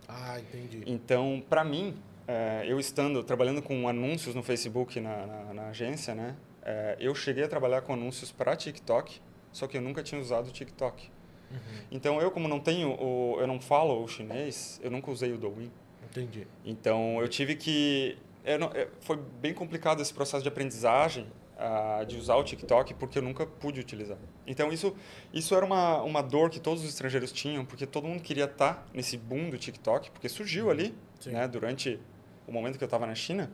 Ah, 0.08 0.40
entendi. 0.40 0.84
Então, 0.88 1.44
para 1.48 1.64
mim, 1.64 1.96
eh, 2.28 2.66
eu 2.68 2.80
estando 2.80 3.24
trabalhando 3.24 3.62
com 3.62 3.88
anúncios 3.88 4.34
no 4.34 4.42
Facebook 4.42 5.00
na, 5.00 5.26
na, 5.26 5.54
na 5.54 5.68
agência, 5.68 6.16
né, 6.16 6.36
eh, 6.64 6.98
eu 7.00 7.14
cheguei 7.14 7.44
a 7.44 7.48
trabalhar 7.48 7.82
com 7.82 7.94
anúncios 7.94 8.32
para 8.32 8.56
TikTok, 8.56 9.22
só 9.52 9.68
que 9.68 9.78
eu 9.78 9.82
nunca 9.82 10.02
tinha 10.02 10.20
usado 10.20 10.48
o 10.48 10.52
TikTok. 10.52 11.10
Uhum. 11.52 11.58
Então, 11.92 12.20
eu 12.20 12.32
como 12.32 12.48
não 12.48 12.60
tenho, 12.60 12.90
o, 13.00 13.40
eu 13.40 13.46
não 13.46 13.62
falo 13.62 14.04
o 14.04 14.08
chinês, 14.08 14.80
eu 14.84 14.90
nunca 14.90 15.12
usei 15.12 15.32
o 15.32 15.38
Douyin. 15.38 15.72
Entendi. 16.10 16.48
Então, 16.64 17.20
eu 17.22 17.28
tive 17.28 17.56
que 17.56 18.18
eu 18.46 18.60
não- 18.60 18.72
é, 18.74 18.88
foi 19.02 19.18
bem 19.18 19.54
complicado 19.54 20.02
esse 20.02 20.14
processo 20.14 20.44
de 20.44 20.50
aprendizagem 20.50 21.28
ah, 21.58 22.04
de 22.08 22.18
usar 22.18 22.36
o 22.36 22.44
TikTok 22.44 22.94
porque 22.96 23.18
eu 23.18 23.22
nunca 23.22 23.46
pude 23.46 23.80
utilizar. 23.80 24.18
Então 24.46 24.72
isso 24.72 24.96
isso 25.34 25.56
era 25.56 25.66
uma, 25.66 26.02
uma 26.04 26.22
dor 26.22 26.50
que 26.50 26.60
todos 26.60 26.84
os 26.84 26.90
estrangeiros 26.90 27.32
tinham 27.32 27.66
porque 27.66 27.86
todo 27.86 28.08
mundo 28.08 28.22
queria 28.22 28.46
estar 28.46 28.86
nesse 28.94 29.18
boom 29.18 29.50
do 29.50 29.58
TikTok 29.58 30.12
porque 30.12 30.28
surgiu 30.30 30.70
ali, 30.70 30.94
Sim. 31.20 31.32
né, 31.32 31.48
durante 31.48 32.00
o 32.46 32.52
momento 32.52 32.78
que 32.78 32.84
eu 32.84 32.88
estava 32.88 33.06
na 33.08 33.16
China. 33.16 33.50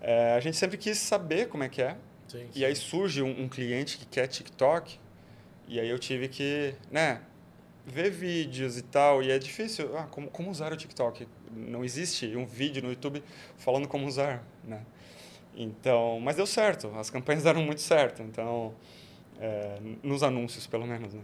É, 0.00 0.34
a 0.34 0.40
gente 0.40 0.56
sempre 0.56 0.76
quis 0.76 0.98
saber 0.98 1.48
como 1.48 1.62
é 1.64 1.68
que 1.68 1.80
é 1.82 1.96
Sim, 2.28 2.48
e 2.54 2.64
aí 2.64 2.74
surge 2.74 3.22
um, 3.22 3.42
um 3.42 3.48
cliente 3.48 3.98
que 3.98 4.06
quer 4.06 4.26
TikTok 4.26 4.98
e 5.68 5.78
aí 5.80 5.88
eu 5.88 5.98
tive 5.98 6.28
que, 6.28 6.74
né, 6.90 7.20
ver 7.86 8.10
vídeos 8.10 8.76
e 8.76 8.82
tal 8.82 9.22
e 9.22 9.30
é 9.30 9.38
difícil. 9.38 9.96
Ah, 9.96 10.06
como, 10.10 10.28
como 10.28 10.50
usar 10.50 10.72
o 10.72 10.76
TikTok? 10.76 11.26
Não 11.54 11.84
existe 11.84 12.34
um 12.36 12.44
vídeo 12.44 12.82
no 12.82 12.88
YouTube 12.90 13.22
falando 13.56 13.86
como 13.86 14.06
usar, 14.06 14.44
né? 14.64 14.82
Então, 15.54 16.18
mas 16.20 16.36
deu 16.36 16.46
certo. 16.46 16.92
As 16.96 17.08
campanhas 17.08 17.42
deram 17.44 17.62
muito 17.62 17.80
certo. 17.80 18.22
Então, 18.22 18.74
é, 19.40 19.78
nos 20.02 20.22
anúncios 20.22 20.66
pelo 20.66 20.86
menos, 20.86 21.14
né? 21.14 21.22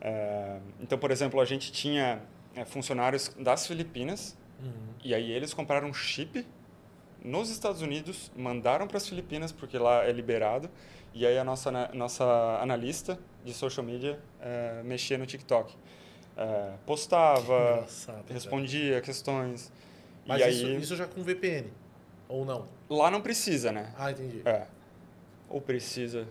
É, 0.00 0.58
então, 0.80 0.98
por 0.98 1.10
exemplo, 1.10 1.40
a 1.40 1.44
gente 1.44 1.72
tinha 1.72 2.20
é, 2.54 2.64
funcionários 2.64 3.34
das 3.38 3.66
Filipinas 3.66 4.36
Uhum. 4.62 4.94
e 5.02 5.12
aí 5.12 5.32
eles 5.32 5.52
compraram 5.52 5.88
um 5.88 5.92
chip 5.92 6.46
nos 7.24 7.48
Estados 7.50 7.80
Unidos, 7.82 8.30
mandaram 8.36 8.86
para 8.86 8.98
as 8.98 9.08
Filipinas 9.08 9.50
porque 9.50 9.78
lá 9.78 10.04
é 10.04 10.12
liberado. 10.12 10.70
E 11.12 11.24
aí 11.26 11.38
a 11.38 11.44
nossa 11.44 11.70
nossa 11.94 12.24
analista 12.60 13.18
de 13.44 13.54
social 13.54 13.84
media 13.86 14.18
eh, 14.40 14.82
mexia 14.84 15.16
no 15.18 15.26
TikTok, 15.26 15.74
Eh, 16.36 16.72
postava, 16.84 17.74
Engraçado, 17.76 18.16
cara. 18.22 18.34
respondia 18.34 19.00
questões. 19.00 19.70
Mas 20.26 20.40
e 20.40 20.44
aí 20.44 20.52
isso, 20.54 20.66
isso 20.82 20.96
já 20.96 21.06
com 21.06 21.22
VPN? 21.22 21.68
Ou 22.28 22.44
não? 22.44 22.66
lá 22.90 23.08
não 23.10 23.20
precisa, 23.20 23.70
né? 23.70 23.92
Ah, 23.96 24.10
entendi. 24.10 24.42
É. 24.44 24.66
Ou 25.48 25.60
precisa? 25.60 26.26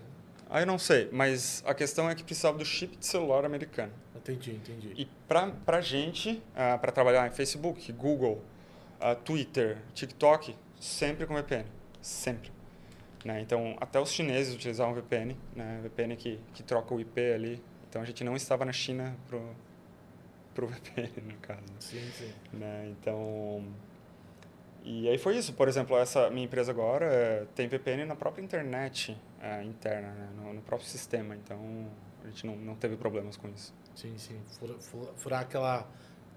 Ah, 0.50 0.60
eu 0.60 0.66
não 0.66 0.78
sei, 0.78 1.08
mas 1.10 1.62
a 1.66 1.72
questão 1.72 2.10
é 2.10 2.14
que 2.14 2.22
precisava 2.22 2.58
do 2.58 2.64
chip 2.66 2.96
de 2.98 3.06
celular 3.06 3.46
americano. 3.46 3.92
Entendi, 4.14 4.50
entendi. 4.52 4.92
E 4.96 5.06
pra, 5.26 5.50
pra 5.64 5.80
gente, 5.80 6.42
ah, 6.54 6.76
para 6.76 6.92
trabalhar 6.92 7.26
em 7.26 7.30
Facebook, 7.30 7.90
Google, 7.92 8.42
ah, 9.00 9.14
Twitter, 9.14 9.78
TikTok, 9.94 10.54
sempre 10.80 11.26
com 11.26 11.34
VPN. 11.34 11.66
Sempre. 12.00 12.52
Né? 13.24 13.40
Então, 13.40 13.76
até 13.80 13.98
os 13.98 14.10
chineses 14.12 14.54
utilizavam 14.54 14.92
VPN, 14.94 15.36
né? 15.56 15.80
VPN 15.82 16.14
que, 16.16 16.38
que 16.52 16.62
troca 16.62 16.94
o 16.94 17.00
IP 17.00 17.18
ali. 17.32 17.62
Então, 17.88 18.02
a 18.02 18.04
gente 18.04 18.22
não 18.22 18.36
estava 18.36 18.64
na 18.64 18.72
China 18.72 19.16
pro, 19.26 19.42
pro 20.54 20.66
VPN, 20.68 21.10
no 21.32 21.36
caso. 21.38 21.62
Sim, 21.80 22.10
sim. 22.12 22.32
Né? 22.52 22.88
Então... 22.90 23.64
E 24.86 25.08
aí 25.08 25.16
foi 25.16 25.38
isso. 25.38 25.54
Por 25.54 25.66
exemplo, 25.66 25.96
essa 25.96 26.28
minha 26.28 26.44
empresa 26.44 26.70
agora 26.70 27.06
eh, 27.06 27.46
tem 27.54 27.66
VPN 27.66 28.04
na 28.04 28.14
própria 28.14 28.42
internet 28.42 29.16
eh, 29.40 29.62
interna, 29.64 30.08
né? 30.12 30.28
no, 30.36 30.52
no 30.52 30.60
próprio 30.60 30.86
sistema. 30.86 31.34
Então, 31.34 31.88
a 32.22 32.26
gente 32.28 32.46
não, 32.46 32.54
não 32.56 32.74
teve 32.74 32.94
problemas 32.94 33.34
com 33.38 33.48
isso. 33.48 33.72
Sim, 33.94 34.12
sim. 34.18 34.38
Fura- 34.58 34.78
fura- 34.78 35.12
furar 35.16 35.40
aquela 35.40 35.88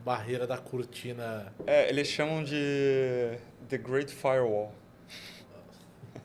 barreira 0.08 0.48
da 0.48 0.58
cortina. 0.58 1.54
É, 1.66 1.90
eles 1.90 2.08
chamam 2.08 2.42
de 2.42 3.38
The 3.68 3.78
Great 3.78 4.10
Firewall. 4.10 4.74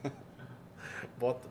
Bota, 1.18 1.48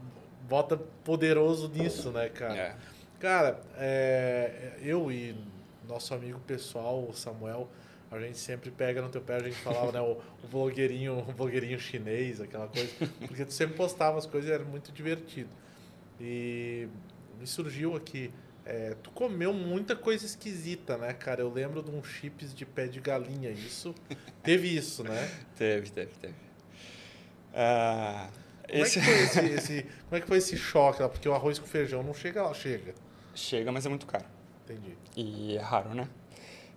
bota 0.48 0.78
poderoso 0.78 1.68
nisso, 1.68 2.10
né, 2.12 2.30
cara? 2.30 2.58
É. 2.58 2.76
Cara, 3.20 3.62
é, 3.78 4.78
eu 4.82 5.12
e 5.12 5.36
nosso 5.88 6.14
amigo 6.14 6.40
pessoal, 6.40 7.06
o 7.08 7.14
Samuel, 7.14 7.70
a 8.10 8.20
gente 8.20 8.38
sempre 8.38 8.72
pega 8.72 9.02
no 9.02 9.10
teu 9.10 9.22
pé, 9.22 9.36
a 9.36 9.44
gente 9.44 9.58
falava, 9.58 9.92
né, 9.92 10.02
o, 10.02 10.18
o 10.44 10.48
blogueirinho, 10.50 11.20
o 11.20 11.34
blogueirinho 11.34 11.80
chinês, 11.80 12.42
aquela 12.42 12.68
coisa, 12.68 12.90
porque 13.28 13.46
tu 13.46 13.54
sempre 13.54 13.76
postava 13.76 14.18
as 14.18 14.26
coisas 14.26 14.50
e 14.50 14.54
era 14.54 14.64
muito 14.64 14.92
divertido. 14.92 15.50
E 16.20 16.88
me 17.40 17.48
surgiu 17.48 17.96
aqui, 17.96 18.32
é, 18.66 18.96
tu 19.02 19.10
comeu 19.12 19.54
muita 19.54 19.96
coisa 19.96 20.26
esquisita, 20.26 20.98
né, 20.98 21.14
cara? 21.14 21.42
Eu 21.42 21.52
lembro 21.52 21.82
de 21.82 21.90
uns 21.92 22.08
chips 22.08 22.54
de 22.54 22.66
pé 22.66 22.88
de 22.88 23.00
galinha, 23.00 23.50
isso, 23.50 23.94
teve 24.44 24.68
isso, 24.76 25.04
né? 25.04 25.30
Teve, 25.58 25.90
teve, 25.92 26.12
teve. 26.20 26.34
Ah, 27.54 28.30
Como 28.70 28.84
esse 28.84 29.00
é 29.00 29.02
que 29.02 29.08
foi 29.08 29.24
esse, 29.24 29.40
esse- 29.54 29.84
como 30.08 30.16
é 30.18 30.22
que 30.22 30.28
foi 30.28 30.38
esse 30.38 30.58
choque 30.58 31.02
lá? 31.02 31.10
Porque 31.10 31.28
o 31.28 31.34
arroz 31.34 31.60
com 31.60 31.66
feijão 31.68 32.02
não 32.04 32.14
chega 32.14 32.42
lá, 32.44 32.54
chega. 32.54 32.94
chega, 33.36 33.72
mas 33.72 33.86
é 33.86 33.90
muito 33.90 34.06
caro. 34.06 34.26
Entendi. 34.66 34.96
E 35.16 35.58
é 35.58 35.62
raro, 35.62 35.94
né? 35.94 36.08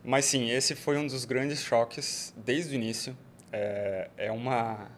Mas 0.02 0.24
sim, 0.26 0.50
esse 0.50 0.74
foi 0.74 0.98
um 0.98 1.06
dos 1.06 1.24
grandes 1.24 1.62
choques 1.62 2.34
desde 2.36 2.74
o 2.74 2.74
início. 2.74 3.16
É, 3.52 4.10
é 4.16 4.32
uma, 4.32 4.88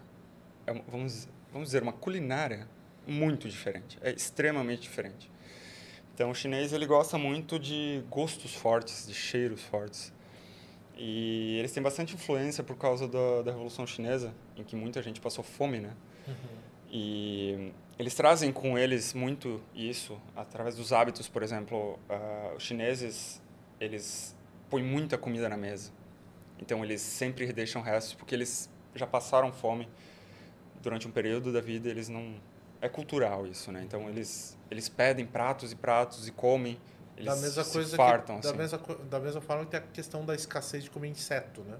é 0.67 0.73
uma- 0.73 0.85
vamos, 0.89 1.29
vamos 1.53 1.69
dizer, 1.69 1.83
uma 1.83 1.93
culinária 1.93 2.67
muito 3.07 3.49
diferente. 3.49 3.99
É 4.01 4.11
extremamente 4.13 4.83
diferente. 4.83 5.31
Então, 6.17 6.31
o 6.31 6.35
chinês 6.35 6.73
ele 6.73 6.87
gosta 6.87 7.19
muito 7.19 7.59
de 7.59 8.03
gostos 8.09 8.55
fortes, 8.55 9.07
de 9.07 9.13
cheiros 9.13 9.63
fortes. 9.65 10.15
E 10.97 11.59
eles 11.59 11.73
têm 11.73 11.83
bastante 11.83 12.15
influência 12.15 12.65
por 12.65 12.75
causa 12.75 13.07
da, 13.07 13.43
da 13.43 13.51
Revolução 13.51 13.87
Chinesa, 13.87 14.33
em 14.57 14.65
que 14.65 14.75
muita 14.75 15.03
gente 15.03 15.21
passou 15.21 15.45
fome, 15.45 15.79
né? 15.79 15.93
E 16.91 17.71
eles 17.99 18.15
trazem 18.15 18.51
com 18.51 18.79
eles 18.79 19.13
muito 19.13 19.61
isso 19.75 20.19
através 20.35 20.75
dos 20.75 20.91
hábitos, 20.91 21.29
por 21.29 21.43
exemplo, 21.43 21.99
ah, 22.09 22.55
os 22.57 22.63
chineses 22.63 23.43
eles 23.79 24.35
põem 24.71 24.83
muita 24.83 25.19
comida 25.19 25.51
na 25.51 25.57
mesa, 25.59 25.93
então 26.59 26.83
eles 26.83 27.03
sempre 27.03 27.53
deixam 27.53 27.83
restos 27.83 28.15
porque 28.15 28.35
eles 28.35 28.71
já 28.95 29.07
passaram 29.07 29.53
fome 29.53 29.87
durante 30.81 31.07
um 31.07 31.11
período 31.11 31.53
da 31.53 31.61
vida 31.61 31.91
eles 31.91 32.09
não 32.09 32.37
é 32.87 32.89
cultural 32.89 33.47
isso, 33.47 33.71
né? 33.71 33.83
Então 33.85 34.09
eles 34.09 34.57
eles 34.71 34.89
pedem 34.89 35.27
pratos 35.27 35.73
e 35.73 35.77
pratos 35.77 36.27
e 36.27 36.33
comem, 36.33 36.79
eles 37.17 37.35
da 37.35 37.41
mesma 37.41 37.65
coisa 37.65 37.97
fartam 37.97 38.37
que, 38.37 38.43
da, 38.43 38.49
assim. 38.51 38.59
mesma, 38.59 38.79
da 39.09 39.21
mesma 39.21 39.41
forma 39.41 39.65
que 39.65 39.71
tem 39.71 39.81
a 39.81 39.83
questão 39.83 40.25
da 40.25 40.35
escassez 40.35 40.85
de 40.85 40.91
comer 40.91 41.09
inseto, 41.09 41.63
né? 41.63 41.77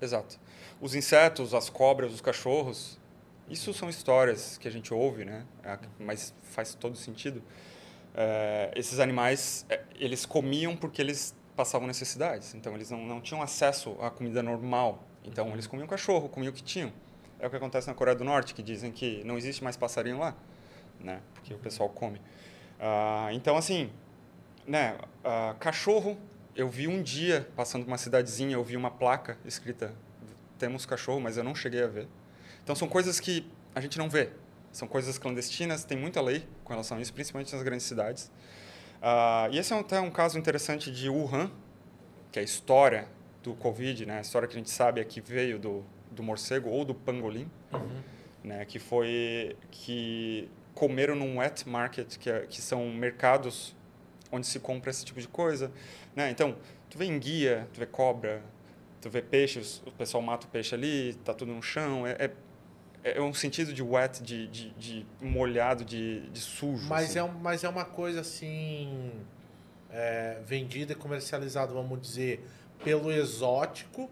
Exato. 0.00 0.38
Os 0.80 0.94
insetos, 0.94 1.52
as 1.52 1.68
cobras, 1.68 2.12
os 2.12 2.20
cachorros, 2.20 2.98
isso 3.50 3.72
são 3.74 3.88
histórias 3.88 4.56
que 4.58 4.68
a 4.68 4.70
gente 4.70 4.92
ouve, 4.94 5.24
né? 5.24 5.44
É, 5.64 5.78
Mas 5.98 6.34
faz 6.42 6.74
todo 6.74 6.96
sentido. 6.96 7.42
É, 8.14 8.70
esses 8.76 8.98
animais, 8.98 9.66
é, 9.68 9.82
eles 9.96 10.24
comiam 10.24 10.76
porque 10.76 11.02
eles 11.02 11.34
passavam 11.56 11.86
necessidades. 11.86 12.54
Então, 12.54 12.74
eles 12.74 12.90
não, 12.90 13.04
não 13.04 13.20
tinham 13.20 13.42
acesso 13.42 13.96
à 14.00 14.10
comida 14.10 14.42
normal. 14.42 15.04
Então, 15.24 15.48
eles 15.52 15.66
comiam 15.66 15.86
cachorro, 15.86 16.28
comiam 16.28 16.50
o 16.50 16.54
que 16.54 16.62
tinham. 16.62 16.92
É 17.40 17.46
o 17.46 17.50
que 17.50 17.56
acontece 17.56 17.86
na 17.86 17.94
Coreia 17.94 18.16
do 18.16 18.24
Norte, 18.24 18.54
que 18.54 18.62
dizem 18.62 18.90
que 18.90 19.22
não 19.24 19.36
existe 19.36 19.62
mais 19.62 19.76
passarinho 19.76 20.18
lá, 20.18 20.34
né? 21.00 21.20
Porque 21.34 21.54
o 21.54 21.58
pessoal 21.58 21.88
come. 21.88 22.20
Ah, 22.80 23.28
então, 23.32 23.56
assim, 23.56 23.90
né? 24.66 24.98
ah, 25.24 25.54
cachorro, 25.58 26.18
eu 26.56 26.68
vi 26.68 26.88
um 26.88 27.02
dia, 27.02 27.48
passando 27.54 27.86
uma 27.86 27.98
cidadezinha, 27.98 28.54
eu 28.54 28.64
vi 28.64 28.76
uma 28.76 28.90
placa 28.90 29.38
escrita 29.44 29.94
temos 30.58 30.84
cachorro, 30.84 31.20
mas 31.20 31.36
eu 31.36 31.44
não 31.44 31.54
cheguei 31.54 31.82
a 31.82 31.86
ver. 31.86 32.08
Então 32.62 32.74
são 32.74 32.88
coisas 32.88 33.18
que 33.20 33.48
a 33.74 33.80
gente 33.80 33.96
não 33.96 34.10
vê. 34.10 34.30
São 34.72 34.86
coisas 34.86 35.16
clandestinas, 35.16 35.84
tem 35.84 35.96
muita 35.96 36.20
lei 36.20 36.46
com 36.64 36.72
relação 36.72 36.98
a 36.98 37.00
isso, 37.00 37.12
principalmente 37.14 37.54
nas 37.54 37.62
grandes 37.62 37.86
cidades. 37.86 38.30
Ah, 39.00 39.48
e 39.50 39.58
esse 39.58 39.72
é 39.72 39.76
um, 39.76 39.80
até 39.80 40.00
um 40.00 40.10
caso 40.10 40.38
interessante 40.38 40.90
de 40.90 41.08
Wuhan, 41.08 41.50
que 42.30 42.38
é 42.38 42.42
a 42.42 42.44
história 42.44 43.08
do 43.42 43.54
Covid, 43.54 44.04
né? 44.04 44.18
A 44.18 44.20
história 44.20 44.46
que 44.46 44.54
a 44.54 44.58
gente 44.58 44.70
sabe 44.70 45.00
é 45.00 45.04
que 45.04 45.20
veio 45.20 45.58
do, 45.58 45.84
do 46.10 46.22
morcego 46.22 46.68
ou 46.70 46.84
do 46.84 46.94
pangolim, 46.94 47.50
né? 48.42 48.64
Que 48.64 48.78
foi 48.78 49.56
que 49.70 50.48
comeram 50.74 51.14
num 51.14 51.38
wet 51.38 51.68
market, 51.68 52.16
que, 52.18 52.30
é, 52.30 52.40
que 52.46 52.62
são 52.62 52.88
mercados 52.90 53.74
onde 54.30 54.46
se 54.46 54.60
compra 54.60 54.90
esse 54.90 55.04
tipo 55.04 55.20
de 55.20 55.26
coisa, 55.28 55.72
né? 56.14 56.30
Então, 56.30 56.56
tu 56.88 56.98
vê 56.98 57.06
enguia, 57.06 57.66
tu 57.72 57.80
vê 57.80 57.86
cobra, 57.86 58.42
tu 59.00 59.10
vê 59.10 59.22
peixes, 59.22 59.82
o 59.86 59.90
pessoal 59.92 60.22
mata 60.22 60.46
o 60.46 60.50
peixe 60.50 60.74
ali, 60.74 61.14
tá 61.24 61.34
tudo 61.34 61.52
no 61.52 61.62
chão, 61.62 62.06
é, 62.06 62.30
é, 63.02 63.18
é 63.18 63.20
um 63.20 63.32
sentido 63.32 63.72
de 63.72 63.82
wet, 63.82 64.22
de, 64.22 64.46
de, 64.48 64.70
de 64.70 65.06
molhado, 65.20 65.84
de, 65.84 66.28
de 66.30 66.40
sujo. 66.40 66.88
Mas, 66.88 67.16
assim. 67.16 67.18
é, 67.18 67.32
mas 67.40 67.64
é 67.64 67.68
uma 67.68 67.84
coisa 67.84 68.20
assim. 68.20 69.12
é, 69.90 70.40
vendida 70.44 70.92
e 70.92 70.94
comercializada, 70.94 71.72
vamos 71.72 72.00
dizer, 72.00 72.46
pelo 72.84 73.10
exótico, 73.10 74.10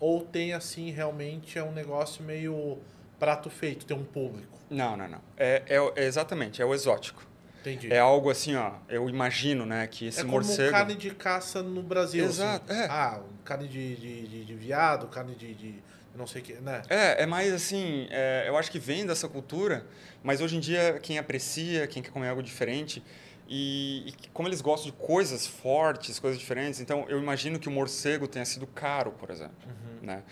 ou 0.00 0.22
tem 0.22 0.52
assim 0.52 0.90
realmente 0.90 1.58
é 1.58 1.62
um 1.62 1.72
negócio 1.72 2.22
meio 2.22 2.78
prato 3.18 3.50
feito, 3.50 3.84
tem 3.84 3.96
um 3.96 4.04
público. 4.04 4.58
Não, 4.70 4.96
não, 4.96 5.08
não. 5.08 5.20
É, 5.36 5.62
é, 5.66 5.92
é 6.02 6.04
exatamente, 6.04 6.62
é 6.62 6.64
o 6.64 6.74
exótico. 6.74 7.26
Entendi. 7.60 7.92
É 7.92 7.98
algo 7.98 8.30
assim, 8.30 8.54
ó, 8.54 8.72
eu 8.88 9.08
imagino, 9.08 9.66
né, 9.66 9.86
que 9.86 10.06
esse 10.06 10.20
É 10.20 10.22
como 10.22 10.34
morcego... 10.34 10.70
carne 10.70 10.94
de 10.94 11.10
caça 11.10 11.62
no 11.62 11.82
Brasil. 11.82 12.24
Exato, 12.24 12.72
assim. 12.72 12.82
é. 12.82 12.86
Ah, 12.86 13.20
carne 13.44 13.66
de, 13.66 13.96
de, 13.96 14.26
de, 14.28 14.44
de 14.44 14.54
viado, 14.54 15.08
carne 15.08 15.34
de, 15.34 15.54
de 15.54 15.74
não 16.14 16.26
sei 16.26 16.42
o 16.42 16.44
que, 16.44 16.52
né? 16.54 16.82
É, 16.88 17.22
é 17.22 17.26
mais 17.26 17.52
assim, 17.52 18.08
é, 18.10 18.44
eu 18.46 18.56
acho 18.56 18.70
que 18.70 18.78
vem 18.78 19.06
dessa 19.06 19.28
cultura, 19.28 19.86
mas 20.22 20.40
hoje 20.40 20.56
em 20.56 20.60
dia 20.60 20.98
quem 21.00 21.18
aprecia, 21.18 21.86
quem 21.86 22.02
quer 22.02 22.10
comer 22.10 22.28
algo 22.28 22.42
diferente, 22.42 23.02
e, 23.48 24.08
e 24.08 24.28
como 24.32 24.46
eles 24.48 24.60
gostam 24.60 24.90
de 24.90 24.96
coisas 24.96 25.46
fortes, 25.46 26.18
coisas 26.18 26.38
diferentes, 26.38 26.80
então 26.80 27.06
eu 27.08 27.18
imagino 27.18 27.58
que 27.58 27.68
o 27.68 27.70
morcego 27.72 28.28
tenha 28.28 28.44
sido 28.44 28.66
caro, 28.66 29.12
por 29.12 29.30
exemplo. 29.30 29.56
Né? 30.02 30.22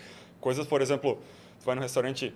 Coisas, 0.40 0.66
por 0.66 0.82
exemplo, 0.82 1.16
tu 1.58 1.64
vai 1.64 1.74
num 1.74 1.80
restaurante 1.82 2.34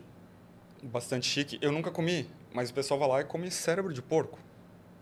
bastante 0.82 1.28
chique, 1.28 1.58
eu 1.60 1.70
nunca 1.70 1.90
comi, 1.90 2.28
mas 2.54 2.70
o 2.70 2.74
pessoal 2.74 2.98
vai 2.98 3.08
lá 3.08 3.20
e 3.20 3.24
come 3.24 3.50
cérebro 3.50 3.92
de 3.92 4.00
porco. 4.00 4.38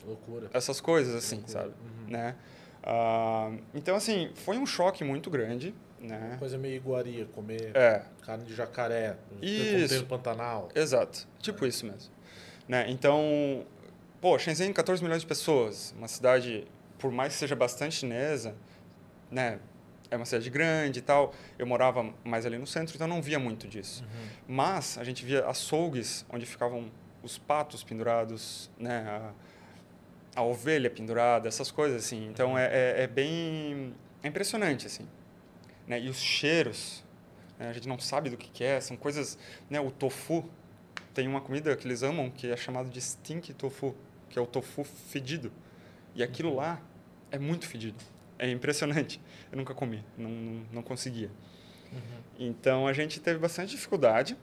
Loucura. 0.05 0.51
Essas 0.53 0.81
coisas 0.81 1.15
assim, 1.15 1.37
Loucura. 1.37 1.61
sabe? 1.61 1.75
Uhum. 1.81 2.11
Né? 2.11 2.35
Ah, 2.83 3.53
então, 3.75 3.95
assim, 3.95 4.31
foi 4.35 4.59
um 4.59 4.67
choque 4.67 5.05
muito 5.05 5.31
grande, 5.31 5.75
né? 6.01 6.37
Coisa 6.39 6.57
meio 6.59 6.77
iguaria, 6.77 7.27
comer 7.27 7.73
É, 7.77 8.03
carne 8.23 8.45
de 8.45 8.55
jacaré, 8.55 9.17
Isso. 9.43 10.05
pantanal. 10.07 10.69
Exato, 10.75 11.27
tipo 11.41 11.67
isso 11.67 11.87
mesmo. 11.87 12.11
Né? 12.67 12.87
Então, 12.91 13.65
pô, 14.21 14.39
Shenzhen, 14.39 14.73
14 14.73 15.03
milhões 15.03 15.23
de 15.23 15.27
pessoas, 15.27 15.95
uma 15.97 16.09
cidade, 16.09 16.67
por 16.99 17.11
mais 17.11 17.35
que 17.35 17.39
seja 17.39 17.55
bastante 17.55 17.97
chinesa, 17.97 18.55
né, 19.31 19.61
é 20.11 20.17
uma 20.17 20.25
cidade 20.25 20.49
grande 20.51 21.01
e 21.01 21.03
tal. 21.03 21.35
Eu 21.59 21.67
morava 21.67 22.15
mais 22.25 22.47
ali 22.47 22.59
no 22.59 22.67
centro, 22.67 22.95
então 22.95 23.07
não 23.07 23.21
via 23.21 23.39
muito 23.39 23.69
disso. 23.69 24.05
Mas 24.47 24.97
a 24.99 25.05
gente 25.05 25.25
via 25.25 25.47
açougues 25.47 26.25
onde 26.31 26.47
ficavam 26.47 26.91
os 27.23 27.37
patos 27.37 27.85
pendurados, 27.85 28.71
né, 28.79 29.05
a, 30.35 30.41
a 30.41 30.43
ovelha 30.43 30.89
pendurada, 30.89 31.49
essas 31.49 31.71
coisas 31.71 32.05
assim. 32.05 32.27
Então 32.27 32.59
é, 32.59 32.67
é, 32.67 33.03
é 33.03 33.07
bem 33.07 33.95
é 34.23 34.29
impressionante 34.29 34.87
assim, 34.87 35.07
né? 35.87 36.01
E 36.01 36.09
os 36.09 36.19
cheiros, 36.19 37.05
né, 37.59 37.69
a 37.69 37.73
gente 37.73 37.87
não 37.87 37.99
sabe 37.99 38.31
do 38.31 38.37
que, 38.37 38.51
que 38.51 38.65
é, 38.65 38.81
são 38.81 38.97
coisas, 38.97 39.39
né? 39.69 39.81
O 39.81 39.91
tofu 39.91 40.49
tem 41.15 41.27
uma 41.29 41.41
comida 41.41 41.75
que 41.77 41.87
eles 41.87 42.03
amam 42.03 42.31
que 42.31 42.51
é 42.51 42.57
chamado 42.57 42.89
de 42.89 43.01
stink 43.01 43.53
tofu, 43.55 43.95
que 44.29 44.39
é 44.39 44.43
o 44.43 44.47
tofu 44.47 44.85
fedido. 44.85 45.53
E 46.15 46.23
aquilo 46.23 46.55
lá 46.55 46.81
é 47.31 47.39
muito 47.39 47.67
fedido. 47.67 48.03
É 48.39 48.51
impressionante. 48.51 49.21
Eu 49.51 49.59
nunca 49.59 49.75
comi, 49.75 50.05
não, 50.17 50.31
não, 50.31 50.63
não 50.75 50.83
conseguia. 50.83 51.31
Então 52.39 52.87
a 52.87 52.93
gente 52.93 53.19
teve 53.21 53.39
bastante 53.39 53.71
dificuldade 53.71 54.37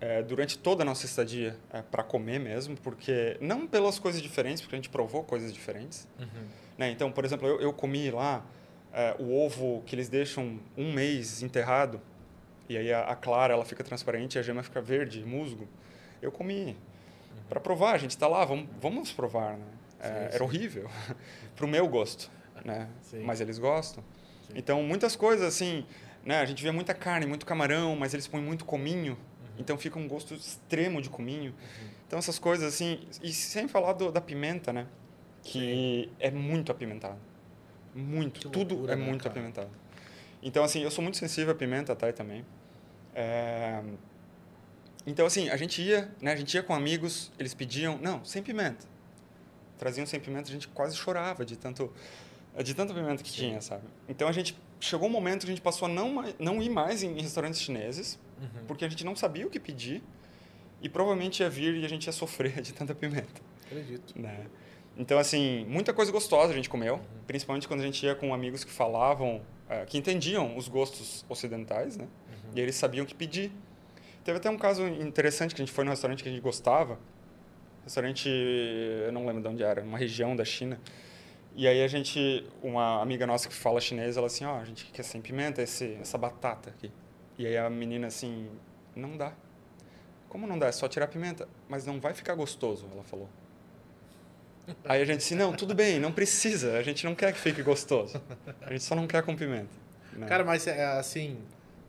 é, 0.00 0.22
durante 0.22 0.58
toda 0.58 0.82
a 0.82 0.84
nossa 0.84 1.04
estadia 1.06 1.56
é, 1.72 1.82
para 1.82 2.02
comer 2.02 2.38
mesmo, 2.38 2.76
porque 2.76 3.36
não 3.40 3.66
pelas 3.66 3.98
coisas 3.98 4.20
diferentes, 4.22 4.62
porque 4.62 4.74
a 4.74 4.78
gente 4.78 4.88
provou 4.88 5.22
coisas 5.22 5.52
diferentes. 5.52 6.06
Né? 6.78 6.90
Então, 6.90 7.10
por 7.10 7.24
exemplo, 7.24 7.46
eu, 7.46 7.60
eu 7.60 7.72
comi 7.72 8.10
lá 8.10 8.44
é, 8.92 9.16
o 9.18 9.32
ovo 9.34 9.82
que 9.86 9.94
eles 9.94 10.08
deixam 10.08 10.58
um 10.76 10.92
mês 10.92 11.42
enterrado 11.42 12.00
e 12.68 12.76
aí 12.76 12.92
a, 12.92 13.02
a 13.02 13.16
clara 13.16 13.52
ela 13.52 13.64
fica 13.64 13.84
transparente 13.84 14.36
e 14.36 14.38
a 14.38 14.42
gema 14.42 14.62
fica 14.62 14.80
verde, 14.80 15.24
musgo. 15.24 15.68
Eu 16.22 16.32
comi 16.32 16.76
para 17.48 17.60
provar. 17.60 17.94
A 17.94 17.98
gente 17.98 18.10
está 18.10 18.26
lá, 18.28 18.44
vamos, 18.44 18.68
vamos 18.80 19.12
provar. 19.12 19.56
Né? 19.56 19.64
É, 20.00 20.06
Sim, 20.08 20.14
sim. 20.28 20.34
Era 20.34 20.44
horrível 20.44 20.90
para 21.56 21.64
o 21.64 21.68
meu 21.68 21.86
gosto, 21.88 22.30
né? 22.64 22.88
Sim. 23.02 23.22
Mas 23.22 23.40
eles 23.40 23.58
gostam. 23.58 24.02
Então 24.54 24.82
muitas 24.82 25.16
coisas 25.16 25.46
assim, 25.46 25.86
né? 26.24 26.40
A 26.40 26.44
gente 26.44 26.62
vê 26.62 26.70
muita 26.70 26.92
carne, 26.94 27.26
muito 27.26 27.46
camarão, 27.46 27.96
mas 27.96 28.12
eles 28.14 28.26
põem 28.26 28.42
muito 28.42 28.64
cominho. 28.64 29.12
Uhum. 29.12 29.48
Então 29.58 29.78
fica 29.78 29.98
um 29.98 30.06
gosto 30.06 30.34
extremo 30.34 31.00
de 31.00 31.08
cominho. 31.08 31.54
Então 32.06 32.18
essas 32.18 32.38
coisas 32.38 32.72
assim, 32.72 33.00
e 33.22 33.32
sem 33.32 33.66
falar 33.66 33.94
do- 33.94 34.12
da 34.12 34.20
pimenta, 34.20 34.72
né? 34.72 34.86
Que 35.42 36.10
é 36.20 36.30
muito 36.30 36.70
apimentado. 36.72 37.18
Muito, 37.94 38.40
Que 38.40 38.48
tudo 38.48 38.74
loucura, 38.74 38.92
é 38.92 38.96
né, 38.96 39.04
muito 39.04 39.22
cara? 39.22 39.30
apimentado. 39.34 39.70
Então 40.42 40.62
assim, 40.64 40.82
eu 40.82 40.90
sou 40.90 41.02
muito 41.02 41.16
sensível 41.16 41.52
à 41.52 41.56
pimenta, 41.56 41.94
Thay 41.96 42.12
também. 42.12 42.44
É, 43.14 43.80
Então 45.06 45.26
assim, 45.26 45.48
a 45.50 45.56
gente 45.56 45.82
ia, 45.82 46.10
né? 46.20 46.32
A 46.32 46.36
gente 46.36 46.54
ia 46.54 46.62
com 46.62 46.74
amigos, 46.74 47.30
eles 47.38 47.52
pediam, 47.54 47.98
não, 47.98 48.24
sem 48.24 48.42
pimenta. 48.42 48.86
Traziam 49.78 50.06
sem 50.06 50.18
pimenta, 50.20 50.48
a 50.48 50.52
gente 50.52 50.68
quase 50.68 50.96
chorava 50.96 51.44
de 51.44 51.56
tanto 51.56 51.92
de 52.62 52.72
tanta 52.72 52.94
pimenta 52.94 53.22
que 53.22 53.32
tinha, 53.32 53.60
sabe? 53.60 53.82
Então 54.08 54.28
a 54.28 54.32
gente 54.32 54.56
chegou 54.78 55.08
um 55.08 55.12
momento 55.12 55.40
que 55.40 55.46
a 55.46 55.54
gente 55.54 55.60
passou 55.62 55.86
a 55.86 55.88
não 55.88 56.24
não 56.38 56.62
ir 56.62 56.70
mais 56.70 57.02
em 57.02 57.20
restaurantes 57.20 57.60
chineses, 57.60 58.18
Uhum. 58.40 58.66
porque 58.66 58.84
a 58.84 58.88
gente 58.88 59.04
não 59.04 59.14
sabia 59.14 59.46
o 59.46 59.50
que 59.50 59.60
pedir 59.60 60.02
e 60.82 60.88
provavelmente 60.88 61.40
ia 61.42 61.48
vir 61.48 61.74
e 61.76 61.84
a 61.84 61.88
gente 61.88 62.06
ia 62.06 62.12
sofrer 62.12 62.60
de 62.62 62.72
tanta 62.72 62.94
pimenta, 62.94 63.40
Acredito. 63.66 64.20
né? 64.20 64.46
Então 64.96 65.18
assim, 65.18 65.64
muita 65.68 65.92
coisa 65.92 66.10
gostosa 66.12 66.52
a 66.52 66.54
gente 66.56 66.68
comeu, 66.68 67.00
principalmente 67.26 67.66
quando 67.68 67.80
a 67.80 67.84
gente 67.84 68.04
ia 68.06 68.14
com 68.14 68.32
amigos 68.34 68.62
que 68.64 68.70
falavam, 68.72 69.40
eh, 69.68 69.84
que 69.86 69.98
entendiam 69.98 70.56
os 70.56 70.68
gostos 70.68 71.24
ocidentais, 71.28 71.96
né? 71.96 72.06
E 72.54 72.60
eles 72.60 72.74
sabiam 72.76 73.04
o 73.04 73.06
que 73.06 73.14
pedir. 73.14 73.50
Teve 74.24 74.38
até 74.38 74.48
um 74.48 74.56
caso 74.56 74.86
interessante 74.86 75.54
que 75.54 75.60
a 75.60 75.64
gente 75.64 75.74
foi 75.74 75.84
num 75.84 75.90
restaurante 75.90 76.22
que 76.22 76.28
a 76.28 76.32
gente 76.32 76.40
gostava, 76.40 76.98
restaurante, 77.84 78.28
eu 78.28 79.12
não 79.12 79.26
lembro 79.26 79.42
de 79.42 79.48
onde 79.48 79.62
era, 79.62 79.82
uma 79.82 79.98
região 79.98 80.34
da 80.34 80.44
China. 80.44 80.80
E 81.54 81.68
aí 81.68 81.84
a 81.84 81.86
gente, 81.88 82.44
uma 82.62 83.00
amiga 83.00 83.26
nossa 83.26 83.48
que 83.48 83.54
fala 83.54 83.80
chinês, 83.80 84.16
ela 84.16 84.26
assim, 84.26 84.44
ó, 84.44 84.58
a 84.58 84.64
gente 84.64 84.86
quer 84.86 85.02
sem 85.04 85.20
pimenta 85.20 85.62
esse, 85.62 85.96
essa 86.00 86.18
batata 86.18 86.70
aqui. 86.70 86.90
E 87.38 87.46
aí 87.46 87.56
a 87.56 87.68
menina 87.68 88.06
assim, 88.06 88.48
não 88.96 89.16
dá. 89.16 89.32
Como 90.28 90.46
não 90.46 90.58
dá? 90.58 90.66
É 90.66 90.72
só 90.72 90.88
tirar 90.88 91.04
a 91.04 91.08
pimenta. 91.08 91.46
Mas 91.68 91.86
não 91.86 92.00
vai 92.00 92.12
ficar 92.12 92.34
gostoso, 92.34 92.88
ela 92.92 93.04
falou. 93.04 93.28
Aí 94.84 95.02
a 95.02 95.04
gente 95.04 95.18
disse, 95.18 95.34
não, 95.34 95.52
tudo 95.52 95.74
bem, 95.74 96.00
não 96.00 96.10
precisa. 96.10 96.76
A 96.78 96.82
gente 96.82 97.04
não 97.04 97.14
quer 97.14 97.32
que 97.32 97.38
fique 97.38 97.62
gostoso. 97.62 98.20
A 98.62 98.72
gente 98.72 98.82
só 98.82 98.96
não 98.96 99.06
quer 99.06 99.22
com 99.22 99.36
pimenta. 99.36 99.70
né? 100.14 100.26
Cara, 100.26 100.42
mas 100.42 100.66
é 100.66 100.84
assim, 100.98 101.38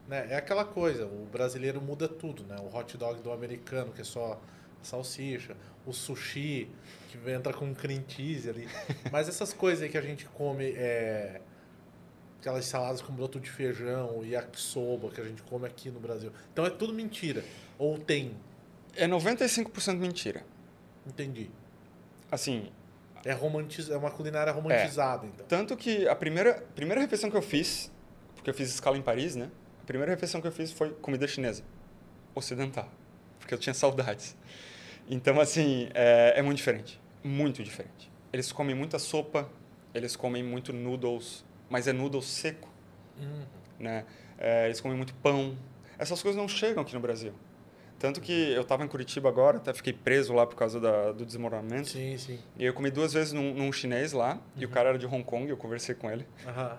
né? 0.08 0.28
É 0.30 0.36
aquela 0.36 0.66
coisa, 0.66 1.06
o 1.06 1.28
brasileiro 1.32 1.82
muda 1.82 2.08
tudo, 2.08 2.44
né? 2.44 2.56
O 2.60 2.76
hot 2.76 2.98
dog 2.98 3.22
do 3.22 3.32
americano, 3.32 3.92
que 3.92 4.02
é 4.02 4.04
só 4.04 4.40
salsicha, 4.82 5.56
o 5.86 5.94
sushi, 5.94 6.70
que 7.10 7.32
entra 7.32 7.54
com 7.54 7.74
cream 7.74 8.04
cheese 8.08 8.50
ali. 8.50 8.68
Mas 9.12 9.28
essas 9.28 9.54
coisas 9.54 9.84
aí 9.84 9.90
que 9.90 9.98
a 9.98 10.02
gente 10.02 10.26
come, 10.26 10.72
é, 10.76 11.42
aquelas 12.40 12.66
saladas 12.66 13.02
com 13.02 13.14
broto 13.14 13.40
de 13.40 13.50
feijão, 13.50 14.24
yakisoba 14.24 15.10
que 15.10 15.20
a 15.20 15.24
gente 15.24 15.42
come 15.44 15.66
aqui 15.66 15.90
no 15.90 16.00
Brasil. 16.00 16.32
Então 16.54 16.66
é 16.66 16.70
tudo 16.70 16.94
mentira. 16.94 17.44
Ou 17.78 17.98
tem. 17.98 18.36
É 18.96 19.08
95% 19.08 19.98
mentira. 19.98 20.44
Entendi. 21.06 21.50
Assim, 22.32 22.72
É, 23.24 23.34
romantiz... 23.34 23.90
é 23.90 23.98
uma 23.98 24.12
culinária 24.12 24.52
romantizada, 24.54 25.26
então. 25.26 25.46
tanto 25.48 25.76
que 25.76 26.08
a 26.08 26.16
primeira, 26.16 26.64
primeira 26.76 27.02
refeição 27.02 27.30
que 27.30 27.38
eu 27.38 27.42
fiz, 27.42 27.92
porque 28.36 28.50
eu 28.50 28.54
fiz 28.54 28.70
escala 28.70 28.98
em 28.98 29.02
Paris, 29.02 29.36
né? 29.36 29.50
A 29.86 29.88
primeira 29.88 30.12
refeição 30.12 30.42
que 30.42 30.48
eu 30.48 30.52
fiz 30.52 30.72
foi 30.72 30.90
comida 30.90 31.28
chinesa, 31.28 31.62
ocidental, 32.34 32.90
porque 33.40 33.54
eu 33.54 33.58
tinha 33.60 33.72
saudades. 33.72 34.36
Então, 35.08 35.40
assim, 35.40 35.90
é, 35.94 36.34
é 36.40 36.42
muito 36.42 36.58
diferente. 36.58 37.00
Muito 37.24 37.64
diferente. 37.64 38.12
Eles 38.34 38.52
comem 38.52 38.74
muita 38.76 38.98
sopa, 38.98 39.48
eles 39.94 40.16
comem 40.16 40.42
muito 40.42 40.74
noodles, 40.74 41.46
mas 41.70 41.88
é 41.88 41.94
noodles 41.94 42.26
seco, 42.26 42.68
Hum. 43.22 43.44
né? 43.80 44.06
É, 44.40 44.66
eles 44.66 44.82
comem 44.82 44.98
muito 44.98 45.14
pão. 45.22 45.56
Essas 46.00 46.20
coisas 46.20 46.36
não 46.42 46.48
chegam 46.48 46.82
aqui 46.82 46.96
no 46.96 47.00
Brasil. 47.00 47.32
Tanto 48.00 48.20
que 48.22 48.32
eu 48.54 48.64
estava 48.64 48.84
em 48.84 48.88
Curitiba 48.88 49.30
agora, 49.30 49.58
até 49.58 49.72
fiquei 49.72 49.94
preso 49.94 50.34
lá 50.34 50.48
por 50.48 50.56
causa 50.56 50.80
da, 50.80 51.12
do 51.12 51.24
desmoronamento. 51.28 51.90
Sim, 51.90 52.18
sim. 52.18 52.40
E 52.58 52.66
eu 52.66 52.74
comi 52.74 52.90
duas 52.90 53.14
vezes 53.14 53.34
num, 53.34 53.54
num 53.54 53.72
chinês 53.72 54.14
lá, 54.14 54.42
e 54.58 54.66
o 54.66 54.70
cara 54.70 54.90
era 54.90 54.98
de 54.98 55.06
Hong 55.06 55.24
Kong, 55.24 55.48
eu 55.48 55.56
conversei 55.56 55.94
com 55.94 56.10
ele. 56.10 56.26
Aham. 56.48 56.76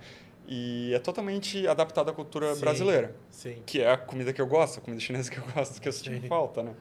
E 0.49 0.93
é 0.95 0.99
totalmente 1.01 1.67
adaptado 1.67 2.11
à 2.11 2.13
cultura 2.13 2.55
Sim. 2.55 2.61
brasileira, 2.61 3.15
Sim. 3.31 3.63
que 3.67 3.81
é 3.81 3.91
a 3.91 3.97
comida 3.97 4.33
que 4.33 4.41
eu 4.41 4.47
gosto, 4.47 4.79
a 4.79 4.81
comida 4.81 5.01
chinesa 5.01 5.31
que 5.31 5.39
eu 5.39 5.45
gosto, 5.55 5.81
que 5.81 5.89
eu 5.89 5.93
senti 5.93 6.21
Sim. 6.21 6.29
falta, 6.29 6.63
né? 6.63 6.73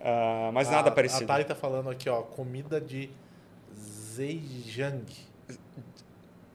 Ah, 0.00 0.50
mas 0.52 0.68
A- 0.68 0.72
nada 0.72 0.88
A 0.90 0.92
parecido. 0.92 1.26
Thay 1.26 1.44
tá 1.44 1.54
falando 1.54 1.88
aqui, 1.88 2.08
ó, 2.10 2.20
comida 2.22 2.80
de 2.80 3.08
Zhejiang. 3.74 5.04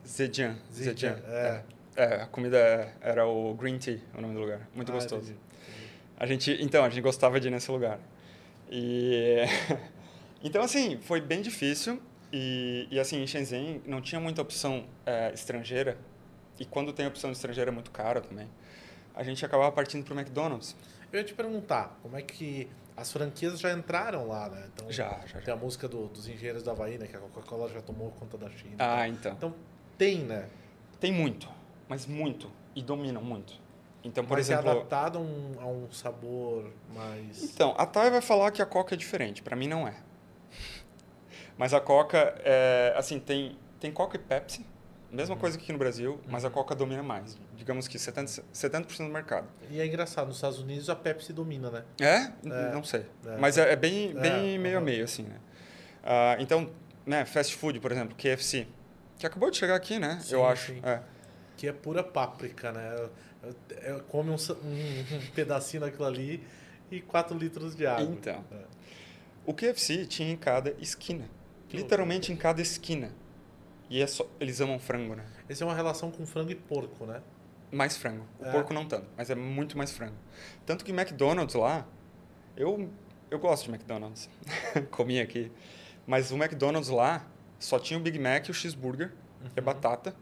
Zhejiang. 0.06 0.56
Zhejiang, 0.72 0.94
Zhejiang. 0.94 1.22
é. 1.26 1.62
É, 1.96 2.14
a 2.22 2.26
comida 2.26 2.56
é- 2.56 2.92
era 3.00 3.26
o 3.26 3.54
Green 3.54 3.76
Tea, 3.78 3.98
o 4.16 4.20
nome 4.20 4.32
do 4.34 4.40
lugar. 4.40 4.68
Muito 4.72 4.92
Ah, 4.92 4.94
gostoso. 4.94 5.34
A 6.16 6.26
gente, 6.26 6.56
então, 6.60 6.84
a 6.84 6.88
gente 6.88 7.00
gostava 7.02 7.40
de 7.40 7.48
ir 7.48 7.50
nesse 7.50 7.70
lugar. 7.72 7.98
E 8.70 9.42
então 10.44 10.62
assim, 10.62 10.98
foi 11.00 11.20
bem 11.20 11.42
difícil 11.42 12.00
e, 12.32 12.86
e 12.90 13.00
assim, 13.00 13.20
em 13.22 13.26
Shenzhen 13.26 13.82
não 13.84 14.00
tinha 14.00 14.20
muita 14.20 14.40
opção 14.42 14.84
eh, 15.04 15.32
estrangeira. 15.34 15.96
E 16.58 16.64
quando 16.64 16.92
tem 16.92 17.06
opção 17.06 17.30
estrangeira 17.30 17.70
é 17.70 17.74
muito 17.74 17.90
caro 17.90 18.20
também. 18.20 18.48
A 19.14 19.22
gente 19.22 19.44
acabava 19.44 19.70
partindo 19.72 20.04
para 20.04 20.14
o 20.14 20.18
McDonald's. 20.18 20.76
Eu 21.12 21.18
ia 21.20 21.24
te 21.24 21.34
perguntar, 21.34 21.98
como 22.02 22.16
é 22.16 22.22
que 22.22 22.68
as 22.96 23.12
franquias 23.12 23.58
já 23.60 23.72
entraram 23.72 24.26
lá, 24.28 24.48
né? 24.48 24.68
Então, 24.74 24.90
Já, 24.90 25.20
já, 25.20 25.26
já. 25.26 25.40
Tem 25.40 25.54
a 25.54 25.56
música 25.56 25.88
do- 25.88 26.08
dos 26.08 26.28
engenheiros 26.28 26.62
da 26.62 26.72
Havaí, 26.72 26.98
né? 26.98 27.06
Que 27.06 27.16
a 27.16 27.20
Coca-Cola 27.20 27.68
já 27.68 27.80
tomou 27.80 28.10
conta 28.12 28.36
da 28.36 28.50
China. 28.50 28.74
Ah, 28.78 29.08
então. 29.08 29.32
Então, 29.32 29.54
tem, 29.96 30.18
né? 30.20 30.48
Tem 31.00 31.12
muito, 31.12 31.48
mas 31.88 32.06
muito 32.06 32.50
e 32.74 32.82
dominam 32.82 33.22
muito. 33.22 33.54
Então, 34.04 34.24
por 34.24 34.36
Mas 34.36 34.48
é 34.48 34.54
exemplo, 34.54 34.70
adaptado 34.70 35.18
a 35.18 35.20
um, 35.20 35.52
a 35.60 35.66
um 35.66 35.90
sabor 35.92 36.72
mais... 36.94 37.42
Então, 37.42 37.74
a 37.76 37.84
Thay 37.84 38.10
vai 38.10 38.20
falar 38.20 38.50
que 38.52 38.62
a 38.62 38.66
Coca 38.66 38.94
é 38.94 38.98
diferente. 38.98 39.42
Para 39.42 39.56
mim, 39.56 39.66
não 39.68 39.86
é. 39.88 39.94
Mas 41.56 41.74
a 41.74 41.80
Coca, 41.80 42.34
é, 42.44 42.94
assim, 42.96 43.18
tem, 43.18 43.56
tem 43.80 43.90
Coca 43.92 44.16
e 44.16 44.20
Pepsi. 44.20 44.64
Mesma 45.10 45.34
Uhum. 45.34 45.40
coisa 45.40 45.56
que 45.56 45.64
aqui 45.64 45.72
no 45.72 45.78
Brasil, 45.78 46.20
mas 46.28 46.44
a 46.44 46.50
Coca 46.50 46.74
domina 46.74 47.02
mais. 47.02 47.38
Digamos 47.56 47.88
que 47.88 47.96
70%, 47.98 48.44
70 48.52 48.94
do 49.04 49.04
mercado. 49.10 49.48
E 49.70 49.80
é 49.80 49.86
engraçado, 49.86 50.26
nos 50.26 50.36
Estados 50.36 50.58
Unidos 50.58 50.90
a 50.90 50.94
Pepsi 50.96 51.32
domina, 51.32 51.70
né? 51.70 51.84
É? 52.00 52.30
É. 52.46 52.72
Não 52.72 52.84
sei. 52.84 53.06
É. 53.26 53.36
Mas 53.38 53.56
é, 53.56 53.72
é 53.72 53.76
bem, 53.76 54.10
É, 54.10 54.20
bem 54.20 54.58
meio 54.58 54.76
a 54.76 54.78
aham. 54.78 54.84
meio, 54.84 55.04
assim, 55.04 55.22
né? 55.22 55.36
Ah, 56.04 56.36
então, 56.38 56.70
né, 57.06 57.24
fast 57.24 57.56
food, 57.56 57.80
por 57.80 57.90
exemplo, 57.90 58.14
KFC. 58.16 58.66
Que 59.18 59.26
acabou 59.26 59.50
de 59.50 59.56
chegar 59.56 59.74
aqui, 59.76 59.98
né? 59.98 60.18
Sim, 60.22 60.34
Eu 60.34 60.46
acho. 60.46 60.72
É. 60.82 61.00
Que 61.56 61.66
é 61.68 61.72
pura 61.72 62.04
páprica, 62.04 62.70
né? 62.70 63.08
Come 64.08 64.30
um, 64.30 64.34
um- 64.34 64.36
um 65.16 65.26
pedacinho 65.34 65.80
daquilo 65.82 66.04
ali 66.04 66.44
e 66.90 67.00
4 67.00 67.36
litros 67.36 67.74
de 67.74 67.86
água. 67.86 68.04
Então. 68.04 68.44
É. 68.52 68.56
O 69.46 69.54
KFC 69.54 70.04
tinha 70.06 70.30
em 70.30 70.36
cada 70.36 70.74
esquina. 70.78 71.24
Que 71.68 71.76
Literalmente 71.78 72.30
em 72.32 72.36
cada 72.36 72.60
esquina. 72.60 73.10
E 73.90 74.02
é 74.02 74.06
só, 74.06 74.26
eles 74.38 74.60
amam 74.60 74.78
frango, 74.78 75.14
né? 75.14 75.24
Essa 75.48 75.64
é 75.64 75.66
uma 75.66 75.74
relação 75.74 76.10
com 76.10 76.26
frango 76.26 76.50
e 76.50 76.54
porco, 76.54 77.06
né? 77.06 77.22
Mais 77.72 77.96
frango. 77.96 78.24
O 78.38 78.44
É. 78.44 78.52
porco 78.52 78.72
não 78.74 78.86
tanto, 78.86 79.06
mas 79.16 79.30
é 79.30 79.34
muito 79.34 79.76
mais 79.78 79.90
frango. 79.92 80.16
Tanto 80.66 80.84
que 80.84 80.92
McDonald's 80.92 81.54
lá, 81.54 81.86
eu, 82.56 82.90
eu 83.30 83.38
gosto 83.38 83.64
de 83.64 83.70
McDonald's. 83.70 84.28
Comi 84.90 85.20
aqui. 85.20 85.50
Mas 86.06 86.30
o 86.30 86.36
McDonald's 86.36 86.90
lá 86.90 87.26
só 87.58 87.78
tinha 87.78 87.98
o 87.98 88.02
Big 88.02 88.18
Mac 88.18 88.46
e 88.48 88.50
o 88.50 88.54
cheeseburger, 88.54 89.12
que 89.52 89.58
é 89.58 89.62
batata, 89.62 90.14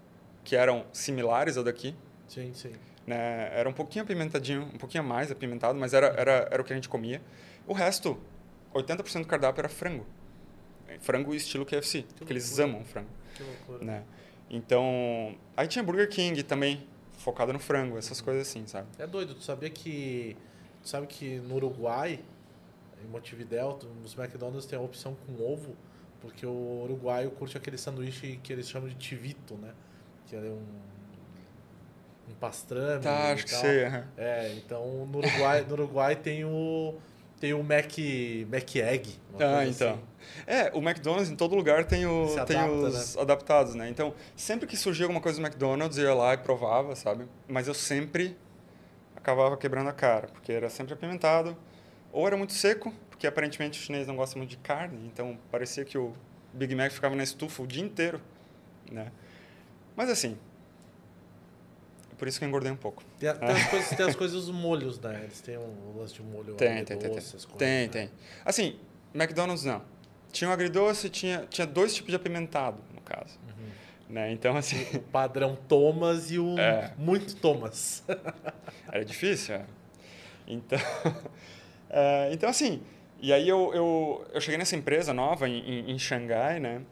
que 0.45 0.55
eram 0.57 0.85
similares 0.93 1.57
ao 1.57 1.65
daqui. 1.65 1.95
Sim, 2.29 2.53
sim. 2.55 2.73
Né? 3.07 3.51
Era 3.53 3.69
um 3.69 3.73
pouquinho 3.73 4.05
apimentadinho, 4.05 4.63
um 4.63 4.79
pouquinho 4.79 5.05
mais 5.05 5.31
apimentado, 5.31 5.79
mas 5.79 5.95
era, 5.95 6.09
era, 6.09 6.49
era 6.51 6.63
o 6.63 6.65
que 6.65 6.73
a 6.73 6.77
gente 6.77 6.89
comia. 6.89 7.21
O 7.67 7.73
resto, 7.73 8.19
80% 8.75 9.21
do 9.23 9.27
cardápio 9.27 9.61
era 9.61 9.69
frango. 9.69 10.07
Frango 11.01 11.35
estilo 11.35 11.65
KFC, 11.67 12.05
porque 12.17 12.33
eles 12.33 12.59
amam 12.59 12.85
frango 12.85 13.09
Que 13.37 13.43
loucura. 13.43 13.85
né? 13.85 14.05
Então, 14.49 15.37
aí 15.57 15.67
tinha 15.67 15.83
Burger 15.83 16.09
King 16.09 16.43
também, 16.43 16.87
focada 17.19 17.53
no 17.53 17.59
frango, 17.59 17.99
essas 17.99 18.21
coisas 18.21 18.47
assim, 18.49 18.67
sabe? 18.67 18.87
É 18.99 19.07
doido, 19.07 19.35
tu 19.35 19.43
sabia 19.43 19.69
que. 19.71 20.37
Tu 20.83 20.89
sabe 20.89 21.07
que 21.09 21.39
no 21.41 21.57
Uruguai, 21.57 22.21
em 23.05 23.09
Montevidéu, 23.09 23.79
nos 24.03 24.17
McDonald's 24.17 24.67
tem 24.67 24.79
a 24.79 24.83
opção 24.83 25.17
com 25.27 25.43
ovo, 25.43 25.75
porque 26.21 26.47
o 26.47 26.83
uruguaio 26.85 27.31
curte 27.33 27.57
aquele 27.57 27.77
sanduíche 27.77 28.39
que 28.43 28.53
eles 28.53 28.69
chamam 28.69 28.89
de 28.89 28.95
tivito, 28.95 29.55
né? 29.55 29.73
Que 30.27 30.37
é 30.37 30.41
um. 30.41 30.63
Um 32.29 32.35
pastrame. 32.41 33.03
Tá, 33.05 33.29
e 33.29 33.33
acho 33.33 33.45
que 33.45 33.51
tal. 33.53 33.61
sei. 33.61 33.85
aham. 33.85 34.05
É, 34.17 34.53
então 34.57 35.07
no 35.07 35.19
Uruguai, 35.19 35.65
no 35.69 35.73
Uruguai 35.75 36.17
tem 36.17 36.45
o. 36.45 36.95
Tem 37.41 37.53
o 37.53 37.63
Mac, 37.63 37.93
Mac 38.51 38.77
Egg. 38.77 39.15
Ah, 39.39 39.67
então. 39.67 39.91
assim. 39.91 40.01
É, 40.47 40.71
o 40.75 40.79
McDonald's 40.79 41.31
em 41.31 41.37
todo 41.37 41.55
lugar 41.55 41.85
tem, 41.85 42.07
o, 42.07 42.29
Se 42.29 42.45
tem 42.45 42.57
adapta, 42.57 42.87
os 42.87 43.17
adaptados, 43.17 43.75
né? 43.75 43.89
Então, 43.89 44.15
sempre 44.35 44.67
que 44.67 44.77
surgia 44.77 45.05
alguma 45.05 45.21
coisa 45.21 45.41
do 45.41 45.47
McDonald's, 45.47 45.99
eu 45.99 46.05
ia 46.05 46.15
lá 46.15 46.35
e 46.35 46.39
provava, 46.39 46.95
sabe? 46.97 47.27
Mas 47.47 47.69
eu 47.69 47.75
sempre 47.75 48.37
acabava 49.15 49.57
quebrando 49.57 49.89
a 49.89 49.93
cara, 49.93 50.29
porque 50.29 50.53
era 50.53 50.71
sempre 50.71 50.95
apimentado, 50.95 51.57
ou 52.13 52.27
era 52.27 52.37
muito 52.37 52.53
seco, 52.53 52.93
porque 53.11 53.27
aparentemente 53.27 53.79
o 53.79 53.83
chinês 53.83 54.07
não 54.07 54.17
gosta 54.17 54.39
muito 54.39 54.51
de 54.51 54.57
carne, 54.59 55.07
então 55.07 55.39
parecia 55.51 55.85
que 55.85 55.99
o 55.99 56.15
Big 56.53 56.75
Mac 56.75 56.93
ficava 56.93 57.15
na 57.15 57.23
estufa 57.23 57.63
o 57.63 57.67
dia 57.67 57.83
inteiro, 57.83 58.21
né? 58.91 59.11
Mas 59.97 60.11
assim, 60.11 60.39
por 62.19 62.27
isso 62.29 62.39
que 62.39 62.45
eu 62.45 62.49
engordei 62.49 62.71
um 62.73 62.77
pouco. 62.77 63.03
Tem, 63.19 63.33
tem 63.35 63.49
as 63.49 63.67
coisas, 63.69 63.89
tem 63.97 64.07
as 64.07 64.15
coisas 64.17 64.47
dos 64.47 64.55
molhos, 64.55 64.99
né? 65.01 65.21
Eles 65.25 65.41
têm 65.41 65.57
um 65.59 65.97
lance 65.99 66.15
de 66.15 66.23
molho 66.23 66.55
Tem, 66.55 66.69
tem, 66.69 66.85
tem. 66.85 66.85
Tem, 66.85 66.97
agridoce, 66.97 67.29
essas 67.29 67.45
coisas, 67.45 67.59
tem, 67.59 67.87
né? 67.87 67.89
tem. 67.89 68.11
Assim, 68.45 68.77
McDonald's 69.15 69.65
não. 69.65 69.83
Tinha 70.33 70.51
o 70.51 70.53
agridoce, 70.53 71.09
tinha, 71.09 71.47
tinha 71.49 71.67
dois 71.67 71.95
tipos 71.95 72.11
de 72.11 72.17
apimentado, 72.17 72.79
no 72.95 73.01
caso. 73.01 73.39
Né? 74.09 74.31
Então, 74.31 74.57
assim, 74.57 74.81
O 74.95 75.01
padrão 75.01 75.59
Thomas 75.69 76.31
e 76.31 76.39
o 76.39 76.57
É. 76.59 76.93
muito 76.97 77.35
Thomas. 77.37 78.05
era 78.93 79.05
difícil. 79.05 79.57
é. 79.57 79.65
Então, 80.47 80.79
é, 81.91 82.31
então, 82.33 82.49
assim, 82.49 82.81
e 83.21 83.33
aí 83.33 83.49
eu, 83.49 83.73
eu, 83.75 84.27
eu 84.33 84.41
cheguei 84.41 84.59
nessa 84.59 84.77
empresa 84.77 85.13
nova 85.13 85.49
em, 85.49 85.59
em, 85.59 85.91
em 85.91 85.99
Xangai, 85.99 86.61
né? 86.61 86.83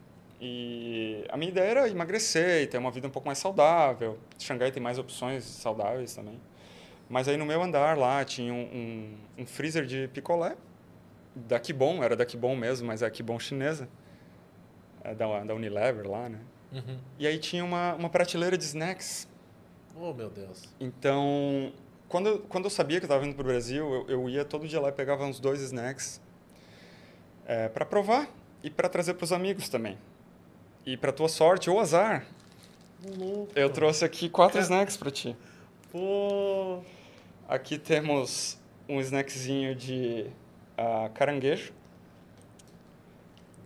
E 0.40 1.24
a 1.30 1.36
minha 1.36 1.50
ideia 1.50 1.70
era 1.70 1.88
emagrecer 1.88 2.62
e 2.62 2.66
ter 2.66 2.78
uma 2.78 2.90
vida 2.90 3.06
um 3.06 3.10
pouco 3.10 3.26
mais 3.26 3.38
saudável. 3.38 4.18
Xangai 4.38 4.70
tem 4.72 4.82
mais 4.82 4.98
opções 4.98 5.44
saudáveis 5.44 6.14
também. 6.14 6.40
Mas 7.08 7.28
aí 7.28 7.36
no 7.36 7.46
meu 7.46 7.62
andar 7.62 7.96
lá 7.96 8.24
tinha 8.24 8.52
um, 8.52 8.62
um, 9.36 9.42
um 9.42 9.46
freezer 9.46 9.84
de 9.86 10.08
picolé, 10.08 10.56
da 11.34 11.58
Kibon, 11.58 12.02
era 12.02 12.16
da 12.16 12.24
Kibon 12.26 12.56
mesmo, 12.56 12.86
mas 12.86 13.02
é 13.02 13.06
a 13.06 13.10
Kibon 13.10 13.38
chinesa, 13.38 13.88
é 15.02 15.14
da, 15.14 15.44
da 15.44 15.54
Unilever 15.54 16.08
lá, 16.10 16.28
né? 16.28 16.40
Uhum. 16.72 16.98
E 17.18 17.26
aí 17.26 17.38
tinha 17.38 17.64
uma, 17.64 17.94
uma 17.94 18.08
prateleira 18.08 18.56
de 18.56 18.64
snacks 18.64 19.28
Oh, 19.96 20.12
meu 20.12 20.28
Deus. 20.28 20.68
então, 20.80 21.72
quando, 22.08 22.26
eu- 22.28 22.38
quando 22.40 22.64
eu 22.64 22.70
sabia 22.70 22.98
que 22.98 23.04
eu 23.04 23.06
estava 23.06 23.22
vindo 23.22 23.34
para 23.34 23.42
o 23.42 23.46
Brasil, 23.46 23.92
eu, 23.94 24.08
eu 24.08 24.28
ia 24.28 24.44
todo 24.44 24.66
dia 24.66 24.80
lá 24.80 24.88
e 24.88 24.92
pegava 24.92 25.24
uns 25.24 25.38
dois 25.38 25.60
snacks 25.60 26.20
para 27.72 27.84
provar 27.84 28.28
e 28.62 28.70
para 28.70 28.88
trazer 28.88 29.14
para 29.14 29.24
os 29.24 29.32
amigos 29.32 29.68
também. 29.68 29.98
E 30.86 30.96
para 30.96 31.12
tua 31.12 31.28
sorte 31.28 31.70
ou 31.70 31.80
azar, 31.80 32.26
Louco. 33.16 33.52
eu 33.56 33.70
trouxe 33.70 34.04
aqui 34.04 34.28
quatro 34.28 34.58
É. 34.58 34.62
snacks 34.62 34.96
para 34.96 35.10
ti. 35.10 35.36
Pô. 35.90 36.80
Aqui 37.48 37.78
temos 37.78 38.58
um 38.88 39.00
snackzinho 39.00 39.74
de 39.74 40.26
ah, 40.76 41.10
caranguejo. 41.14 41.72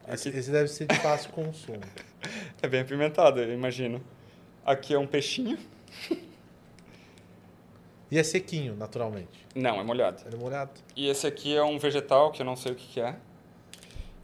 Esse, 0.08 0.28
Aqui 0.28 0.38
esse 0.38 0.50
deve 0.50 0.68
ser 0.68 0.86
de 0.86 0.96
fácil 0.96 1.30
consumo. 1.30 1.80
é 2.62 2.68
bem 2.68 2.80
apimentado, 2.80 3.40
eu 3.40 3.52
imagino. 3.52 4.02
Aqui 4.64 4.94
é 4.94 4.98
um 4.98 5.06
peixinho. 5.06 5.58
E 8.10 8.18
é 8.18 8.22
sequinho, 8.22 8.74
naturalmente. 8.74 9.46
Não, 9.54 9.78
é 9.78 9.84
molhado. 9.84 10.22
É 10.32 10.34
molhado. 10.36 10.70
E 10.96 11.08
esse 11.08 11.26
aqui 11.26 11.54
é 11.54 11.62
um 11.62 11.78
vegetal, 11.78 12.32
que 12.32 12.40
eu 12.40 12.46
não 12.46 12.56
sei 12.56 12.72
o 12.72 12.74
que, 12.74 12.86
que 12.86 13.00
é. 13.00 13.16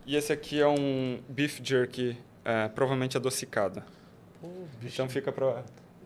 E 0.07 0.17
esse 0.17 0.33
aqui 0.33 0.59
é 0.61 0.67
um 0.67 1.21
beef 1.29 1.61
jerky, 1.63 2.17
é, 2.45 2.69
provavelmente 2.69 3.17
bicho. 4.81 4.95
Então 4.95 5.09
fica 5.09 5.33
pra, 5.33 5.63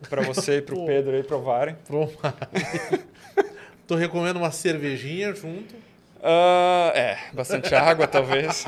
pra 0.09 0.21
você 0.21 0.57
e 0.57 0.61
pro 0.61 0.75
Pô. 0.77 0.85
Pedro 0.85 1.15
aí 1.15 1.23
provarem. 1.23 1.75
Pro- 1.85 2.09
Tu 3.87 3.95
recomenda 3.95 4.37
uma 4.37 4.51
cervejinha 4.51 5.33
junto? 5.33 5.73
Ah, 6.21 6.91
é, 6.95 7.17
bastante 7.33 7.73
água, 7.73 8.05
talvez. 8.07 8.65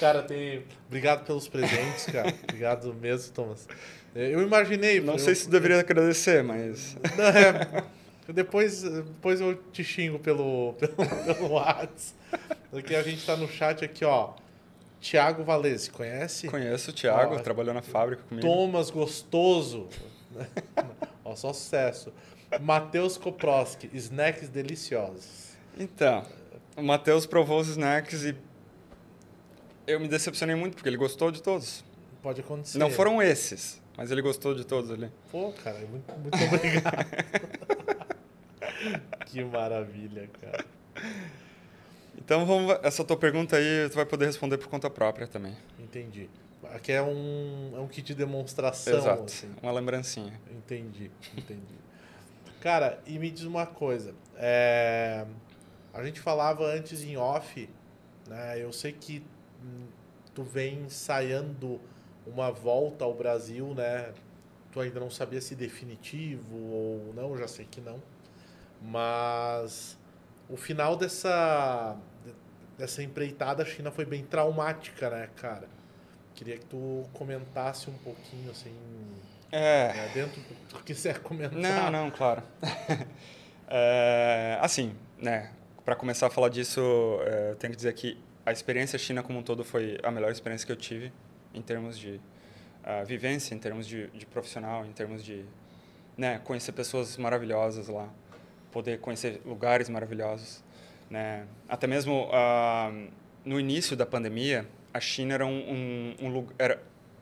Cara, 0.00 0.22
tem. 0.22 0.64
Obrigado 0.88 1.24
pelos 1.24 1.46
presentes, 1.48 2.06
cara. 2.06 2.32
Obrigado 2.44 2.92
mesmo, 2.94 3.32
Thomas. 3.32 3.68
É, 4.14 4.34
Eu 4.34 4.42
imaginei. 4.42 5.00
Não 5.00 5.14
eu- 5.14 5.18
sei 5.18 5.34
se 5.34 5.48
deveria 5.48 5.80
agradecer, 5.80 6.42
mas. 6.42 6.96
Não, 7.16 7.24
é, 7.24 7.84
depois, 8.32 8.82
depois 8.82 9.40
eu 9.40 9.54
te 9.72 9.84
xingo 9.84 10.18
pelo, 10.18 10.74
pelo, 10.74 10.94
pelo 11.34 11.48
WhatsApp. 11.52 12.14
Porque 12.70 12.94
a 12.94 13.02
gente 13.02 13.24
tá 13.24 13.36
no 13.36 13.46
chat 13.48 13.84
aqui, 13.84 14.04
ó. 14.04 14.32
Tiago 15.02 15.42
Valese, 15.42 15.90
conhece? 15.90 16.46
Conheço 16.46 16.90
o 16.90 16.94
Thiago, 16.94 17.34
Ó, 17.34 17.38
trabalhou 17.40 17.74
na 17.74 17.82
fábrica 17.82 18.22
comigo. 18.22 18.46
Thomas 18.46 18.88
Gostoso. 18.88 19.88
ó, 21.24 21.34
só 21.34 21.52
sucesso. 21.52 22.12
Matheus 22.60 23.18
Koproski, 23.18 23.90
snacks 23.92 24.48
deliciosos. 24.48 25.56
Então, 25.76 26.24
o 26.76 26.82
Matheus 26.82 27.26
provou 27.26 27.60
os 27.60 27.66
snacks 27.68 28.22
e 28.22 28.36
eu 29.88 29.98
me 29.98 30.06
decepcionei 30.06 30.54
muito, 30.54 30.74
porque 30.76 30.88
ele 30.88 30.96
gostou 30.96 31.32
de 31.32 31.42
todos. 31.42 31.84
Pode 32.22 32.40
acontecer. 32.40 32.78
Não 32.78 32.88
foram 32.88 33.20
esses, 33.20 33.82
mas 33.96 34.12
ele 34.12 34.22
gostou 34.22 34.54
de 34.54 34.64
todos 34.64 34.88
ali. 34.88 35.10
Pô, 35.32 35.52
cara, 35.64 35.80
muito, 35.80 36.12
muito 36.12 36.38
obrigado. 36.44 37.06
que 39.26 39.42
maravilha, 39.42 40.30
cara. 40.40 40.64
Então, 42.16 42.46
vamos, 42.46 42.76
essa 42.82 43.04
tua 43.04 43.16
pergunta 43.16 43.56
aí, 43.56 43.88
tu 43.90 43.96
vai 43.96 44.06
poder 44.06 44.26
responder 44.26 44.58
por 44.58 44.68
conta 44.68 44.88
própria 44.90 45.26
também. 45.26 45.56
Entendi. 45.78 46.28
Aqui 46.72 46.92
é 46.92 47.02
um, 47.02 47.72
é 47.74 47.80
um 47.80 47.88
kit 47.88 48.06
de 48.06 48.14
demonstração. 48.14 48.98
Exato, 48.98 49.24
assim. 49.24 49.50
uma 49.62 49.72
lembrancinha. 49.72 50.40
Entendi, 50.50 51.10
entendi. 51.36 51.82
Cara, 52.60 53.00
e 53.06 53.18
me 53.18 53.30
diz 53.30 53.42
uma 53.42 53.66
coisa. 53.66 54.14
é, 54.36 55.26
a 55.92 56.02
gente 56.04 56.20
falava 56.20 56.64
antes 56.64 57.02
em 57.02 57.16
off, 57.16 57.68
né? 58.26 58.62
Eu 58.62 58.72
sei 58.72 58.92
que 58.92 59.22
hum, 59.62 59.86
tu 60.34 60.42
vem 60.42 60.84
ensaiando 60.84 61.80
uma 62.26 62.50
volta 62.50 63.04
ao 63.04 63.12
Brasil, 63.12 63.74
né? 63.74 64.12
Tu 64.70 64.80
ainda 64.80 65.00
não 65.00 65.10
sabia 65.10 65.40
se 65.40 65.54
definitivo 65.54 66.56
ou 66.56 67.12
não, 67.14 67.36
já 67.36 67.46
sei 67.46 67.66
que 67.70 67.80
não. 67.80 68.02
Mas 68.80 69.98
o 70.48 70.56
final 70.56 70.96
dessa, 70.96 71.96
dessa 72.78 73.02
empreitada, 73.02 73.62
a 73.62 73.66
China 73.66 73.90
foi 73.90 74.04
bem 74.04 74.24
traumática, 74.24 75.08
né, 75.10 75.28
cara? 75.36 75.68
Queria 76.34 76.56
que 76.58 76.64
tu 76.66 77.04
comentasse 77.12 77.88
um 77.90 77.98
pouquinho, 77.98 78.50
assim, 78.50 78.74
É. 79.50 79.92
né, 79.92 80.10
dentro 80.14 80.40
do 80.40 80.46
que 80.46 80.54
tu 80.68 80.82
quiser 80.84 81.18
comentar. 81.20 81.58
Não, 81.58 81.90
não, 81.90 82.10
claro. 82.10 82.42
É, 83.74 84.58
assim, 84.60 84.94
né, 85.16 85.50
para 85.82 85.96
começar 85.96 86.26
a 86.26 86.30
falar 86.30 86.50
disso, 86.50 86.80
é, 87.24 87.52
eu 87.52 87.56
tenho 87.56 87.70
que 87.70 87.76
dizer 87.76 87.94
que 87.94 88.18
a 88.44 88.52
experiência 88.52 88.98
China 88.98 89.22
como 89.22 89.38
um 89.38 89.42
todo 89.42 89.64
foi 89.64 89.98
a 90.02 90.10
melhor 90.10 90.30
experiência 90.30 90.66
que 90.66 90.72
eu 90.72 90.76
tive 90.76 91.10
em 91.54 91.62
termos 91.62 91.98
de 91.98 92.20
ah, 92.84 93.02
vivência, 93.02 93.54
em 93.54 93.58
termos 93.58 93.86
de, 93.86 94.08
de 94.08 94.26
profissional, 94.26 94.84
em 94.84 94.92
termos 94.92 95.24
de 95.24 95.46
né, 96.18 96.38
conhecer 96.44 96.72
pessoas 96.72 97.16
maravilhosas 97.16 97.88
lá, 97.88 98.10
poder 98.72 98.98
conhecer 98.98 99.40
lugares 99.44 99.88
maravilhosos, 99.88 100.64
né? 101.08 101.46
Até 101.68 101.86
mesmo 101.86 102.28
ah, 102.32 102.90
no 103.44 103.60
início 103.60 103.96
da 103.96 104.06
pandemia, 104.06 104.66
a 104.92 104.98
China 104.98 105.34
era 105.34 105.46
um, 105.46 105.50
um, 105.50 106.26
um 106.26 106.28
lugar 106.28 106.78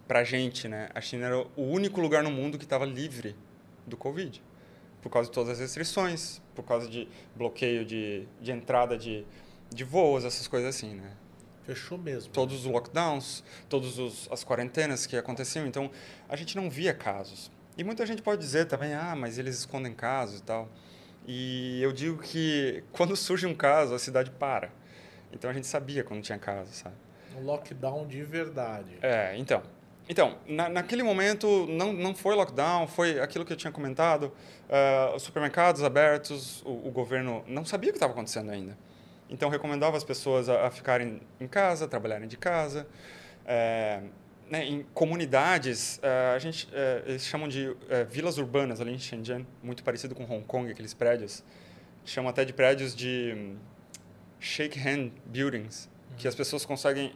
para 0.06 0.24
gente, 0.24 0.68
né? 0.68 0.88
A 0.94 1.00
China 1.00 1.26
era 1.26 1.38
o 1.38 1.62
único 1.62 2.00
lugar 2.00 2.22
no 2.22 2.30
mundo 2.30 2.56
que 2.56 2.64
estava 2.64 2.84
livre 2.84 3.36
do 3.86 3.96
Covid, 3.96 4.42
por 5.02 5.10
causa 5.10 5.28
de 5.28 5.34
todas 5.34 5.52
as 5.52 5.60
restrições, 5.60 6.40
por 6.54 6.64
causa 6.64 6.88
de 6.88 7.08
bloqueio 7.34 7.84
de, 7.84 8.26
de 8.40 8.52
entrada 8.52 8.96
de, 8.96 9.24
de 9.68 9.84
voos, 9.84 10.24
essas 10.24 10.48
coisas 10.48 10.74
assim, 10.74 10.94
né? 10.94 11.12
Fechou 11.64 11.98
mesmo. 11.98 12.32
Todos 12.32 12.64
os 12.64 12.72
lockdowns, 12.72 13.44
todas 13.68 14.28
as 14.30 14.42
quarentenas 14.42 15.06
que 15.06 15.16
aconteciam, 15.16 15.66
então 15.66 15.90
a 16.28 16.34
gente 16.34 16.56
não 16.56 16.68
via 16.68 16.92
casos. 16.92 17.50
E 17.76 17.84
muita 17.84 18.04
gente 18.04 18.20
pode 18.22 18.40
dizer 18.40 18.66
também, 18.66 18.94
ah, 18.94 19.14
mas 19.14 19.38
eles 19.38 19.58
escondem 19.58 19.94
casos 19.94 20.40
e 20.40 20.42
tal. 20.42 20.68
E 21.32 21.80
eu 21.80 21.92
digo 21.92 22.20
que 22.20 22.82
quando 22.90 23.14
surge 23.14 23.46
um 23.46 23.54
caso, 23.54 23.94
a 23.94 24.00
cidade 24.00 24.32
para. 24.32 24.68
Então 25.32 25.48
a 25.48 25.52
gente 25.52 25.64
sabia 25.68 26.02
quando 26.02 26.20
tinha 26.24 26.36
caso, 26.36 26.72
sabe? 26.72 26.96
Um 27.36 27.44
lockdown 27.44 28.04
de 28.04 28.20
verdade. 28.24 28.98
É, 29.00 29.36
então. 29.38 29.62
Então, 30.08 30.38
na, 30.44 30.68
naquele 30.68 31.04
momento 31.04 31.68
não, 31.68 31.92
não 31.92 32.16
foi 32.16 32.34
lockdown, 32.34 32.88
foi 32.88 33.20
aquilo 33.20 33.44
que 33.44 33.52
eu 33.52 33.56
tinha 33.56 33.70
comentado, 33.70 34.32
ah, 34.68 35.12
os 35.14 35.22
supermercados 35.22 35.84
abertos, 35.84 36.62
o, 36.62 36.88
o 36.88 36.90
governo 36.90 37.44
não 37.46 37.64
sabia 37.64 37.90
o 37.90 37.92
que 37.92 37.98
estava 37.98 38.12
acontecendo 38.12 38.50
ainda. 38.50 38.76
Então, 39.28 39.48
recomendava 39.48 39.96
as 39.96 40.02
pessoas 40.02 40.48
a, 40.48 40.66
a 40.66 40.70
ficarem 40.72 41.20
em 41.40 41.46
casa, 41.46 41.86
trabalharem 41.86 42.26
de 42.26 42.36
casa. 42.36 42.88
É, 43.46 44.00
né, 44.50 44.66
em 44.66 44.82
comunidades, 44.92 46.00
eh, 46.02 46.32
a 46.34 46.38
gente, 46.40 46.68
eh, 46.72 47.04
eles 47.06 47.24
chamam 47.24 47.48
de 47.48 47.74
eh, 47.88 48.04
vilas 48.04 48.36
urbanas 48.36 48.80
ali 48.80 48.92
em 48.92 48.98
Shenzhen, 48.98 49.46
muito 49.62 49.84
parecido 49.84 50.12
com 50.12 50.24
Hong 50.24 50.44
Kong, 50.44 50.68
aqueles 50.68 50.92
prédios. 50.92 51.44
Chamam 52.04 52.28
até 52.28 52.44
de 52.44 52.52
prédios 52.52 52.94
de 52.94 53.32
hum, 53.36 53.56
shake 54.40 54.76
hand 54.76 55.12
buildings, 55.24 55.88
que 56.18 56.26
as 56.26 56.34
pessoas 56.34 56.66
conseguem 56.66 57.12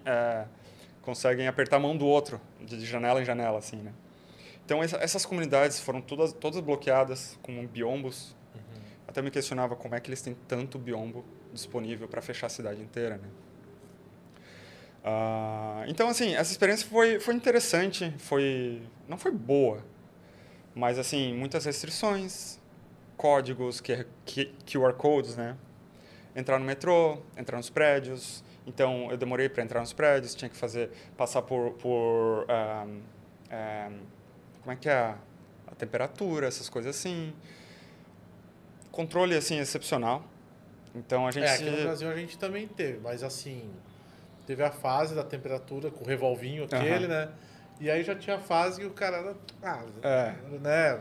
conseguem 1.03 1.47
apertar 1.49 1.77
a 1.77 1.81
mão 1.81 1.95
do 1.95 2.07
outro 2.07 2.41
de 2.61 2.79
de 2.79 2.87
janela 2.87 3.21
em 3.21 3.25
janela 3.25 3.59
assim, 3.59 3.77
né? 3.77 3.93
Então 4.65 4.83
essa, 4.83 4.97
essas 4.97 5.27
comunidades 5.27 5.81
foram 5.81 6.01
todas 6.01 6.33
todas 6.33 6.61
bloqueadas 6.61 7.39
com 7.43 7.67
biombos. 7.67 8.37
Até 9.09 9.21
me 9.21 9.31
questionava 9.31 9.77
como 9.77 9.95
é 9.95 10.01
que 10.01 10.09
eles 10.09 10.23
têm 10.23 10.37
tanto 10.49 10.79
biombo 10.79 11.25
disponível 11.53 12.09
para 12.09 12.23
fechar 12.23 12.47
a 12.47 12.51
cidade 12.51 12.81
inteira, 12.81 13.17
né? 13.17 13.29
Ah, 15.05 15.85
então 15.87 16.09
assim 16.09 16.35
essa 16.35 16.51
experiência 16.51 16.89
foi 16.89 17.21
foi 17.21 17.35
interessante, 17.35 18.11
foi 18.19 18.83
não 19.07 19.19
foi 19.19 19.31
boa, 19.31 19.85
mas 20.75 20.99
assim 20.99 21.35
muitas 21.35 21.67
restrições, 21.67 22.59
códigos, 23.15 23.83
QR, 23.83 24.07
QR 24.65 24.95
codes, 24.95 25.37
né? 25.37 25.57
Entrar 26.35 26.59
no 26.59 26.65
metrô, 26.65 27.19
entrar 27.37 27.59
nos 27.59 27.69
prédios. 27.69 28.43
Então 28.67 29.11
eu 29.11 29.19
demorei 29.19 29.47
para 29.47 29.63
entrar 29.63 29.81
nos 29.81 29.93
prédios, 29.93 30.35
tinha 30.35 30.49
que 30.49 30.57
fazer 30.57 30.91
passar 31.19 31.43
por 31.43 31.73
por 31.75 32.47
ah, 32.49 32.87
ah, 33.51 33.91
como 34.63 34.73
é 34.73 34.77
que 34.77 34.89
é 34.89 34.95
a, 34.95 35.19
a 35.67 35.75
temperatura, 35.75 36.47
essas 36.47 36.71
coisas 36.71 36.97
assim. 36.97 37.35
Controle 38.91 39.37
assim 39.37 39.59
excepcional. 39.59 40.25
Então 40.95 41.27
a 41.27 41.31
gente 41.31 41.45
É, 41.45 41.55
aqui 41.55 41.71
no 41.71 41.83
Brasil 41.83 42.09
a 42.09 42.17
gente 42.17 42.39
também 42.39 42.67
teve, 42.67 43.01
mas 43.01 43.23
assim, 43.23 43.69
teve 44.47 44.63
a 44.63 44.71
fase 44.71 45.15
da 45.15 45.23
temperatura 45.23 45.91
com 45.91 46.05
o 46.05 46.07
revolvinho 46.07 46.65
aquele, 46.65 47.07
né? 47.07 47.29
E 47.81 47.91
aí 47.91 48.03
já 48.05 48.15
tinha 48.15 48.37
a 48.37 48.41
fase 48.41 48.81
que 48.81 48.87
o 48.87 48.91
cara 48.91 49.17
era. 49.19 49.37
Ah, 49.63 49.83
É. 50.03 50.35
né? 50.59 51.01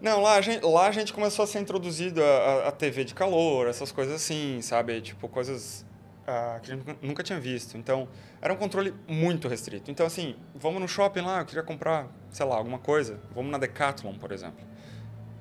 Não, 0.00 0.20
lá 0.20 0.34
a 0.34 0.40
gente, 0.40 0.64
lá 0.64 0.88
a 0.88 0.90
gente 0.90 1.12
começou 1.12 1.44
a 1.44 1.46
ser 1.46 1.60
introduzido 1.60 2.22
a, 2.24 2.68
a, 2.68 2.72
TV 2.72 3.04
de 3.04 3.14
calor, 3.14 3.68
essas 3.68 3.92
coisas 3.92 4.14
assim, 4.14 4.60
sabe? 4.60 5.00
Tipo, 5.00 5.28
coisas 5.28 5.86
ah, 6.26 6.58
que 6.60 6.72
a 6.72 6.74
gente 6.74 6.98
nunca, 7.00 7.22
tinha 7.22 7.38
visto. 7.38 7.78
Então, 7.78 8.08
era 8.40 8.52
um 8.52 8.56
controle 8.56 8.92
muito 9.06 9.46
restrito. 9.46 9.92
Então, 9.92 10.04
assim, 10.04 10.34
vamos 10.54 10.80
no 10.80 10.88
shopping 10.88 11.20
lá, 11.20 11.40
eu 11.40 11.46
queria 11.46 11.62
comprar, 11.62 12.08
sei 12.32 12.44
lá, 12.44 12.56
alguma 12.56 12.80
coisa. 12.80 13.20
Vamos 13.32 13.52
na 13.52 13.58
Decathlon, 13.58 14.14
por 14.14 14.32
exemplo. 14.32 14.64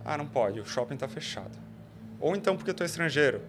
Ah, 0.05 0.15
não 0.15 0.27
pode, 0.27 0.59
o 0.59 0.65
shopping 0.65 0.93
está 0.93 1.07
fechado. 1.07 1.57
Ou 2.19 2.35
então 2.35 2.55
porque 2.55 2.69
eu 2.69 2.73
estou 2.73 2.85
estrangeiro. 2.85 3.41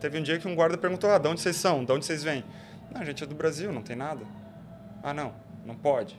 Teve 0.00 0.18
um 0.18 0.22
dia 0.22 0.38
que 0.38 0.46
um 0.46 0.54
guarda 0.54 0.76
perguntou, 0.76 1.10
ah, 1.10 1.18
de 1.18 1.26
onde 1.26 1.40
vocês 1.40 1.56
são? 1.56 1.84
De 1.84 1.90
onde 1.90 2.04
vocês 2.04 2.22
vêm? 2.22 2.44
Não, 2.90 3.00
a 3.00 3.04
gente 3.04 3.22
é 3.22 3.26
do 3.26 3.34
Brasil, 3.34 3.72
não 3.72 3.82
tem 3.82 3.96
nada. 3.96 4.24
Ah, 5.02 5.12
não, 5.12 5.34
não 5.64 5.74
pode. 5.74 6.18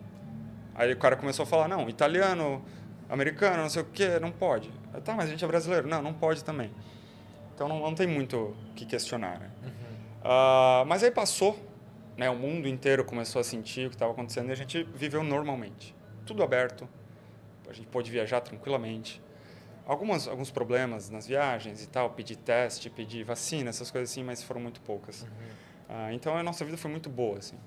Aí 0.76 0.92
o 0.92 0.98
cara 0.98 1.16
começou 1.16 1.44
a 1.44 1.46
falar, 1.46 1.68
não, 1.68 1.88
italiano, 1.90 2.64
americano, 3.10 3.64
não 3.64 3.70
sei 3.70 3.82
o 3.82 3.86
quê, 3.86 4.20
não 4.20 4.32
pode. 4.32 4.72
Eu, 4.94 5.02
tá, 5.02 5.14
mas 5.14 5.28
a 5.28 5.30
gente 5.30 5.44
é 5.44 5.48
brasileiro. 5.48 5.88
Não, 5.88 6.02
não 6.02 6.14
pode 6.14 6.44
também. 6.44 6.72
Então 7.54 7.68
não, 7.68 7.80
não 7.80 7.96
tem 7.96 8.06
muito 8.06 8.38
o 8.38 8.74
que 8.76 8.86
questionar, 8.86 9.40
né? 9.40 9.50
Ah, 10.24 10.84
mas 10.88 11.04
aí 11.04 11.12
passou, 11.12 11.58
né? 12.18 12.30
O 12.30 12.36
mundo 12.36 12.68
inteiro 12.68 13.06
começou 13.06 13.40
a 13.40 13.44
sentir 13.44 13.88
o 13.88 13.90
que 13.90 13.96
estava 13.96 14.12
acontecendo 14.12 14.50
e 14.50 14.52
a 14.52 14.56
gente 14.56 14.84
viveu 14.96 15.24
normalmente. 15.24 15.96
Tudo 16.26 16.44
aberto, 16.44 16.90
a 17.70 17.74
gente 17.74 17.88
pôde 17.88 18.12
viajar 18.12 18.42
tranquilamente. 18.42 19.22
Algumas, 19.86 20.28
alguns 20.28 20.50
problemas 20.50 21.12
nas 21.12 21.28
viagens 21.28 21.84
e 21.84 21.88
tal, 21.88 22.10
pedir 22.10 22.38
teste, 22.38 22.90
pedir 22.90 23.24
vacina, 23.24 23.70
essas 23.70 23.92
coisas 23.92 24.10
assim, 24.12 24.24
mas 24.24 24.42
foram 24.42 24.60
muito 24.60 24.82
poucas. 24.82 25.28
Ah, 25.90 26.12
então 26.14 26.36
a 26.38 26.44
nossa 26.44 26.64
vida 26.66 26.78
foi 26.78 26.90
muito 26.92 27.10
boa, 27.10 27.38
assim. 27.38 27.58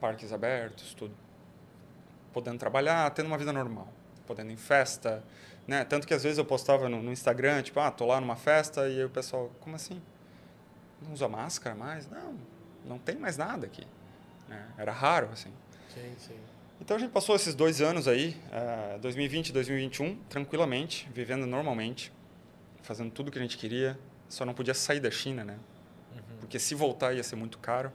Parques 0.00 0.32
abertos, 0.32 0.94
tudo. 0.94 1.14
Podendo 2.32 2.58
trabalhar, 2.58 3.10
tendo 3.10 3.26
uma 3.26 3.38
vida 3.38 3.52
normal. 3.52 3.88
Podendo 4.26 4.50
ir 4.50 4.54
em 4.54 4.58
festa, 4.58 5.22
né? 5.66 5.84
Tanto 5.84 6.06
que 6.06 6.12
às 6.14 6.22
vezes 6.22 6.38
eu 6.38 6.44
postava 6.44 6.88
no, 6.88 7.02
no 7.02 7.12
Instagram, 7.12 7.62
tipo, 7.62 7.78
ah, 7.80 7.90
tô 7.90 8.06
lá 8.06 8.20
numa 8.20 8.36
festa 8.36 8.88
e 8.88 8.98
aí 8.98 9.04
o 9.04 9.10
pessoal, 9.10 9.50
como 9.60 9.76
assim? 9.76 10.02
Não 11.00 11.12
usa 11.12 11.28
máscara 11.28 11.74
mais? 11.76 12.08
Não, 12.10 12.34
não 12.84 12.98
tem 12.98 13.16
mais 13.16 13.36
nada 13.36 13.66
aqui. 13.66 13.86
né? 14.48 14.66
Era 14.76 14.92
raro, 14.92 15.28
assim. 15.32 15.52
Sim, 15.94 16.14
sim. 16.18 16.36
Então 16.80 16.96
a 16.96 17.00
gente 17.00 17.10
passou 17.10 17.34
esses 17.34 17.54
dois 17.54 17.80
anos 17.80 18.06
aí, 18.06 18.36
eh, 18.52 18.98
2020 19.00 19.48
e 19.48 19.52
2021, 19.52 20.16
tranquilamente, 20.28 21.08
vivendo 21.12 21.46
normalmente, 21.46 22.12
fazendo 22.82 23.10
tudo 23.10 23.30
que 23.30 23.38
a 23.38 23.42
gente 23.42 23.56
queria, 23.56 23.98
só 24.28 24.44
não 24.44 24.52
podia 24.52 24.74
sair 24.74 25.00
da 25.00 25.10
China, 25.10 25.42
né? 25.42 25.58
Uhum. 26.46 26.48
Porque 26.48 26.58
se 26.60 26.74
voltar 26.74 27.12
ia 27.12 27.22
ser 27.24 27.36
muito 27.36 27.58
caro. 27.58 27.90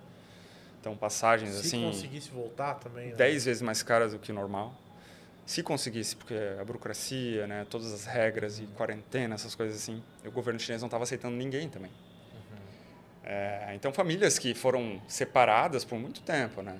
Então, 0.80 0.96
passagens 0.98 1.52
Se 1.54 1.68
assim, 1.68 1.84
conseguisse 1.84 2.30
voltar 2.32 2.76
também. 2.76 3.10
né? 3.10 3.16
10 3.16 3.46
vezes 3.46 3.62
mais 3.62 3.82
caras 3.82 4.12
do 4.12 4.20
que 4.20 4.32
o 4.32 4.36
normal. 4.36 4.74
Se 5.46 5.64
conseguisse, 5.64 6.16
porque 6.16 6.36
a 6.60 6.64
burocracia, 6.64 7.48
né, 7.48 7.66
todas 7.70 7.92
as 7.94 8.06
regras 8.06 8.60
e 8.60 8.64
quarentena, 8.68 9.36
essas 9.36 9.54
coisas 9.56 9.78
assim, 9.78 10.02
o 10.26 10.32
governo 10.32 10.60
chinês 10.60 10.82
não 10.82 10.88
estava 10.88 11.04
aceitando 11.04 11.36
ninguém 11.36 11.70
também. 11.70 11.92
É, 13.24 13.72
então, 13.76 13.94
famílias 13.94 14.40
que 14.40 14.54
foram 14.54 15.02
separadas 15.08 15.86
por 15.86 15.98
muito 16.00 16.22
tempo, 16.22 16.62
né? 16.62 16.78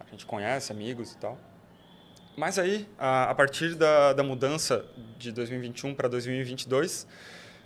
A 0.00 0.04
gente 0.10 0.26
conhece 0.26 0.72
amigos 0.72 1.12
e 1.12 1.16
tal. 1.18 1.38
Mas 2.36 2.58
aí, 2.58 2.88
a, 2.98 3.30
a 3.30 3.34
partir 3.34 3.74
da, 3.76 4.12
da 4.12 4.22
mudança 4.22 4.84
de 5.18 5.30
2021 5.32 5.94
para 5.94 6.08
2022, 6.08 7.06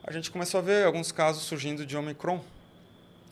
a 0.05 0.13
gente 0.13 0.31
começou 0.31 0.59
a 0.59 0.63
ver 0.63 0.85
alguns 0.85 1.11
casos 1.11 1.43
surgindo 1.45 1.87
de 1.87 1.97
Omicron. 1.97 2.45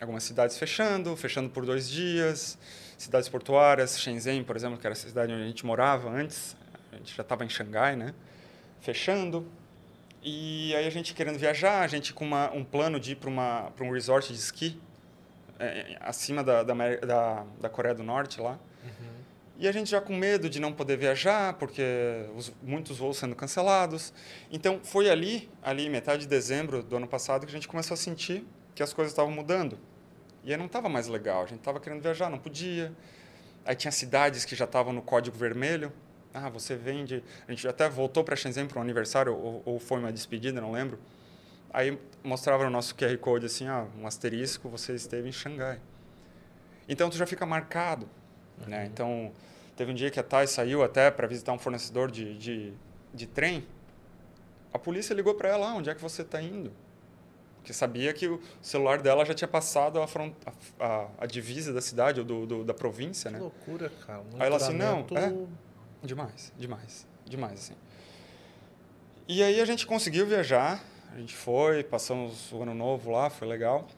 Algumas 0.00 0.24
cidades 0.24 0.58
fechando, 0.58 1.16
fechando 1.16 1.48
por 1.48 1.64
dois 1.64 1.88
dias. 1.88 2.58
Cidades 2.98 3.28
portuárias, 3.28 3.98
Shenzhen, 3.98 4.44
por 4.44 4.56
exemplo, 4.56 4.78
que 4.78 4.86
era 4.86 4.92
a 4.92 4.96
cidade 4.96 5.32
onde 5.32 5.42
a 5.42 5.46
gente 5.46 5.66
morava 5.66 6.08
antes, 6.08 6.56
a 6.92 6.96
gente 6.96 7.14
já 7.14 7.22
estava 7.22 7.44
em 7.44 7.48
Xangai, 7.48 7.96
né? 7.96 8.14
Fechando. 8.80 9.46
E 10.22 10.74
aí 10.74 10.86
a 10.86 10.90
gente 10.90 11.12
querendo 11.12 11.38
viajar, 11.38 11.82
a 11.82 11.86
gente 11.86 12.14
com 12.14 12.24
uma, 12.24 12.50
um 12.52 12.64
plano 12.64 12.98
de 12.98 13.12
ir 13.12 13.16
para 13.16 13.30
um 13.30 13.90
resort 13.90 14.32
de 14.32 14.38
esqui, 14.38 14.80
é, 15.58 15.98
acima 16.00 16.42
da, 16.42 16.62
da, 16.62 16.74
da, 16.74 17.44
da 17.60 17.68
Coreia 17.68 17.94
do 17.94 18.02
Norte 18.02 18.40
lá. 18.40 18.58
E 19.56 19.68
a 19.68 19.72
gente 19.72 19.88
já 19.88 20.00
com 20.00 20.14
medo 20.16 20.50
de 20.50 20.58
não 20.58 20.72
poder 20.72 20.96
viajar, 20.96 21.54
porque 21.54 21.82
os, 22.34 22.52
muitos 22.60 22.98
voos 22.98 23.18
sendo 23.18 23.36
cancelados. 23.36 24.12
Então, 24.50 24.80
foi 24.82 25.08
ali, 25.08 25.48
ali 25.62 25.88
metade 25.88 26.22
de 26.22 26.28
dezembro 26.28 26.82
do 26.82 26.96
ano 26.96 27.06
passado, 27.06 27.46
que 27.46 27.52
a 27.52 27.54
gente 27.54 27.68
começou 27.68 27.94
a 27.94 27.96
sentir 27.96 28.44
que 28.74 28.82
as 28.82 28.92
coisas 28.92 29.12
estavam 29.12 29.32
mudando. 29.32 29.78
E 30.42 30.52
aí 30.52 30.58
não 30.58 30.66
estava 30.66 30.88
mais 30.88 31.06
legal, 31.06 31.42
a 31.42 31.46
gente 31.46 31.60
estava 31.60 31.80
querendo 31.80 32.02
viajar, 32.02 32.28
não 32.28 32.38
podia. 32.38 32.92
Aí 33.64 33.74
tinha 33.74 33.90
cidades 33.90 34.44
que 34.44 34.54
já 34.54 34.66
estavam 34.66 34.92
no 34.92 35.00
código 35.00 35.36
vermelho. 35.36 35.90
Ah, 36.34 36.50
você 36.50 36.74
vende... 36.74 37.22
A 37.48 37.50
gente 37.52 37.66
até 37.66 37.88
voltou 37.88 38.22
para 38.24 38.36
Shenzhen 38.36 38.66
para 38.66 38.78
um 38.78 38.82
aniversário, 38.82 39.34
ou, 39.34 39.62
ou 39.64 39.78
foi 39.78 40.00
uma 40.00 40.12
despedida, 40.12 40.60
não 40.60 40.72
lembro. 40.72 40.98
Aí 41.72 41.98
mostrava 42.22 42.64
no 42.64 42.70
nosso 42.70 42.94
QR 42.94 43.16
Code 43.18 43.46
assim, 43.46 43.66
ah, 43.66 43.86
um 43.98 44.06
asterisco, 44.06 44.68
você 44.68 44.94
esteve 44.94 45.28
em 45.28 45.32
Xangai. 45.32 45.80
Então, 46.88 47.08
tu 47.08 47.16
já 47.16 47.26
fica 47.26 47.46
marcado. 47.46 48.08
Né? 48.66 48.86
Então, 48.86 49.32
teve 49.76 49.92
um 49.92 49.94
dia 49.94 50.10
que 50.10 50.20
a 50.20 50.22
Thais 50.22 50.50
saiu 50.50 50.82
até 50.82 51.10
para 51.10 51.26
visitar 51.26 51.52
um 51.52 51.58
fornecedor 51.58 52.10
de, 52.10 52.36
de, 52.36 52.72
de 53.14 53.26
trem. 53.26 53.66
A 54.72 54.78
polícia 54.78 55.14
ligou 55.14 55.34
para 55.34 55.48
ela, 55.48 55.70
ah, 55.70 55.74
onde 55.74 55.88
é 55.88 55.94
que 55.94 56.02
você 56.02 56.22
está 56.22 56.42
indo? 56.42 56.70
Porque 57.64 57.72
sabia 57.72 58.12
que 58.12 58.28
o 58.28 58.38
celular 58.60 59.00
dela 59.00 59.24
já 59.24 59.32
tinha 59.32 59.48
passado 59.48 59.98
a, 59.98 60.06
front, 60.06 60.34
a, 60.44 60.84
a, 60.84 61.08
a 61.20 61.26
divisa 61.26 61.72
da 61.72 61.80
cidade 61.80 62.20
ou 62.20 62.26
do, 62.26 62.44
do, 62.46 62.62
da 62.62 62.74
província, 62.74 63.30
Que 63.30 63.36
né? 63.38 63.40
loucura, 63.42 63.90
cara. 64.06 64.20
Um 64.20 64.38
Aí 64.38 64.46
ela 64.48 64.56
assim, 64.58 64.74
não, 64.74 64.96
monitoramento- 64.96 65.48
Demais, 66.02 66.52
demais, 66.58 67.06
demais, 67.24 67.52
assim. 67.60 67.74
E 69.26 69.42
aí 69.42 69.62
a 69.62 69.64
gente 69.64 69.86
conseguiu 69.86 70.26
viajar, 70.26 70.84
a 71.10 71.18
gente 71.18 71.34
foi, 71.34 71.82
passamos 71.82 72.52
o 72.52 72.60
ano 72.62 72.74
novo 72.74 73.10
lá, 73.10 73.30
foi 73.30 73.48
legal. 73.48 73.88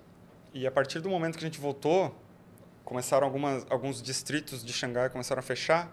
E 0.54 0.64
a 0.64 0.70
partir 0.70 1.00
do 1.00 1.10
momento 1.10 1.36
que 1.36 1.44
a 1.44 1.48
gente 1.48 1.58
voltou, 1.58 2.14
começaram 2.84 3.26
algumas, 3.26 3.66
alguns 3.68 4.00
distritos 4.00 4.64
de 4.64 4.72
Xangai 4.72 5.10
começaram 5.10 5.40
a 5.40 5.42
fechar. 5.42 5.90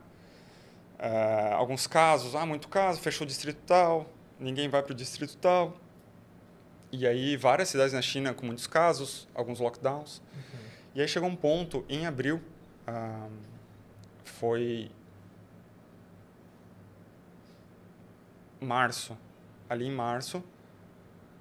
Ah, 0.99 1.55
alguns 1.55 1.87
casos, 1.87 2.35
ah, 2.35 2.45
muito 2.45 2.67
caso, 2.67 3.01
fechou 3.01 3.25
o 3.25 3.27
distrito 3.27 3.57
tal, 3.65 4.05
ninguém 4.39 4.69
vai 4.69 4.83
para 4.83 4.91
o 4.91 4.95
distrito 4.95 5.35
tal. 5.37 5.75
E 6.95 7.07
aí 7.07 7.35
várias 7.35 7.69
cidades 7.69 7.91
na 7.91 8.03
China 8.03 8.35
com 8.35 8.45
muitos 8.45 8.67
casos, 8.67 9.27
alguns 9.33 9.59
lockdowns. 9.59 10.21
E 10.93 11.01
aí 11.01 11.07
chegou 11.07 11.27
um 11.27 11.35
ponto, 11.35 11.83
em 11.89 12.05
abril, 12.05 12.39
ah, 12.85 13.27
foi 14.23 14.91
março, 18.61 19.17
ali 19.67 19.87
em 19.87 19.91
março. 19.91 20.43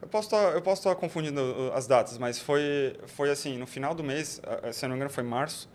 Eu 0.00 0.08
posso 0.08 0.28
estar, 0.28 0.54
eu 0.54 0.62
posso 0.62 0.80
estar 0.80 0.94
confundindo 0.94 1.40
uh, 1.40 1.74
as 1.74 1.86
datas, 1.86 2.16
mas 2.16 2.38
foi, 2.38 2.96
foi 3.06 3.30
assim, 3.30 3.58
no 3.58 3.66
final 3.66 3.94
do 3.94 4.02
mês, 4.02 4.40
uh, 4.40 4.72
se 4.72 4.86
eu 4.86 4.88
não 4.88 4.94
me 4.94 5.00
engano 5.00 5.10
foi 5.10 5.22
março, 5.22 5.68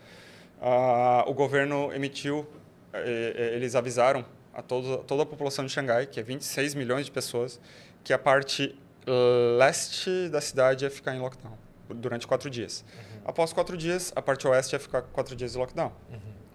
ah, 0.59 1.23
o 1.27 1.35
governo 1.35 1.93
emitiu, 1.93 2.47
eh, 2.91 3.33
eh, 3.35 3.55
eles 3.55 3.75
avisaram 3.75 4.25
a 4.51 4.63
todo, 4.63 5.03
toda 5.03 5.21
a 5.21 5.25
população 5.25 5.63
de 5.63 5.71
Xangai, 5.71 6.07
que 6.07 6.19
é 6.19 6.23
26 6.23 6.73
milhões 6.73 7.05
de 7.05 7.11
pessoas, 7.11 7.59
que 8.03 8.11
a 8.11 8.17
parte 8.17 8.75
leste 9.57 10.29
da 10.29 10.41
cidade 10.41 10.85
ia 10.85 10.91
ficar 10.91 11.15
em 11.15 11.19
lockdown 11.19 11.57
durante 11.89 12.27
quatro 12.27 12.49
dias. 12.49 12.83
Após 13.25 13.53
quatro 13.53 13.77
dias, 13.77 14.11
a 14.15 14.21
parte 14.21 14.47
oeste 14.47 14.75
ia 14.75 14.79
ficar 14.79 15.01
quatro 15.01 15.35
dias 15.35 15.53
de 15.53 15.57
lockdown. 15.57 15.91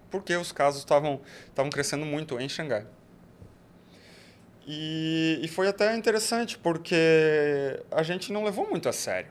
Porque 0.09 0.35
os 0.35 0.51
casos 0.51 0.81
estavam 0.81 1.21
estavam 1.47 1.71
crescendo 1.71 2.05
muito 2.05 2.39
em 2.39 2.47
Xangai. 2.47 2.85
E, 4.65 5.39
e 5.41 5.47
foi 5.47 5.67
até 5.67 5.95
interessante, 5.95 6.57
porque 6.57 7.83
a 7.91 8.01
gente 8.01 8.31
não 8.31 8.43
levou 8.43 8.69
muito 8.69 8.87
a 8.87 8.93
sério. 8.93 9.29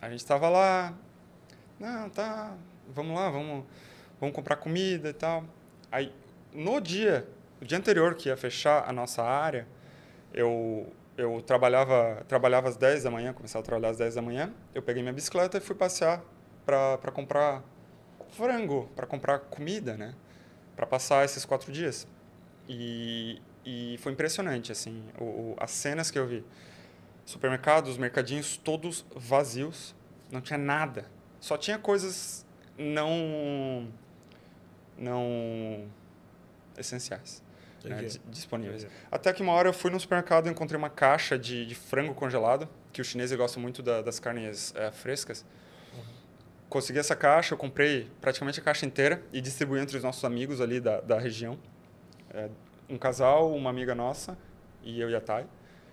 A 0.00 0.10
gente 0.10 0.18
estava 0.18 0.48
lá, 0.48 0.92
não, 1.78 2.10
tá, 2.10 2.56
vamos 2.88 3.14
lá, 3.14 3.30
vamos, 3.30 3.64
vamos 4.20 4.34
comprar 4.34 4.56
comida 4.56 5.10
e 5.10 5.12
tal. 5.12 5.44
Aí, 5.92 6.12
no 6.52 6.80
dia, 6.80 7.28
o 7.60 7.64
dia 7.64 7.78
anterior 7.78 8.14
que 8.14 8.28
ia 8.28 8.36
fechar 8.36 8.88
a 8.88 8.92
nossa 8.92 9.22
área, 9.22 9.66
eu, 10.34 10.92
eu 11.22 11.40
trabalhava, 11.40 12.24
trabalhava 12.26 12.68
às 12.68 12.76
10 12.76 13.04
da 13.04 13.10
manhã, 13.10 13.32
começava 13.32 13.62
a 13.62 13.64
trabalhar 13.64 13.90
às 13.90 13.98
10 13.98 14.16
da 14.16 14.22
manhã, 14.22 14.52
eu 14.74 14.82
peguei 14.82 15.02
minha 15.02 15.12
bicicleta 15.12 15.58
e 15.58 15.60
fui 15.60 15.76
passear 15.76 16.22
para 16.66 17.12
comprar 17.12 17.62
frango, 18.30 18.90
para 18.96 19.06
comprar 19.06 19.38
comida, 19.38 19.96
né? 19.96 20.14
Para 20.74 20.86
passar 20.86 21.24
esses 21.24 21.44
quatro 21.44 21.70
dias. 21.70 22.06
E, 22.68 23.40
e 23.64 23.98
foi 24.00 24.12
impressionante, 24.12 24.72
assim, 24.72 25.04
o, 25.18 25.24
o, 25.24 25.56
as 25.58 25.70
cenas 25.70 26.10
que 26.10 26.18
eu 26.18 26.26
vi. 26.26 26.44
Supermercados, 27.24 27.96
mercadinhos, 27.96 28.56
todos 28.56 29.04
vazios, 29.14 29.94
não 30.30 30.40
tinha 30.40 30.58
nada. 30.58 31.06
Só 31.40 31.56
tinha 31.56 31.78
coisas 31.78 32.44
não 32.76 33.88
não 34.98 35.86
essenciais 36.76 37.42
né, 37.84 37.96
Entendi. 37.96 38.18
di- 38.18 38.20
disponíveis. 38.30 38.86
Até 39.10 39.32
que 39.32 39.42
uma 39.42 39.52
hora 39.52 39.68
eu 39.68 39.72
fui 39.72 39.90
no 39.90 39.98
supermercado 39.98 40.46
e 40.46 40.50
encontrei 40.50 40.78
uma 40.78 40.90
caixa 40.90 41.38
de, 41.38 41.66
de 41.66 41.74
frango 41.74 42.14
congelado, 42.14 42.68
que 42.92 43.00
o 43.00 43.04
chinês 43.04 43.32
gosta 43.32 43.58
muito 43.60 43.82
da- 43.82 44.02
das 44.02 44.18
carnes 44.18 44.72
eh, 44.76 44.90
frescas. 44.90 45.44
Consegui 46.68 46.98
essa 46.98 47.14
caixa, 47.14 47.52
eu 47.54 47.58
comprei 47.58 48.08
praticamente 48.20 48.58
a 48.58 48.62
caixa 48.62 48.86
inteira 48.86 49.22
e 49.32 49.40
distribuí 49.42 49.78
entre 49.80 49.96
os 49.96 50.02
nossos 50.02 50.24
amigos 50.24 50.60
ali 50.60 50.80
da, 50.80 51.00
da 51.02 51.18
região. 51.18 51.58
Eh, 52.30 52.48
um 52.88 52.96
casal, 52.96 53.54
uma 53.54 53.68
amiga 53.70 53.94
nossa 53.94 54.36
e 54.82 55.00
eu 55.00 55.10
e 55.10 55.14
a 55.14 55.20
Thay. 55.20 55.46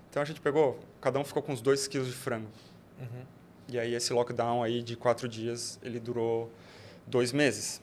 Então 0.08 0.22
a 0.22 0.24
gente 0.24 0.40
pegou, 0.40 0.80
cada 1.00 1.18
um 1.18 1.24
ficou 1.24 1.42
com 1.42 1.52
uns 1.52 1.60
dois 1.60 1.86
quilos 1.86 2.08
de 2.08 2.14
frango. 2.14 2.48
Uhum. 2.98 3.24
E 3.68 3.78
aí 3.78 3.94
esse 3.94 4.12
lockdown 4.12 4.62
aí 4.62 4.82
de 4.82 4.96
quatro 4.96 5.28
dias, 5.28 5.78
ele 5.82 6.00
durou 6.00 6.50
dois 7.06 7.32
meses. 7.32 7.80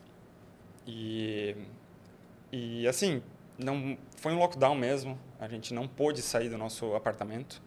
E, 0.85 1.55
e 2.51 2.87
assim, 2.87 3.21
não 3.57 3.97
foi 4.17 4.33
um 4.33 4.39
lockdown 4.39 4.75
mesmo. 4.75 5.17
A 5.39 5.47
gente 5.47 5.73
não 5.73 5.87
pôde 5.87 6.21
sair 6.21 6.49
do 6.49 6.57
nosso 6.57 6.95
apartamento. 6.95 7.61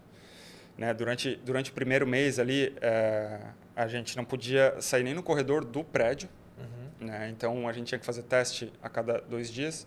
Né? 0.77 0.95
Durante, 0.95 1.37
durante 1.37 1.71
o 1.71 1.75
primeiro 1.75 2.07
mês 2.07 2.39
ali, 2.39 2.75
eh, 2.81 3.41
a 3.77 3.87
gente 3.87 4.17
não 4.17 4.25
podia 4.25 4.81
sair 4.81 5.03
nem 5.03 5.15
no 5.15 5.23
corredor 5.23 5.65
do 5.65 5.85
prédio. 5.85 6.29
Uhum. 6.59 7.07
Né? 7.07 7.29
Então 7.31 7.69
a 7.69 7.73
gente 7.73 7.89
tinha 7.89 7.99
que 7.99 8.07
fazer 8.07 8.23
teste 8.23 8.73
a 8.83 8.89
cada 8.89 9.21
dois 9.21 9.51
dias, 9.51 9.87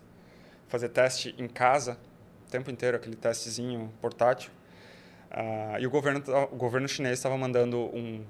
fazer 0.67 0.89
teste 0.89 1.33
em 1.37 1.47
casa, 1.47 1.97
o 2.47 2.51
tempo 2.51 2.69
inteiro, 2.69 2.97
aquele 2.97 3.15
testezinho 3.15 3.91
portátil. 4.01 4.51
Ah, 5.31 5.77
e 5.79 5.87
o 5.87 5.89
governo, 5.89 6.23
o 6.51 6.55
governo 6.55 6.87
chinês 6.87 7.17
estava 7.17 7.35
mandando 7.35 7.77
um, 7.95 8.23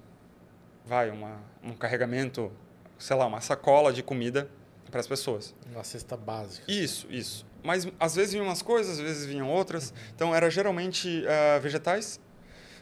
vai, 0.85 1.09
uma, 1.09 1.41
um 1.61 1.73
carregamento, 1.73 2.49
sei 2.97 3.15
lá, 3.17 3.25
uma 3.25 3.41
sacola 3.41 3.91
de 3.91 4.01
comida 4.01 4.49
para 4.89 5.01
as 5.01 5.07
pessoas. 5.07 5.53
Uma 5.71 5.83
cesta 5.83 6.15
básica. 6.15 6.71
Isso, 6.71 7.07
isso. 7.09 7.45
Mas 7.63 7.87
às 7.99 8.15
vezes 8.15 8.33
vinham 8.33 8.45
umas 8.45 8.61
coisas, 8.61 8.93
às 8.99 9.03
vezes 9.03 9.25
vinham 9.25 9.49
outras. 9.49 9.93
Então 10.15 10.35
era 10.35 10.49
geralmente 10.49 11.23
ah, 11.27 11.59
vegetais. 11.59 12.19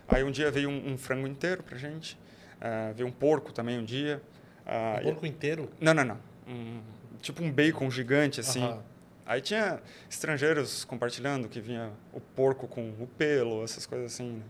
Aí 0.08 0.24
um 0.24 0.32
dia 0.32 0.50
veio 0.52 0.70
um, 0.70 0.94
um 0.94 0.98
frango 0.98 1.28
inteiro 1.28 1.62
pra 1.64 1.78
gente. 1.78 2.18
Ah, 2.60 2.92
veio 2.96 3.08
um 3.08 3.12
porco 3.12 3.54
também 3.54 3.78
um 3.80 3.84
dia. 3.86 4.22
Ah, 4.66 4.96
Um 4.98 5.02
e- 5.02 5.04
porco 5.04 5.26
inteiro? 5.26 5.70
não, 5.80 5.94
não, 5.94 6.04
não. 6.06 6.18
Um- 6.48 6.82
tipo 7.22 7.44
um 7.44 7.52
bacon 7.52 7.90
gigante, 7.92 8.40
assim. 8.40 8.64
Aham. 8.64 8.84
Aí 9.26 9.40
tinha 9.40 9.80
estrangeiros 10.10 10.84
compartilhando 10.84 11.48
que 11.48 11.62
vinha 11.62 11.92
o 12.12 12.20
porco 12.20 12.68
com 12.68 12.90
o 13.00 13.08
pelo, 13.18 13.64
essas 13.64 13.86
coisas 13.86 14.12
assim. 14.14 14.32
né? 14.34 14.44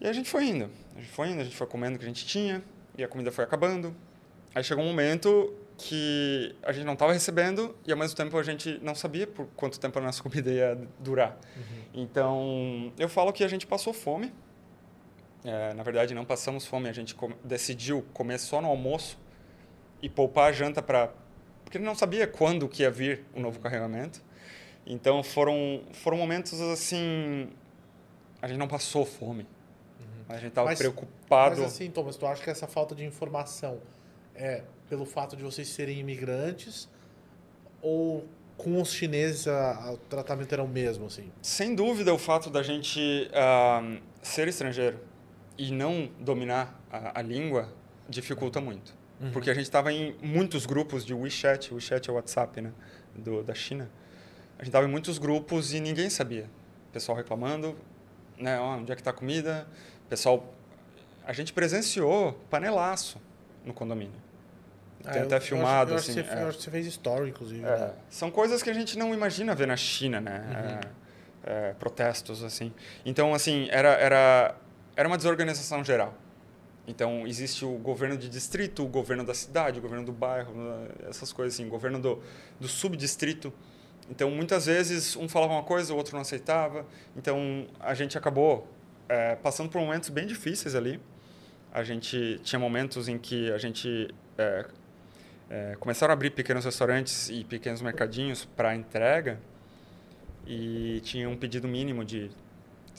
E 0.00 0.06
a 0.08 0.12
gente 0.12 0.28
foi 0.28 0.44
indo. 0.46 0.68
A 0.96 1.00
gente 1.00 1.10
foi 1.12 1.28
indo, 1.28 1.40
a 1.40 1.44
gente 1.44 1.56
foi 1.56 1.66
comendo 1.66 1.94
o 1.96 1.98
que 1.98 2.04
a 2.04 2.08
gente 2.08 2.26
tinha, 2.26 2.62
e 2.98 3.02
a 3.04 3.08
comida 3.08 3.30
foi 3.32 3.44
acabando. 3.44 3.94
Aí 4.54 4.62
chegou 4.62 4.84
um 4.84 4.88
momento 4.88 5.54
que 5.76 6.54
a 6.62 6.72
gente 6.72 6.84
não 6.84 6.92
estava 6.92 7.12
recebendo 7.12 7.76
e 7.86 7.92
ao 7.92 7.98
mesmo 7.98 8.16
tempo 8.16 8.38
a 8.38 8.42
gente 8.42 8.78
não 8.82 8.94
sabia 8.94 9.26
por 9.26 9.46
quanto 9.56 9.78
tempo 9.78 9.98
a 9.98 10.02
nossa 10.02 10.22
comida 10.22 10.50
ia 10.50 10.78
durar. 10.98 11.38
Então, 11.92 12.92
eu 12.98 13.08
falo 13.08 13.32
que 13.32 13.44
a 13.44 13.48
gente 13.48 13.66
passou 13.66 13.92
fome. 13.92 14.32
É, 15.44 15.74
na 15.74 15.82
verdade, 15.82 16.14
não 16.14 16.24
passamos 16.24 16.66
fome. 16.66 16.88
A 16.88 16.92
gente 16.92 17.14
decidiu 17.42 18.04
comer 18.12 18.38
só 18.38 18.60
no 18.60 18.68
almoço 18.68 19.18
e 20.00 20.08
poupar 20.08 20.50
a 20.50 20.52
janta 20.52 20.82
para... 20.82 21.12
Porque 21.64 21.78
não 21.78 21.94
sabia 21.94 22.26
quando 22.26 22.68
que 22.68 22.82
ia 22.82 22.90
vir 22.90 23.24
o 23.34 23.40
novo 23.40 23.58
carregamento. 23.60 24.22
Então, 24.86 25.22
foram, 25.22 25.82
foram 25.92 26.16
momentos 26.16 26.60
assim... 26.60 27.48
A 28.40 28.46
gente 28.46 28.58
não 28.58 28.68
passou 28.68 29.04
fome. 29.04 29.46
A 30.28 30.34
gente 30.34 30.48
estava 30.48 30.74
preocupado. 30.74 31.60
Mas 31.60 31.72
assim, 31.72 31.90
Thomas, 31.90 32.16
tu 32.16 32.26
acha 32.26 32.42
que 32.42 32.50
essa 32.50 32.66
falta 32.66 32.94
de 32.94 33.04
informação 33.04 33.80
é 34.34 34.62
pelo 34.88 35.04
fato 35.04 35.36
de 35.36 35.42
vocês 35.42 35.68
serem 35.68 35.98
imigrantes 35.98 36.88
ou 37.82 38.26
com 38.56 38.80
os 38.80 38.92
chineses 38.92 39.48
a- 39.48 39.72
a- 39.86 39.92
o 39.92 39.96
tratamento 39.96 40.52
era 40.52 40.62
o 40.62 40.68
mesmo, 40.68 41.06
assim? 41.06 41.30
Sem 41.42 41.74
dúvida, 41.74 42.14
o 42.14 42.18
fato 42.18 42.48
da 42.50 42.62
gente 42.62 43.28
ah, 43.34 43.82
ser 44.22 44.46
estrangeiro 44.48 44.98
e 45.58 45.70
não 45.72 46.08
dominar 46.20 46.80
a, 46.90 47.18
a 47.18 47.22
língua 47.22 47.72
dificulta 48.08 48.60
muito. 48.60 48.94
Porque 49.32 49.48
a 49.48 49.54
gente 49.54 49.64
estava 49.64 49.90
em 49.90 50.14
muitos 50.20 50.66
grupos 50.66 51.02
de 51.04 51.14
WeChat, 51.14 51.72
WeChat 51.72 52.10
é 52.10 52.12
o 52.12 52.16
WhatsApp 52.16 52.60
né, 52.60 52.72
do, 53.14 53.42
da 53.42 53.54
China. 53.54 53.88
A 54.58 54.58
gente 54.58 54.68
estava 54.68 54.86
em 54.86 54.90
muitos 54.90 55.16
grupos 55.18 55.72
e 55.72 55.80
ninguém 55.80 56.10
sabia. 56.10 56.50
Pessoal 56.92 57.16
reclamando, 57.16 57.74
né, 58.36 58.60
onde 58.60 58.92
é 58.92 58.94
que 58.94 59.00
está 59.00 59.12
a 59.12 59.14
comida? 59.14 59.66
Pessoal, 60.10 60.52
a 61.24 61.32
gente 61.32 61.52
presenciou 61.54 62.34
panelaço 62.50 63.18
no 63.64 63.72
condomínio. 63.72 64.20
Tem 65.12 65.22
Ah, 65.22 65.24
até 65.24 65.36
eu- 65.36 65.40
filmado, 65.40 65.92
eu 65.92 65.96
acho, 65.96 66.10
assim. 66.10 66.20
Eu 66.20 66.24
acho, 66.24 66.30
que 66.30 66.34
você, 66.34 66.40
é. 66.40 66.44
eu 66.44 66.48
acho 66.48 66.58
que 66.58 66.64
você 66.64 66.70
fez 66.70 66.86
story, 66.86 67.30
inclusive. 67.30 67.64
É, 67.64 67.78
né? 67.78 67.92
são 68.08 68.30
coisas 68.30 68.62
que 68.62 68.70
a 68.70 68.72
gente 68.74 68.96
não 68.98 69.12
imagina 69.12 69.54
ver 69.54 69.66
na 69.66 69.76
China, 69.76 70.20
né? 70.20 70.80
É, 71.44 71.70
é, 71.70 71.72
protestos, 71.74 72.42
assim. 72.42 72.72
Então, 73.04 73.34
assim, 73.34 73.68
era, 73.70 73.90
era, 73.90 74.54
era 74.96 75.06
uma 75.06 75.16
desorganização 75.18 75.84
geral. 75.84 76.14
Então, 76.86 77.26
existe 77.26 77.64
o 77.64 77.72
governo 77.78 78.16
de 78.16 78.28
distrito, 78.28 78.82
o 78.84 78.88
governo 78.88 79.24
da 79.24 79.34
cidade, 79.34 79.78
o 79.78 79.82
governo 79.82 80.04
do 80.04 80.12
bairro, 80.12 80.52
essas 81.08 81.32
coisas 81.32 81.54
assim, 81.54 81.66
o 81.66 81.70
governo 81.70 81.98
do, 81.98 82.22
do 82.60 82.68
subdistrito. 82.68 83.52
Então, 84.10 84.30
muitas 84.30 84.66
vezes, 84.66 85.16
um 85.16 85.28
falava 85.28 85.52
uma 85.54 85.62
coisa, 85.62 85.92
o 85.94 85.96
outro 85.96 86.14
não 86.14 86.20
aceitava. 86.20 86.86
Então, 87.16 87.66
a 87.80 87.94
gente 87.94 88.16
acabou 88.18 88.68
é, 89.08 89.34
passando 89.36 89.68
por 89.70 89.80
momentos 89.80 90.08
bem 90.10 90.26
difíceis 90.26 90.74
ali. 90.74 91.00
A 91.72 91.82
gente 91.82 92.38
tinha 92.42 92.58
momentos 92.58 93.08
em 93.08 93.18
que 93.18 93.50
a 93.50 93.58
gente 93.58 94.14
é, 94.36 94.66
é, 95.54 95.76
começaram 95.78 96.10
a 96.10 96.14
abrir 96.14 96.30
pequenos 96.30 96.64
restaurantes 96.64 97.28
e 97.28 97.44
pequenos 97.44 97.80
mercadinhos 97.80 98.44
para 98.44 98.74
entrega 98.74 99.38
e 100.44 101.00
tinha 101.04 101.28
um 101.28 101.36
pedido 101.36 101.68
mínimo 101.68 102.04
de 102.04 102.28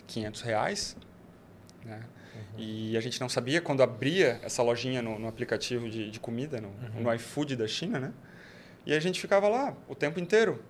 500 0.07 0.41
reais, 0.41 0.97
né? 1.83 2.01
E 2.57 2.95
a 2.95 3.01
gente 3.01 3.19
não 3.19 3.27
sabia 3.27 3.59
quando 3.59 3.83
abria 3.83 4.39
essa 4.41 4.63
lojinha 4.63 5.01
no, 5.01 5.19
no 5.19 5.27
aplicativo 5.27 5.89
de, 5.89 6.09
de 6.09 6.17
comida, 6.17 6.61
no, 6.61 6.71
no 6.97 7.13
iFood 7.13 7.57
da 7.57 7.67
China, 7.67 7.99
né? 7.99 8.13
E 8.85 8.93
a 8.93 8.99
gente 9.01 9.19
ficava 9.19 9.49
lá 9.49 9.75
o 9.85 9.95
tempo 9.95 10.17
inteiro, 10.17 10.63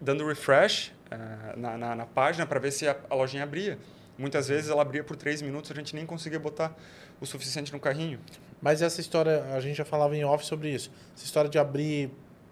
dando 0.00 0.24
refresh 0.24 0.92
eh, 1.10 1.56
na, 1.56 1.76
na, 1.76 1.96
na 1.96 2.06
página 2.06 2.46
para 2.46 2.60
ver 2.60 2.70
se 2.70 2.86
a, 2.86 2.96
a 3.10 3.14
lojinha 3.16 3.42
abria. 3.42 3.76
Muitas 4.16 4.46
vezes 4.46 4.70
ela 4.70 4.82
abria 4.82 5.02
por 5.02 5.16
três 5.16 5.42
minutos, 5.42 5.70
a 5.72 5.74
gente 5.74 5.96
nem 5.96 6.06
conseguia 6.06 6.38
botar 6.38 6.76
o 7.20 7.26
suficiente 7.26 7.72
no 7.72 7.80
carrinho. 7.80 8.20
Mas 8.60 8.82
essa 8.82 9.00
história, 9.00 9.44
a 9.54 9.60
gente 9.60 9.76
já 9.76 9.84
falava 9.84 10.16
em 10.16 10.24
off 10.24 10.44
sobre 10.44 10.70
isso. 10.70 10.90
Essa 11.14 11.24
história 11.24 11.48
de 11.48 11.58
abrir 11.58 12.10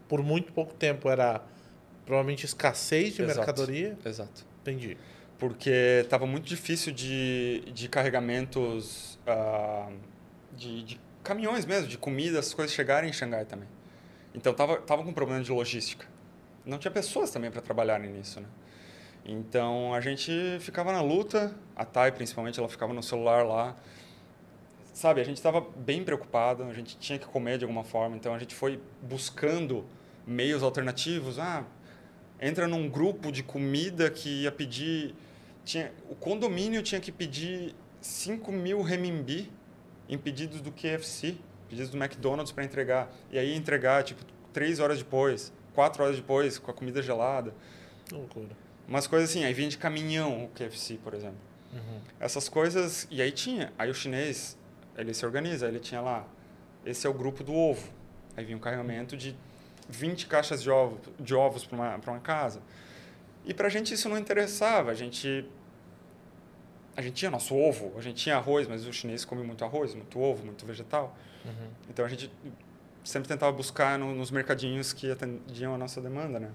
por 0.09 0.23
muito 0.23 0.53
pouco 0.53 0.75
tempo 0.75 1.09
era 1.09 1.43
provavelmente 2.05 2.45
escassez 2.45 3.15
de 3.15 3.23
Exato. 3.23 3.39
mercadoria. 3.39 3.99
Exato. 4.05 4.45
Entendi. 4.63 4.97
porque 5.39 6.01
estava 6.03 6.27
muito 6.27 6.47
difícil 6.47 6.93
de, 6.93 7.63
de 7.73 7.89
carregamentos 7.89 9.19
ah, 9.27 9.91
de, 10.57 10.83
de 10.85 11.01
caminhões 11.23 11.67
mesmo, 11.67 11.89
de 11.89 11.99
comida, 11.99 12.39
essas 12.39 12.55
coisas 12.55 12.75
chegarem 12.75 13.11
em 13.11 13.13
Xangai 13.13 13.45
também. 13.45 13.69
Então 14.35 14.55
tava 14.55 14.77
tava 14.79 15.03
com 15.03 15.13
problema 15.13 15.43
de 15.43 15.51
logística. 15.53 16.07
Não 16.65 16.79
tinha 16.79 16.91
pessoas 16.91 17.31
também 17.31 17.51
para 17.51 17.61
trabalharem 17.61 18.11
nisso, 18.11 18.41
né? 18.41 18.47
Então 19.25 19.95
a 19.95 20.01
gente 20.01 20.31
ficava 20.61 20.93
na 20.93 21.01
luta, 21.01 21.55
a 21.75 21.85
Thay 21.85 22.13
principalmente, 22.13 22.59
ela 22.59 22.69
ficava 22.69 22.93
no 22.93 23.03
celular 23.03 23.45
lá. 23.45 23.77
Sabe, 24.95 25.21
a 25.21 25.25
gente 25.25 25.39
estava 25.39 25.61
bem 25.61 26.05
preocupado, 26.05 26.63
a 26.63 26.73
gente 26.73 26.97
tinha 26.97 27.19
que 27.19 27.27
comer 27.27 27.59
de 27.59 27.65
alguma 27.65 27.83
forma, 27.83 28.15
então 28.17 28.33
a 28.33 28.39
gente 28.39 28.55
foi 28.55 28.81
buscando 29.03 29.85
meios 30.25 30.63
alternativos. 30.63 31.37
Ah, 31.37 31.65
entra 32.41 32.69
num 32.69 32.89
grupo 32.89 33.33
de 33.33 33.43
comida 33.43 34.09
que 34.09 34.43
ia 34.43 34.53
pedir. 34.53 35.13
Tinha, 35.65 35.93
o 36.09 36.15
condomínio 36.15 36.81
tinha 36.81 37.01
que 37.01 37.11
pedir 37.11 37.75
5 38.01 38.53
mil 38.53 38.83
renminbi 38.83 39.51
em 40.09 40.17
pedidos 40.17 40.61
do 40.61 40.71
KFC, 40.71 41.35
pedidos 41.69 41.91
do 41.91 41.97
McDonald's 41.97 42.53
para 42.53 42.63
entregar. 42.63 43.13
E 43.33 43.39
aí 43.39 43.53
entregar, 43.53 44.05
tipo, 44.05 44.25
três 44.53 44.79
horas 44.79 44.99
depois, 44.99 45.53
quatro 45.75 46.05
horas 46.05 46.15
depois, 46.15 46.57
com 46.57 46.71
a 46.71 46.75
comida 46.75 47.03
gelada. 47.03 47.53
Loucura. 48.13 48.51
Umas 48.87 49.09
coisas 49.09 49.29
assim, 49.29 49.45
aí 49.45 49.53
vinha 49.53 49.69
de 49.69 49.77
caminhão 49.77 50.45
o 50.45 50.49
KFC, 50.51 51.01
por 51.03 51.15
exemplo. 51.15 51.39
Essas 52.21 52.49
coisas. 52.49 53.09
E 53.11 53.21
aí 53.21 53.33
tinha. 53.33 53.73
Aí 53.77 53.91
o 53.91 53.95
chinês, 53.95 54.57
ele 54.97 55.13
se 55.15 55.25
organiza, 55.25 55.67
ele 55.67 55.81
tinha 55.81 56.01
lá. 56.01 56.27
Esse 56.85 57.07
é 57.07 57.11
o 57.11 57.15
grupo 57.15 57.43
do 57.43 57.55
ovo. 57.55 57.91
Aí 58.37 58.45
vinha 58.45 58.57
um 58.57 58.61
carregamento 58.61 59.17
de 59.17 59.37
20 59.89 60.27
caixas 60.27 60.63
de, 60.63 60.71
ovo, 60.71 61.01
de 61.19 61.35
ovos 61.35 61.65
para 61.65 61.77
uma, 61.77 61.99
pra 61.99 62.13
uma 62.13 62.21
casa. 62.21 62.61
E 63.45 63.53
pra 63.53 63.69
gente 63.69 63.95
isso 63.95 64.09
não 64.09 64.19
interessava. 64.19 64.91
A 64.91 64.95
gente. 64.95 65.49
A 66.97 67.03
gente 67.03 67.15
tinha 67.15 67.31
nosso 67.31 67.57
ovo, 67.57 67.93
a 67.99 68.01
gente 68.01 68.23
tinha 68.23 68.37
arroz, 68.37 68.69
mas 68.69 68.87
o 68.87 68.93
chinês 68.93 69.25
come 69.25 69.43
muito 69.43 69.65
arroz, 69.65 69.95
muito 69.95 70.21
ovo, 70.21 70.45
muito 70.45 70.65
vegetal. 70.65 71.17
Então 71.91 72.05
a 72.05 72.09
gente 72.09 72.31
sempre 73.03 73.29
tentava 73.29 73.51
buscar 73.53 73.99
no, 73.99 74.15
nos 74.15 74.31
mercadinhos 74.31 74.93
que 74.93 75.11
atendiam 75.11 75.75
a 75.75 75.79
nossa 75.79 76.01
demanda, 76.01 76.39
né? 76.39 76.51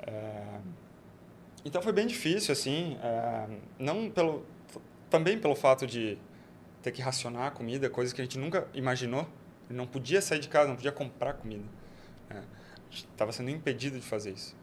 É, 0.00 0.58
então 1.64 1.80
foi 1.82 1.92
bem 1.92 2.06
difícil, 2.06 2.52
assim, 2.52 2.98
é, 3.02 3.46
não 3.78 4.10
pelo, 4.10 4.44
também 5.10 5.38
pelo 5.38 5.54
fato 5.54 5.86
de 5.86 6.18
ter 6.90 6.92
que 6.92 7.02
racionar 7.02 7.46
a 7.46 7.50
comida, 7.50 7.88
coisas 7.90 8.12
que 8.12 8.20
a 8.20 8.24
gente 8.24 8.38
nunca 8.38 8.66
imaginou. 8.72 9.28
Não 9.68 9.86
podia 9.86 10.22
sair 10.22 10.38
de 10.38 10.48
casa, 10.48 10.68
não 10.68 10.76
podia 10.76 10.92
comprar 10.92 11.34
comida. 11.34 11.64
né? 12.30 12.42
A 12.76 12.90
gente 12.90 13.06
estava 13.10 13.30
sendo 13.32 13.50
impedido 13.50 13.98
de 13.98 14.04
fazer 14.04 14.32
isso. 14.32 14.56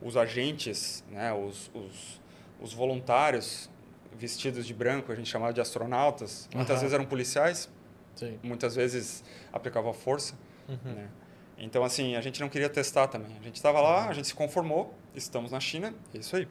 Os 0.00 0.16
agentes, 0.16 1.04
né, 1.10 1.32
os, 1.34 1.70
os, 1.74 2.20
os 2.60 2.72
voluntários 2.72 3.68
vestidos 4.16 4.66
de 4.66 4.72
branco, 4.72 5.12
a 5.12 5.14
gente 5.14 5.28
chamava 5.28 5.52
de 5.52 5.60
astronautas, 5.60 6.48
muitas 6.54 6.76
Aham. 6.76 6.80
vezes 6.80 6.94
eram 6.94 7.04
policiais, 7.04 7.68
Sim. 8.14 8.38
muitas 8.42 8.74
vezes 8.74 9.22
aplicavam 9.52 9.92
força. 9.92 10.34
Né? 10.66 11.08
Então, 11.58 11.84
assim, 11.84 12.16
a 12.16 12.20
gente 12.20 12.40
não 12.40 12.48
queria 12.48 12.68
testar 12.70 13.08
também. 13.08 13.36
A 13.38 13.42
gente 13.42 13.56
estava 13.56 13.80
lá, 13.80 14.08
a 14.08 14.14
gente 14.14 14.28
se 14.28 14.34
conformou, 14.34 14.94
estamos 15.14 15.50
na 15.52 15.60
China, 15.60 15.94
é 16.14 16.18
isso 16.18 16.34
aí. 16.36 16.48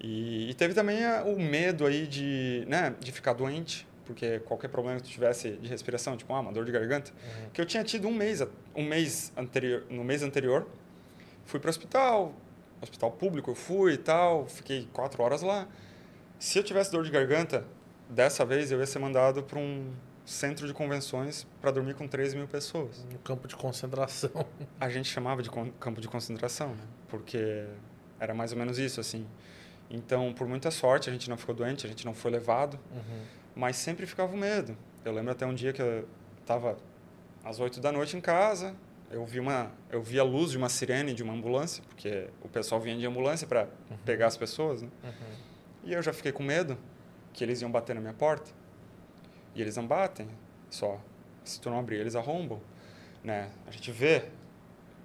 E, 0.00 0.50
e 0.50 0.54
teve 0.54 0.74
também 0.74 1.04
a- 1.04 1.24
o 1.24 1.38
medo 1.40 1.84
aí 1.86 2.06
de, 2.06 2.64
né, 2.68 2.94
de 3.00 3.10
ficar 3.12 3.32
doente, 3.32 3.86
porque 4.04 4.38
qualquer 4.40 4.68
problema 4.68 4.98
que 5.00 5.04
tu 5.04 5.10
tivesse 5.10 5.52
de 5.52 5.68
respiração, 5.68 6.16
tipo 6.16 6.32
ah, 6.32 6.40
uma 6.40 6.52
dor 6.52 6.64
de 6.64 6.72
garganta, 6.72 7.12
que 7.52 7.60
eu 7.60 7.66
tinha 7.66 7.82
tido 7.84 8.06
um 8.08 8.14
mês, 8.14 8.40
um 8.74 8.84
mês 8.84 9.32
anterior, 9.36 9.84
no 9.90 10.04
mês 10.04 10.22
anterior, 10.22 10.66
fui 11.44 11.58
para 11.60 11.68
o 11.68 11.70
hospital, 11.70 12.32
hospital 12.80 13.10
público, 13.10 13.50
eu 13.50 13.54
fui 13.54 13.94
e 13.94 13.98
tal, 13.98 14.46
fiquei 14.46 14.88
quatro 14.92 15.22
horas 15.22 15.42
lá. 15.42 15.66
Se 16.38 16.58
eu 16.58 16.62
tivesse 16.62 16.92
dor 16.92 17.04
de 17.04 17.10
garganta, 17.10 17.64
dessa 18.08 18.44
vez 18.44 18.70
eu 18.70 18.78
ia 18.78 18.86
ser 18.86 19.00
mandado 19.00 19.42
para 19.42 19.58
um 19.58 19.90
centro 20.24 20.66
de 20.66 20.72
convenções 20.72 21.46
para 21.60 21.70
dormir 21.70 21.94
com 21.94 22.06
3 22.06 22.34
mil 22.34 22.46
pessoas. 22.46 23.04
No 23.12 23.18
campo 23.18 23.48
de 23.48 23.56
concentração. 23.56 24.30
A 24.78 24.88
gente 24.88 25.08
chamava 25.10 25.42
de 25.42 25.50
campo 25.80 26.00
de 26.00 26.06
concentração, 26.08 26.68
né? 26.68 26.84
Porque 27.08 27.64
era 28.20 28.32
mais 28.32 28.52
ou 28.52 28.58
menos 28.58 28.78
isso, 28.78 29.00
assim. 29.00 29.26
Então, 29.90 30.32
por 30.34 30.46
muita 30.46 30.70
sorte, 30.70 31.08
a 31.08 31.12
gente 31.12 31.30
não 31.30 31.36
ficou 31.36 31.54
doente, 31.54 31.86
a 31.86 31.88
gente 31.88 32.04
não 32.04 32.14
foi 32.14 32.30
levado, 32.30 32.78
mas 33.54 33.76
sempre 33.76 34.06
ficava 34.06 34.32
o 34.34 34.36
medo. 34.36 34.76
Eu 35.04 35.12
lembro 35.12 35.32
até 35.32 35.46
um 35.46 35.54
dia 35.54 35.72
que 35.72 35.80
eu 35.80 36.06
estava 36.40 36.76
às 37.42 37.58
8 37.58 37.80
da 37.80 37.90
noite 37.90 38.16
em 38.16 38.20
casa, 38.20 38.74
eu 39.10 39.24
vi 39.24 39.40
uma 39.40 39.70
eu 39.90 40.02
vi 40.02 40.18
a 40.18 40.22
luz 40.22 40.50
de 40.50 40.58
uma 40.58 40.68
sirene 40.68 41.14
de 41.14 41.22
uma 41.22 41.32
ambulância, 41.32 41.82
porque 41.88 42.28
o 42.42 42.48
pessoal 42.48 42.78
vinha 42.80 42.96
de 42.98 43.06
ambulância 43.06 43.46
para 43.46 43.66
pegar 44.04 44.26
as 44.26 44.36
pessoas, 44.36 44.82
né? 44.82 44.88
E 45.84 45.92
eu 45.94 46.02
já 46.02 46.12
fiquei 46.12 46.32
com 46.32 46.42
medo 46.42 46.76
que 47.32 47.42
eles 47.42 47.62
iam 47.62 47.70
bater 47.70 47.94
na 47.94 48.00
minha 48.00 48.12
porta. 48.12 48.50
E 49.54 49.62
eles 49.62 49.76
não 49.76 49.86
batem, 49.86 50.28
só 50.68 51.00
se 51.42 51.58
tu 51.58 51.70
não 51.70 51.78
abrir, 51.78 51.96
eles 51.96 52.14
arrombam, 52.14 52.60
né? 53.24 53.48
A 53.66 53.70
gente 53.70 53.90
vê, 53.90 54.26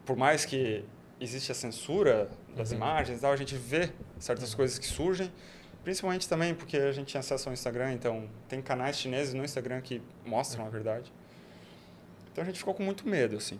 por 0.06 0.18
mais 0.18 0.44
que 0.44 0.84
existe 1.24 1.51
a 1.51 1.55
censura 1.55 2.30
das 2.55 2.71
imagens, 2.71 3.19
e 3.19 3.21
tal, 3.21 3.32
a 3.32 3.36
gente 3.36 3.55
vê 3.55 3.91
certas 4.19 4.53
coisas 4.53 4.78
que 4.78 4.86
surgem, 4.86 5.32
principalmente 5.84 6.28
também 6.28 6.53
porque 6.53 6.78
a 6.78 6.91
gente 6.91 7.07
tinha 7.07 7.19
acesso 7.19 7.49
ao 7.49 7.53
Instagram, 7.53 7.93
então 7.93 8.30
tem 8.47 8.61
canais 8.61 8.97
chineses 8.97 9.34
no 9.34 9.43
Instagram 9.43 9.82
que 9.82 10.01
mostram 10.26 10.65
a 10.65 10.69
verdade. 10.69 11.11
Então 12.32 12.43
a 12.43 12.47
gente 12.47 12.59
ficou 12.59 12.74
com 12.74 12.84
muito 12.84 13.07
medo, 13.07 13.38
assim. 13.38 13.59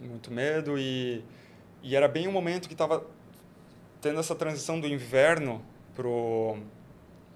Muito 0.00 0.30
medo 0.30 0.78
e, 0.78 1.24
e 1.82 1.96
era 1.96 2.08
bem 2.08 2.28
o 2.28 2.32
momento 2.32 2.68
que 2.68 2.74
estava 2.74 3.06
tendo 4.00 4.20
essa 4.20 4.34
transição 4.34 4.78
do 4.80 4.86
inverno 4.86 5.64
pro 5.94 6.58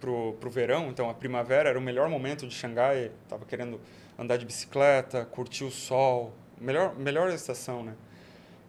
pro, 0.00 0.34
pro 0.34 0.48
verão, 0.48 0.90
então 0.90 1.10
a 1.10 1.14
primavera 1.14 1.70
era 1.70 1.78
o 1.78 1.82
melhor 1.82 2.08
momento 2.08 2.46
de 2.46 2.54
Xangai, 2.54 3.10
tava 3.28 3.44
querendo 3.44 3.80
andar 4.16 4.36
de 4.36 4.46
bicicleta, 4.46 5.24
curtir 5.24 5.64
o 5.64 5.72
sol, 5.72 6.32
melhor 6.60 6.94
melhor 6.96 7.30
estação, 7.30 7.82
né? 7.82 7.96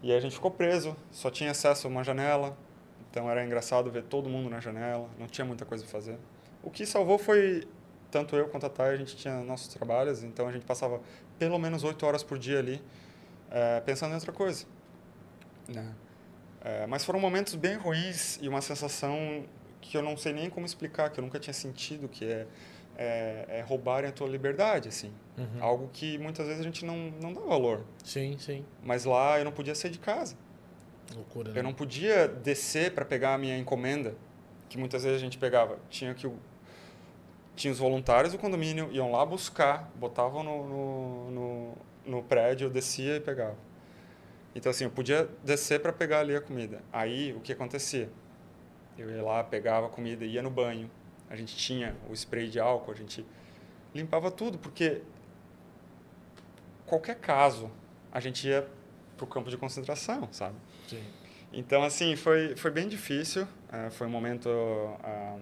E 0.01 0.13
a 0.13 0.19
gente 0.19 0.35
ficou 0.35 0.51
preso, 0.51 0.95
só 1.11 1.29
tinha 1.29 1.51
acesso 1.51 1.87
a 1.87 1.89
uma 1.89 2.03
janela, 2.03 2.57
então 3.09 3.29
era 3.29 3.43
engraçado 3.43 3.91
ver 3.91 4.03
todo 4.03 4.29
mundo 4.29 4.49
na 4.49 4.59
janela, 4.59 5.09
não 5.17 5.27
tinha 5.27 5.43
muita 5.45 5.65
coisa 5.65 5.83
para 5.83 5.91
fazer. 5.91 6.17
O 6.63 6.69
que 6.69 6.85
salvou 6.85 7.17
foi 7.17 7.67
tanto 8.09 8.35
eu 8.35 8.47
quanto 8.47 8.65
a 8.65 8.69
Thay, 8.69 8.93
a 8.93 8.97
gente 8.97 9.15
tinha 9.15 9.39
nossos 9.41 9.67
trabalhos, 9.67 10.23
então 10.23 10.47
a 10.47 10.51
gente 10.51 10.65
passava 10.65 11.01
pelo 11.37 11.59
menos 11.59 11.83
oito 11.83 12.05
horas 12.05 12.23
por 12.23 12.37
dia 12.37 12.59
ali 12.59 12.81
é, 13.51 13.79
pensando 13.81 14.11
em 14.11 14.15
outra 14.15 14.31
coisa. 14.31 14.65
Né? 15.67 15.93
É, 16.61 16.87
mas 16.87 17.05
foram 17.05 17.19
momentos 17.19 17.55
bem 17.55 17.75
ruins 17.75 18.37
e 18.41 18.49
uma 18.49 18.61
sensação 18.61 19.45
que 19.81 19.95
eu 19.95 20.01
não 20.01 20.17
sei 20.17 20.33
nem 20.33 20.49
como 20.49 20.65
explicar, 20.65 21.09
que 21.09 21.19
eu 21.19 21.23
nunca 21.23 21.39
tinha 21.39 21.53
sentido, 21.53 22.07
que 22.07 22.25
é, 22.25 22.47
é, 23.01 23.45
é 23.47 23.61
roubarem 23.61 24.09
a 24.09 24.11
tua 24.11 24.27
liberdade, 24.27 24.89
assim. 24.89 25.13
Uhum. 25.37 25.63
Algo 25.63 25.89
que 25.93 26.17
muitas 26.17 26.45
vezes 26.45 26.59
a 26.59 26.63
gente 26.63 26.83
não, 26.83 27.13
não 27.21 27.31
dá 27.31 27.39
valor. 27.39 27.85
Sim, 28.03 28.37
sim. 28.37 28.65
Mas 28.83 29.05
lá 29.05 29.39
eu 29.39 29.45
não 29.45 29.53
podia 29.53 29.73
sair 29.73 29.91
de 29.91 29.99
casa. 29.99 30.35
Loucura, 31.15 31.53
né? 31.53 31.59
Eu 31.59 31.63
não 31.63 31.73
podia 31.73 32.27
descer 32.27 32.93
para 32.93 33.05
pegar 33.05 33.35
a 33.35 33.37
minha 33.37 33.57
encomenda, 33.57 34.15
que 34.67 34.77
muitas 34.77 35.03
vezes 35.03 35.17
a 35.17 35.23
gente 35.23 35.37
pegava. 35.37 35.79
Tinha 35.89 36.13
que 36.13 36.29
tinha 37.55 37.71
os 37.71 37.79
voluntários 37.79 38.33
do 38.33 38.37
condomínio 38.39 38.89
iam 38.91 39.11
lá 39.11 39.25
buscar, 39.25 39.91
botavam 39.95 40.43
no, 40.43 40.67
no, 40.67 41.31
no, 41.31 41.77
no 42.05 42.23
prédio, 42.23 42.65
eu 42.65 42.69
descia 42.69 43.15
e 43.15 43.19
pegava. 43.19 43.57
Então 44.53 44.69
assim, 44.69 44.83
eu 44.83 44.89
podia 44.89 45.29
descer 45.43 45.79
para 45.81 45.93
pegar 45.93 46.19
ali 46.19 46.35
a 46.35 46.41
comida. 46.41 46.81
Aí 46.91 47.33
o 47.33 47.39
que 47.39 47.53
acontecia? 47.53 48.09
Eu 48.97 49.09
ia 49.09 49.23
lá, 49.23 49.41
pegava 49.41 49.87
a 49.87 49.89
comida, 49.89 50.25
ia 50.25 50.41
no 50.41 50.49
banho. 50.49 50.89
A 51.29 51.35
gente 51.35 51.55
tinha 51.55 51.95
o 52.09 52.13
spray 52.13 52.49
de 52.49 52.59
álcool, 52.59 52.91
a 52.91 52.95
gente 52.95 53.25
limpava 53.93 54.31
tudo, 54.31 54.57
porque 54.57 55.01
qualquer 56.85 57.15
caso 57.15 57.71
a 58.11 58.19
gente 58.19 58.47
ia 58.47 58.67
pro 59.15 59.27
campo 59.27 59.49
de 59.49 59.57
concentração, 59.57 60.27
sabe? 60.31 60.55
Sim. 60.87 61.03
Então, 61.51 61.83
assim, 61.83 62.15
foi, 62.15 62.55
foi 62.55 62.71
bem 62.71 62.87
difícil. 62.87 63.47
eh, 63.71 63.89
foi 63.91 64.07
um 64.07 64.09
momento. 64.09 64.49
ah, 65.03 65.37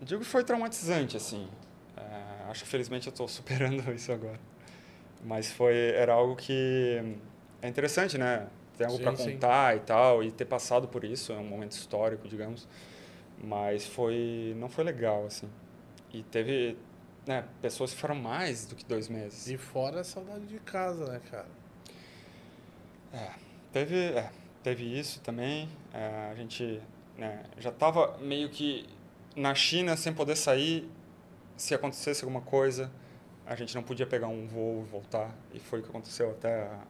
digo 0.00 0.20
que 0.20 0.26
foi 0.26 0.44
traumatizante, 0.44 1.16
assim. 1.16 1.48
Eh, 1.96 2.50
acho 2.50 2.64
que 2.64 2.68
felizmente 2.68 3.06
eu 3.06 3.10
estou 3.10 3.28
superando 3.28 3.92
isso 3.92 4.12
agora. 4.12 4.40
Mas 5.24 5.50
foi, 5.52 5.74
era 5.74 6.12
algo 6.12 6.36
que 6.36 7.00
é 7.60 7.68
interessante, 7.68 8.18
né? 8.18 8.48
Ter 8.76 8.84
algo 8.84 8.96
Sim, 8.98 9.04
para 9.04 9.16
sim. 9.16 9.32
contar 9.32 9.76
e 9.76 9.80
tal, 9.80 10.22
e 10.24 10.32
ter 10.32 10.44
passado 10.46 10.88
por 10.88 11.04
isso, 11.04 11.32
é 11.32 11.36
um 11.36 11.44
momento 11.44 11.72
histórico, 11.72 12.26
digamos. 12.28 12.66
Mas 13.42 13.86
foi, 13.86 14.54
não 14.56 14.68
foi 14.68 14.84
legal, 14.84 15.26
assim. 15.26 15.48
E 16.12 16.22
teve, 16.22 16.76
né, 17.26 17.44
pessoas 17.60 17.92
que 17.92 18.00
foram 18.00 18.14
mais 18.14 18.66
do 18.66 18.74
que 18.76 18.84
dois 18.84 19.08
meses. 19.08 19.48
E 19.48 19.56
fora 19.58 20.00
a 20.00 20.04
saudade 20.04 20.46
de 20.46 20.58
casa, 20.60 21.10
né, 21.10 21.20
cara? 21.30 21.48
Teve, 23.72 23.96
é, 23.96 24.30
teve 24.62 24.98
isso 24.98 25.20
também. 25.20 25.68
É, 25.92 26.30
a 26.30 26.34
gente 26.34 26.80
né, 27.16 27.42
já 27.58 27.70
estava 27.70 28.18
meio 28.18 28.48
que 28.48 28.86
na 29.34 29.54
China 29.54 29.96
sem 29.96 30.12
poder 30.12 30.36
sair. 30.36 30.88
Se 31.56 31.74
acontecesse 31.74 32.24
alguma 32.24 32.40
coisa, 32.40 32.90
a 33.46 33.54
gente 33.54 33.74
não 33.74 33.82
podia 33.82 34.06
pegar 34.06 34.28
um 34.28 34.46
voo 34.46 34.82
e 34.86 34.90
voltar. 34.90 35.34
E 35.52 35.58
foi 35.58 35.80
o 35.80 35.82
que 35.82 35.88
aconteceu 35.88 36.30
até 36.30 36.62
a, 36.62 36.80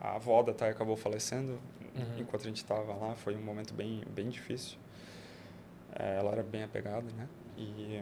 a, 0.00 0.08
a 0.08 0.14
avó 0.16 0.42
da 0.42 0.52
Thay 0.52 0.70
acabou 0.70 0.96
falecendo 0.96 1.58
Uhum. 1.96 2.18
enquanto 2.20 2.42
a 2.42 2.44
gente 2.46 2.58
estava 2.58 2.94
lá. 2.94 3.16
Foi 3.16 3.34
um 3.34 3.42
momento 3.42 3.74
bem, 3.74 4.02
bem 4.10 4.28
difícil. 4.28 4.78
É, 5.98 6.16
ela 6.16 6.32
era 6.32 6.42
bem 6.42 6.62
apegada, 6.62 7.06
né? 7.16 7.28
E, 7.56 8.00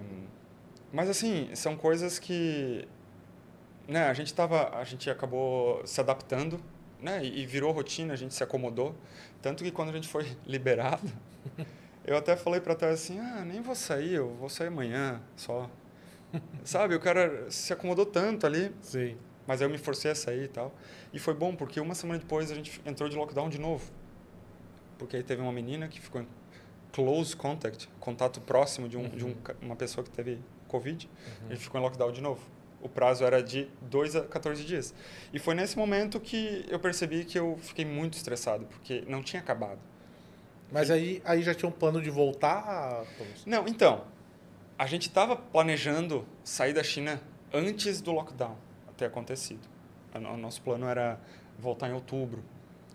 mas 0.93 1.09
assim, 1.09 1.49
são 1.55 1.77
coisas 1.77 2.19
que 2.19 2.87
né, 3.89 4.07
a 4.07 4.13
gente 4.13 4.35
tava, 4.35 4.77
a 4.77 4.85
gente 4.85 5.09
acabou 5.09 5.85
se 5.87 6.01
adaptando, 6.01 6.61
né, 7.01 7.25
e, 7.25 7.41
e 7.41 7.47
virou 7.47 7.73
rotina, 7.73 8.15
a 8.15 8.17
gente 8.17 8.35
se 8.35 8.43
acomodou, 8.43 8.95
tanto 9.41 9.63
que 9.63 9.71
quando 9.71 9.91
a 9.91 9.93
gente 9.93 10.09
foi 10.09 10.27
liberado, 10.47 11.11
eu 12.05 12.17
até 12.17 12.37
falei 12.37 12.61
para 12.61 12.75
trás 12.75 12.95
assim, 12.95 13.19
ah, 13.19 13.45
nem 13.45 13.61
vou 13.61 13.75
sair, 13.75 14.15
eu 14.15 14.29
vou 14.35 14.49
sair 14.49 14.69
amanhã 14.69 15.21
só. 15.37 15.71
Sabe, 16.65 16.95
o 16.95 17.01
cara 17.01 17.51
se 17.51 17.73
acomodou 17.73 18.07
tanto 18.07 18.47
ali, 18.47 18.73
Sim. 18.81 19.17
mas 19.47 19.61
eu 19.61 19.69
me 19.69 19.79
forcei 19.79 20.11
a 20.11 20.15
sair 20.15 20.45
e 20.45 20.49
tal. 20.49 20.75
E 21.13 21.19
foi 21.19 21.35
bom, 21.35 21.55
porque 21.55 21.81
uma 21.81 21.95
semana 21.95 22.19
depois 22.19 22.51
a 22.51 22.55
gente 22.55 22.81
entrou 22.85 23.09
de 23.09 23.17
lockdown 23.17 23.49
de 23.49 23.59
novo. 23.59 23.91
Porque 24.99 25.17
aí 25.17 25.23
teve 25.23 25.43
uma 25.43 25.53
menina 25.53 25.89
que 25.89 26.01
ficou 26.01 26.25
close 26.97 27.37
contact, 27.37 27.89
contato 28.01 28.41
próximo 28.41 28.89
de, 28.89 28.97
um, 28.97 29.09
de 29.09 29.25
um, 29.25 29.35
ca- 29.35 29.55
uma 29.61 29.77
pessoa 29.77 30.03
que 30.03 30.11
teve 30.11 30.39
Covid. 30.67 31.09
A 31.47 31.53
gente 31.53 31.63
ficou 31.63 31.79
em 31.79 31.85
lockdown 31.85 32.11
de 32.11 32.21
novo. 32.23 32.41
O 32.81 32.89
prazo 32.89 33.23
era 33.25 33.43
de 33.43 33.69
2 33.83 34.17
a 34.17 34.23
14 34.25 34.65
dias. 34.65 34.95
E 35.33 35.39
foi 35.39 35.55
nesse 35.55 35.77
momento 35.77 36.19
que 36.19 36.65
eu 36.69 36.79
percebi 36.79 37.25
que 37.25 37.39
eu 37.39 37.59
fiquei 37.61 37.85
muito 37.85 38.15
estressado, 38.15 38.65
porque 38.67 39.05
não 39.07 39.23
tinha 39.23 39.41
acabado. 39.43 39.79
Mas 40.73 40.91
aí, 40.91 41.21
aí 41.25 41.43
já 41.43 41.55
tinha 41.55 41.69
um 41.69 41.73
plano 41.73 42.01
de 42.01 42.09
voltar? 42.11 43.05
Não, 43.47 43.69
então, 43.69 44.05
a 44.79 44.87
gente 44.87 45.09
estava 45.09 45.37
planejando 45.37 46.25
sair 46.43 46.73
da 46.73 46.83
China 46.83 47.21
antes 47.53 48.01
do 48.01 48.11
lockdown 48.13 48.57
ter 48.97 49.05
acontecido. 49.05 49.61
O 50.15 50.19
no- 50.19 50.33
o 50.33 50.37
nosso 50.39 50.63
plano 50.63 50.87
era 50.87 51.21
voltar 51.59 51.89
em 51.91 51.93
outubro. 51.93 52.43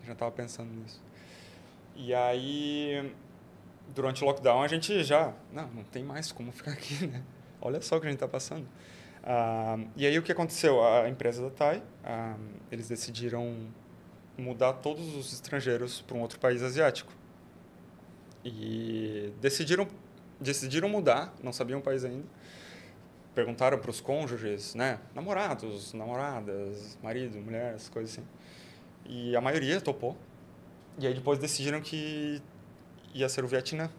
Eu 0.00 0.06
já 0.08 0.12
estava 0.14 0.30
pensando 0.32 0.70
nisso. 0.74 1.00
E 1.94 2.12
aí, 2.14 3.12
durante 3.94 4.22
o 4.22 4.26
lockdown, 4.26 4.62
a 4.62 4.68
gente 4.68 5.02
já... 5.04 5.32
Não, 5.52 5.66
não 5.68 5.84
tem 5.84 6.02
mais 6.02 6.32
como 6.32 6.52
ficar 6.52 6.72
aqui, 6.72 7.06
né? 7.06 7.22
Olha 7.60 7.80
só 7.80 7.96
o 7.96 8.00
que 8.00 8.06
a 8.06 8.10
gente 8.10 8.16
está 8.16 8.28
passando. 8.28 8.66
Ah, 9.22 9.78
e 9.96 10.06
aí, 10.06 10.18
o 10.18 10.22
que 10.22 10.32
aconteceu? 10.32 10.84
A 10.84 11.08
empresa 11.08 11.42
da 11.42 11.50
Thai, 11.50 11.82
ah, 12.04 12.36
eles 12.70 12.88
decidiram 12.88 13.68
mudar 14.36 14.74
todos 14.74 15.14
os 15.14 15.32
estrangeiros 15.32 16.02
para 16.02 16.16
um 16.16 16.20
outro 16.20 16.40
país 16.40 16.62
asiático. 16.62 17.12
E 18.44 19.32
decidiram, 19.40 19.86
decidiram 20.40 20.88
mudar, 20.88 21.32
não 21.42 21.52
sabiam 21.52 21.78
o 21.78 21.82
país 21.82 22.04
ainda. 22.04 22.26
Perguntaram 23.34 23.78
para 23.78 23.90
os 23.90 24.00
cônjuges, 24.00 24.74
né? 24.74 24.98
Namorados, 25.14 25.94
namoradas, 25.94 26.98
marido, 27.02 27.38
mulher, 27.38 27.76
coisas 27.90 28.12
assim. 28.12 28.26
E 29.06 29.36
a 29.36 29.40
maioria 29.40 29.80
topou. 29.80 30.16
E 30.98 31.06
aí 31.06 31.14
depois 31.14 31.38
decidiram 31.38 31.80
que 31.80 32.42
ia 33.12 33.28
ser 33.28 33.44
o 33.44 33.48
Vietnã. 33.48 33.90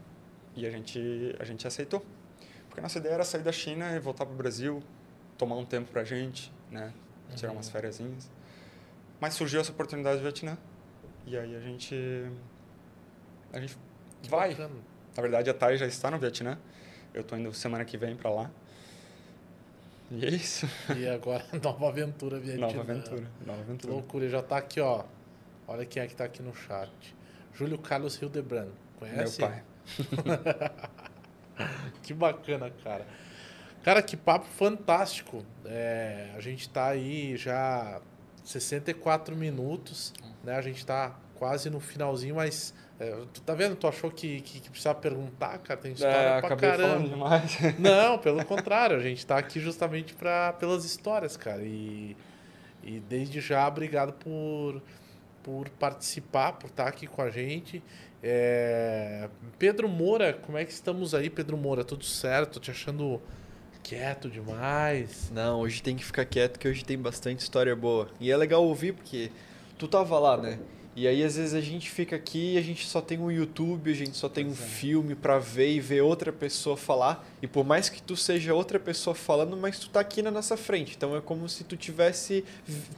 E 0.56 0.66
a 0.66 0.70
gente, 0.72 1.36
a 1.40 1.44
gente 1.44 1.66
aceitou. 1.68 2.06
Porque 2.68 2.80
a 2.80 2.84
nossa 2.84 3.00
ideia 3.00 3.14
era 3.14 3.24
sair 3.24 3.42
da 3.44 3.52
China 3.52 3.96
e 3.96 4.00
voltar 4.00 4.26
para 4.26 4.34
o 4.34 4.38
Brasil, 4.38 4.82
tomar 5.38 5.56
um 5.56 5.66
tempo 5.66 5.92
para 5.92 6.02
a 6.02 6.04
gente, 6.06 6.52
né? 6.72 6.94
Tirar 7.36 7.52
umas 7.52 7.70
férias. 7.70 8.02
Mas 9.20 9.34
surgiu 9.34 9.62
essa 9.62 9.72
oportunidade 9.72 10.18
do 10.18 10.22
Vietnã. 10.24 10.58
E 11.26 11.38
aí 11.38 11.56
a 11.56 11.60
gente... 11.60 11.96
A 13.52 13.60
gente 13.60 13.78
Que 14.22 14.30
vai. 14.30 14.50
bacana. 14.52 14.76
Na 15.16 15.22
verdade, 15.22 15.50
a 15.50 15.54
Thay 15.54 15.78
já 15.78 15.86
está 15.86 16.10
no 16.12 16.18
Vietnã. 16.18 16.58
Eu 17.14 17.22
estou 17.22 17.38
indo 17.38 17.54
semana 17.54 17.86
que 17.86 17.98
vem 17.98 18.16
para 18.16 18.30
lá. 18.32 18.52
E 20.12 20.26
é 20.26 20.30
isso. 20.30 20.68
E 20.96 21.08
agora, 21.08 21.46
nova 21.64 21.88
aventura 21.88 22.40
Vietnã. 22.40 22.68
Nova 22.68 22.82
aventura. 22.82 23.28
Nova 23.46 23.58
Que 23.60 23.64
aventura. 23.64 23.94
loucura, 23.94 24.30
já 24.30 24.42
tá 24.42 24.58
aqui, 24.58 24.80
ó. 24.80 25.04
Olha 25.68 25.86
quem 25.86 26.02
é 26.04 26.08
que 26.08 26.16
tá 26.16 26.26
aqui 26.26 26.42
no 26.44 26.54
chat. 26.56 26.92
Júlio 27.54 27.78
Carlos 27.78 28.20
Hildebrand. 28.22 28.70
Meu 29.08 29.16
Conhece? 29.16 29.40
pai. 29.42 29.64
Que 32.02 32.14
bacana, 32.14 32.72
cara. 32.84 33.06
Cara, 33.84 34.02
que 34.02 34.16
papo 34.18 34.46
fantástico. 34.46 35.44
É, 35.66 36.30
a 36.36 36.40
gente 36.40 36.70
tá 36.70 36.88
aí 36.88 37.36
já 37.38 38.02
64 38.44 39.36
minutos, 39.36 40.14
né? 40.44 40.56
A 40.56 40.62
gente 40.62 40.86
tá 40.86 41.16
quase 41.36 41.70
no 41.70 41.80
finalzinho, 41.80 42.36
mas 42.36 42.74
é, 43.00 43.12
tu 43.34 43.42
tá 43.42 43.54
vendo? 43.54 43.76
Tu 43.76 43.88
achou 43.88 44.10
que, 44.10 44.42
que, 44.42 44.60
que 44.62 44.70
precisava 44.70 45.00
perguntar, 45.00 45.58
cara? 45.60 45.80
Tem 45.80 45.94
história 45.94 46.16
É, 46.16 46.42
pra 46.42 46.56
caramba. 46.56 47.08
demais. 47.08 47.58
Não, 47.80 48.18
pelo 48.18 48.44
contrário, 48.46 48.98
a 48.98 49.02
gente 49.02 49.26
tá 49.26 49.38
aqui 49.38 49.60
justamente 49.60 50.14
pra, 50.14 50.54
pelas 50.54 50.84
histórias, 50.86 51.38
cara. 51.38 51.62
E, 51.62 52.16
e 52.82 53.00
desde 53.02 53.40
já, 53.42 53.68
obrigado 53.68 54.14
por, 54.14 54.82
por 55.44 55.70
participar, 55.70 56.54
por 56.54 56.68
estar 56.70 56.88
aqui 56.88 57.06
com 57.08 57.22
a 57.22 57.30
gente. 57.30 57.84
É, 58.26 59.28
Pedro 59.60 59.90
Moura, 59.90 60.32
como 60.32 60.58
é 60.58 60.64
que 60.64 60.72
estamos 60.72 61.14
aí, 61.14 61.30
Pedro 61.30 61.58
Moura? 61.58 61.84
Tudo 61.84 62.06
certo? 62.06 62.54
Tô 62.54 62.60
te 62.62 62.72
achando 62.72 63.22
quieto 63.84 64.30
demais. 64.30 65.30
Não, 65.30 65.60
hoje 65.60 65.84
tem 65.84 65.98
que 65.98 66.06
ficar 66.06 66.24
quieto 66.24 66.58
que 66.58 66.66
hoje 66.66 66.86
tem 66.86 66.98
bastante 66.98 67.42
história 67.42 67.76
boa. 67.76 68.08
E 68.22 68.32
é 68.32 68.38
legal 68.38 68.64
ouvir 68.64 68.94
porque 68.94 69.30
tu 69.78 69.90
tava 69.90 70.18
lá, 70.18 70.38
né? 70.38 70.58
E 70.96 71.08
aí, 71.08 71.24
às 71.24 71.36
vezes, 71.38 71.56
a 71.56 71.62
gente 71.62 71.90
fica 71.90 72.16
aqui 72.16 72.54
e 72.54 72.58
a 72.58 72.62
gente 72.62 72.86
só 72.86 73.02
tem 73.02 73.18
um 73.18 73.32
YouTube, 73.32 73.92
a 73.92 73.96
gente 73.96 74.16
só 74.16 74.30
tem 74.30 74.46
um 74.46 74.54
filme 74.54 75.16
pra 75.16 75.40
ver 75.40 75.72
e 75.72 75.80
ver 75.80 76.02
outra 76.02 76.32
pessoa 76.32 76.78
falar. 76.78 77.28
E 77.42 77.48
por 77.48 77.66
mais 77.66 77.90
que 77.90 78.00
tu 78.02 78.16
seja 78.16 78.54
outra 78.54 78.80
pessoa 78.80 79.16
falando, 79.16 79.58
mas 79.58 79.80
tu 79.80 79.90
tá 79.90 80.00
aqui 80.00 80.22
na 80.22 80.30
nossa 80.30 80.56
frente. 80.56 80.94
Então 80.96 81.16
é 81.18 81.22
como 81.22 81.50
se 81.50 81.64
tu 81.64 81.76
tivesse. 81.76 82.46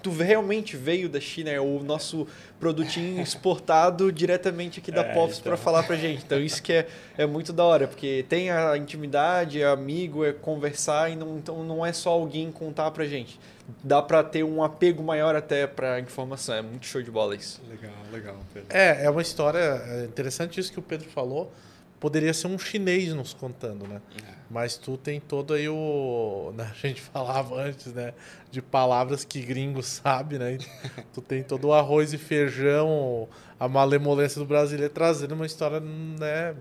Tu 0.04 0.12
realmente 0.12 0.76
veio 0.76 1.08
da 1.08 1.22
China, 1.22 1.50
é 1.50 1.60
o 1.62 1.82
nosso 1.84 2.28
produtinho 2.60 3.20
exportado 3.24 4.12
diretamente 4.12 4.80
aqui 4.82 4.92
da 4.92 5.02
É, 5.02 5.14
Pops 5.14 5.40
então. 5.40 5.52
pra 5.52 5.58
falar 5.58 5.84
pra 5.84 5.96
gente. 5.96 6.22
Então 6.26 6.40
isso 6.40 6.62
que 6.62 6.74
é, 6.74 6.88
é 7.18 7.26
muito 7.26 7.54
da 7.54 7.64
hora, 7.64 7.88
porque 7.88 8.26
tem 8.28 8.52
a 8.52 8.76
intimidade, 8.78 9.62
é 9.62 9.66
amigo, 9.68 10.26
é 10.26 10.34
conversar, 10.34 11.10
e 11.12 11.16
não, 11.16 11.38
então 11.38 11.64
não 11.64 11.86
é 11.86 11.94
só 11.94 12.10
alguém 12.10 12.52
contar 12.52 12.92
pra 12.92 13.06
gente. 13.06 13.40
Dá 13.84 14.02
pra 14.02 14.24
ter 14.24 14.44
um 14.44 14.64
apego 14.64 15.02
maior 15.04 15.36
até 15.36 15.66
pra 15.66 16.00
informação. 16.00 16.54
É 16.56 16.62
muito 16.62 16.86
show 16.86 17.02
de 17.02 17.10
bola 17.10 17.36
isso. 17.36 17.62
Legal, 17.70 17.94
legal, 18.12 18.38
Pedro. 18.54 18.70
É, 18.76 19.06
é 19.06 19.10
uma 19.10 19.22
história 19.22 19.60
é 19.60 20.06
interessante 20.06 20.60
isso 20.60 20.72
que 20.72 20.80
o 20.80 20.84
Pedro 20.84 21.10
falou. 21.10 21.52
Poderia 22.00 22.34
ser 22.34 22.48
um 22.48 22.60
chinês 22.60 23.14
nos 23.16 23.34
contando, 23.34 23.88
né? 23.88 24.00
Mas 24.52 24.78
tu 24.78 24.96
tem 24.98 25.20
todo 25.20 25.54
aí 25.56 25.68
o. 25.68 26.54
né, 26.56 26.70
A 26.72 26.88
gente 26.88 27.02
falava 27.02 27.56
antes, 27.56 27.92
né? 27.94 28.14
De 28.52 28.62
palavras 28.62 29.24
que 29.26 29.42
gringo 29.42 29.82
sabe, 29.82 30.38
né? 30.38 30.58
Tu 31.14 31.22
tem 31.22 31.42
todo 31.42 31.70
o 31.70 31.74
arroz 31.74 32.14
e 32.14 32.18
feijão, 32.20 33.28
a 33.60 33.68
malemolência 33.68 34.40
do 34.40 34.46
brasileiro 34.46 34.94
trazendo 34.94 35.34
uma 35.34 35.46
história, 35.48 35.80
né? 35.80 36.56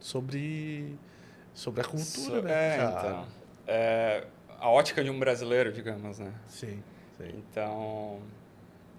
Sobre. 0.00 0.96
Sobre 1.52 1.80
a 1.80 1.84
cultura, 1.84 2.04
So- 2.40 2.42
né? 2.42 2.74
É, 2.74 2.76
cara? 2.78 2.98
então. 2.98 3.26
É, 3.66 4.24
a 4.58 4.68
ótica 4.68 5.02
de 5.02 5.10
um 5.10 5.18
brasileiro, 5.18 5.72
digamos, 5.72 6.18
né? 6.18 6.32
Sim, 6.46 6.82
sim. 7.16 7.30
Então. 7.50 8.20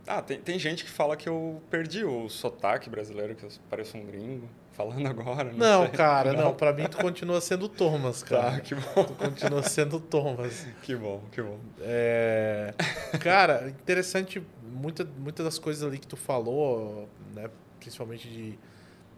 Ah, 0.07 0.21
tem, 0.21 0.39
tem 0.39 0.57
gente 0.57 0.83
que 0.83 0.89
fala 0.89 1.15
que 1.15 1.29
eu 1.29 1.61
perdi 1.69 2.03
o 2.03 2.27
sotaque 2.29 2.89
brasileiro, 2.89 3.35
que 3.35 3.43
eu 3.43 3.49
pareço 3.69 3.95
um 3.97 4.05
gringo, 4.05 4.49
falando 4.73 5.05
agora. 5.07 5.51
Não, 5.51 5.57
Não, 5.57 5.81
sei. 5.83 5.91
cara, 5.91 6.33
não. 6.33 6.53
Pra 6.55 6.73
mim, 6.73 6.85
tu 6.87 6.97
continua 6.97 7.39
sendo 7.41 7.69
Thomas, 7.69 8.23
cara. 8.23 8.51
Tá, 8.53 8.59
que 8.61 8.73
bom. 8.73 9.03
Tu 9.03 9.13
continua 9.13 9.61
sendo 9.61 9.99
Thomas. 9.99 10.65
Que 10.81 10.95
bom, 10.95 11.21
que 11.31 11.41
bom. 11.41 11.59
É, 11.81 12.73
cara, 13.19 13.69
interessante 13.69 14.41
muita, 14.63 15.05
muitas 15.05 15.45
das 15.45 15.59
coisas 15.59 15.83
ali 15.83 15.99
que 15.99 16.07
tu 16.07 16.15
falou, 16.17 17.07
né, 17.35 17.49
principalmente 17.79 18.27
de, 18.29 18.57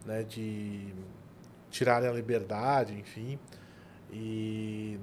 né, 0.06 0.24
de 0.24 0.94
tirarem 1.70 2.10
a 2.10 2.12
liberdade, 2.12 2.94
enfim. 3.00 3.40
E 4.12 5.00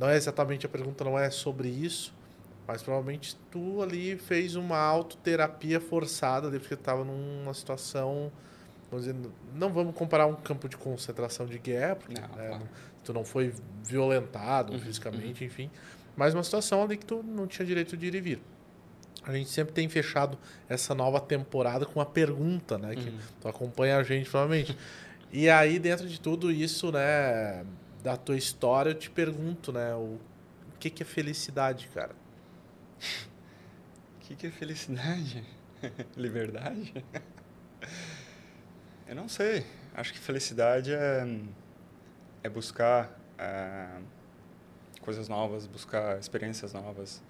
não 0.00 0.08
é 0.08 0.16
exatamente 0.16 0.64
a 0.64 0.68
pergunta, 0.68 1.04
não 1.04 1.18
é 1.18 1.28
sobre 1.30 1.68
isso, 1.68 2.12
mas 2.66 2.82
provavelmente 2.82 3.36
tu 3.50 3.82
ali 3.82 4.16
fez 4.16 4.56
uma 4.56 4.78
autoterapia 4.78 5.78
forçada, 5.80 6.48
ali, 6.48 6.58
porque 6.58 6.74
tu 6.74 6.80
estava 6.80 7.04
numa 7.04 7.52
situação, 7.52 8.32
vamos 8.90 9.04
dizer, 9.06 9.18
não 9.54 9.70
vamos 9.72 9.94
comparar 9.94 10.26
um 10.26 10.34
campo 10.34 10.68
de 10.68 10.76
concentração 10.78 11.44
de 11.46 11.58
guerra, 11.58 11.96
porque 11.96 12.18
Não, 12.18 12.28
né, 12.36 12.48
claro. 12.48 12.68
tu 13.04 13.12
não 13.12 13.24
foi 13.24 13.52
violentado 13.84 14.72
Uhum, 14.72 14.78
fisicamente, 14.78 15.44
enfim, 15.44 15.70
mas 16.16 16.32
uma 16.32 16.42
situação 16.42 16.82
ali 16.82 16.96
que 16.96 17.04
tu 17.04 17.22
não 17.22 17.46
tinha 17.46 17.66
direito 17.66 17.96
de 17.96 18.06
ir 18.06 18.14
e 18.14 18.20
vir. 18.22 18.40
A 19.22 19.34
gente 19.34 19.50
sempre 19.50 19.74
tem 19.74 19.86
fechado 19.86 20.38
essa 20.66 20.94
nova 20.94 21.20
temporada 21.20 21.84
com 21.84 21.98
uma 22.00 22.06
pergunta, 22.06 22.78
né? 22.78 22.94
Que 22.96 23.10
Uhum. 23.10 23.18
tu 23.42 23.48
acompanha 23.48 23.98
a 23.98 24.02
gente, 24.02 24.30
provavelmente. 24.30 24.74
E 25.32 25.48
aí, 25.48 25.78
dentro 25.78 26.08
de 26.08 26.18
tudo 26.20 26.50
isso, 26.50 26.90
né, 26.90 27.64
da 28.02 28.16
tua 28.16 28.36
história, 28.36 28.90
eu 28.90 28.94
te 28.94 29.10
pergunto, 29.10 29.72
né, 29.72 29.94
o, 29.94 30.18
o 30.74 30.78
que, 30.78 30.90
que 30.90 31.02
é 31.02 31.06
felicidade, 31.06 31.88
cara? 31.88 32.14
O 34.16 34.20
que, 34.20 34.36
que 34.36 34.46
é 34.46 34.50
felicidade? 34.50 35.44
Liberdade? 36.16 37.04
Eu 39.06 39.14
não 39.14 39.28
sei. 39.28 39.66
Acho 39.94 40.12
que 40.12 40.18
felicidade 40.18 40.92
é, 40.92 41.26
é 42.42 42.48
buscar 42.48 43.18
é, 43.36 43.88
coisas 45.00 45.28
novas, 45.28 45.66
buscar 45.66 46.18
experiências 46.18 46.72
novas, 46.72 47.22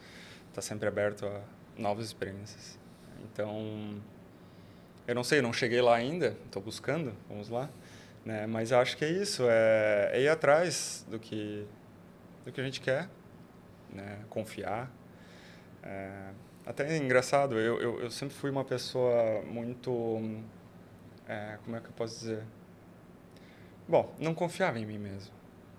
estar 0.49 0.63
sempre 0.63 0.89
aberto 0.89 1.27
a 1.27 1.41
novas 1.79 2.07
experiências. 2.07 2.79
Então, 3.25 4.01
eu 5.07 5.15
não 5.15 5.25
sei, 5.25 5.41
não 5.41 5.53
cheguei 5.53 5.81
lá 5.81 5.97
ainda, 5.97 6.37
estou 6.45 6.61
buscando, 6.61 7.15
vamos 7.29 7.49
lá. 7.49 7.71
Né? 8.25 8.47
Mas 8.47 8.73
acho 8.73 8.97
que 8.97 9.05
é 9.05 9.11
isso, 9.11 9.45
é, 9.49 10.11
é 10.13 10.21
ir 10.23 10.29
atrás 10.29 11.07
do 11.09 11.19
que, 11.19 11.67
do 12.45 12.53
que 12.53 12.61
a 12.61 12.65
gente 12.65 12.81
quer, 12.81 13.09
né? 13.93 14.19
confiar. 14.29 14.91
É, 15.83 16.31
até 16.67 16.93
é 16.93 16.97
engraçado, 16.97 17.59
eu, 17.59 17.81
eu, 17.81 18.01
eu 18.01 18.11
sempre 18.11 18.35
fui 18.35 18.51
uma 18.51 18.65
pessoa 18.65 19.43
muito. 19.43 20.43
é, 21.27 21.59
como 21.65 21.77
é 21.77 21.81
que 21.81 21.87
eu 21.87 21.93
posso 21.93 22.19
dizer? 22.19 22.45
Bom, 23.89 24.15
não 24.19 24.35
confiava 24.35 24.79
em 24.79 24.87
mim 24.87 24.99
mesmo. 24.99 25.33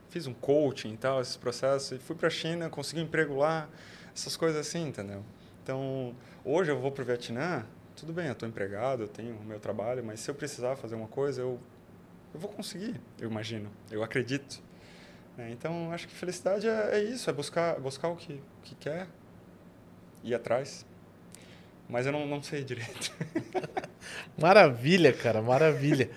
Fiz 0.09 0.27
um 0.27 0.33
coaching 0.33 0.93
e 0.93 0.97
tal, 0.97 1.21
esses 1.21 1.37
processos, 1.37 1.93
e 1.93 1.97
fui 1.99 2.15
para 2.15 2.27
a 2.27 2.31
China, 2.31 2.69
consegui 2.69 2.99
um 2.99 3.05
emprego 3.05 3.37
lá, 3.37 3.69
essas 4.13 4.35
coisas 4.35 4.59
assim, 4.59 4.87
entendeu? 4.87 5.23
Então, 5.63 6.13
hoje 6.43 6.69
eu 6.71 6.77
vou 6.77 6.91
para 6.91 7.03
o 7.03 7.05
Vietnã, 7.05 7.65
tudo 7.95 8.11
bem, 8.11 8.25
eu 8.25 8.33
estou 8.33 8.49
empregado, 8.49 9.03
eu 9.03 9.07
tenho 9.07 9.35
o 9.37 9.43
meu 9.45 9.59
trabalho, 9.59 10.03
mas 10.03 10.19
se 10.19 10.29
eu 10.29 10.35
precisar 10.35 10.75
fazer 10.75 10.95
uma 10.95 11.07
coisa, 11.07 11.41
eu, 11.41 11.59
eu 12.33 12.39
vou 12.39 12.49
conseguir, 12.49 12.99
eu 13.19 13.29
imagino, 13.29 13.69
eu 13.89 14.03
acredito. 14.03 14.61
né? 15.37 15.49
Então, 15.51 15.91
acho 15.91 16.07
que 16.07 16.13
felicidade 16.13 16.67
é, 16.67 16.89
é 16.93 17.03
isso, 17.03 17.29
é 17.29 17.33
buscar, 17.33 17.79
buscar 17.79 18.09
o 18.09 18.15
que, 18.15 18.33
o 18.33 18.61
que 18.63 18.75
quer, 18.75 19.07
ir 20.23 20.33
atrás. 20.33 20.85
Mas 21.89 22.05
eu 22.05 22.11
não, 22.13 22.25
não 22.25 22.41
sei 22.41 22.63
direito. 22.63 23.11
Maravilha, 24.39 25.11
cara, 25.11 25.41
maravilha. 25.41 26.09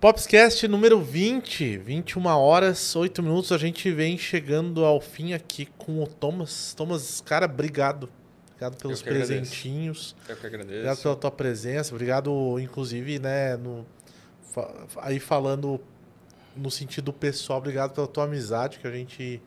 Popscast 0.00 0.66
número 0.68 1.00
20, 1.00 1.78
21 1.78 2.26
horas, 2.26 2.94
8 2.94 3.22
minutos. 3.22 3.52
A 3.52 3.58
gente 3.58 3.90
vem 3.90 4.18
chegando 4.18 4.84
ao 4.84 5.00
fim 5.00 5.32
aqui 5.32 5.66
com 5.78 6.02
o 6.02 6.06
Thomas. 6.06 6.74
Thomas, 6.74 7.20
cara, 7.22 7.46
obrigado. 7.46 8.10
Obrigado 8.48 8.76
pelos 8.76 9.00
que 9.00 9.08
agradeço. 9.08 9.32
presentinhos. 9.32 10.16
Eu 10.28 10.36
que 10.36 10.46
Obrigado 10.46 10.66
agradeço. 10.66 11.02
pela 11.02 11.16
tua 11.16 11.30
presença. 11.30 11.94
Obrigado, 11.94 12.58
inclusive, 12.60 13.18
né, 13.18 13.56
no, 13.56 13.86
aí 14.98 15.18
falando 15.18 15.80
no 16.56 16.70
sentido 16.70 17.12
pessoal, 17.12 17.58
obrigado 17.58 17.92
pela 17.92 18.06
tua 18.06 18.24
amizade, 18.24 18.78
que 18.78 18.86
a 18.86 18.90
gente, 18.90 19.42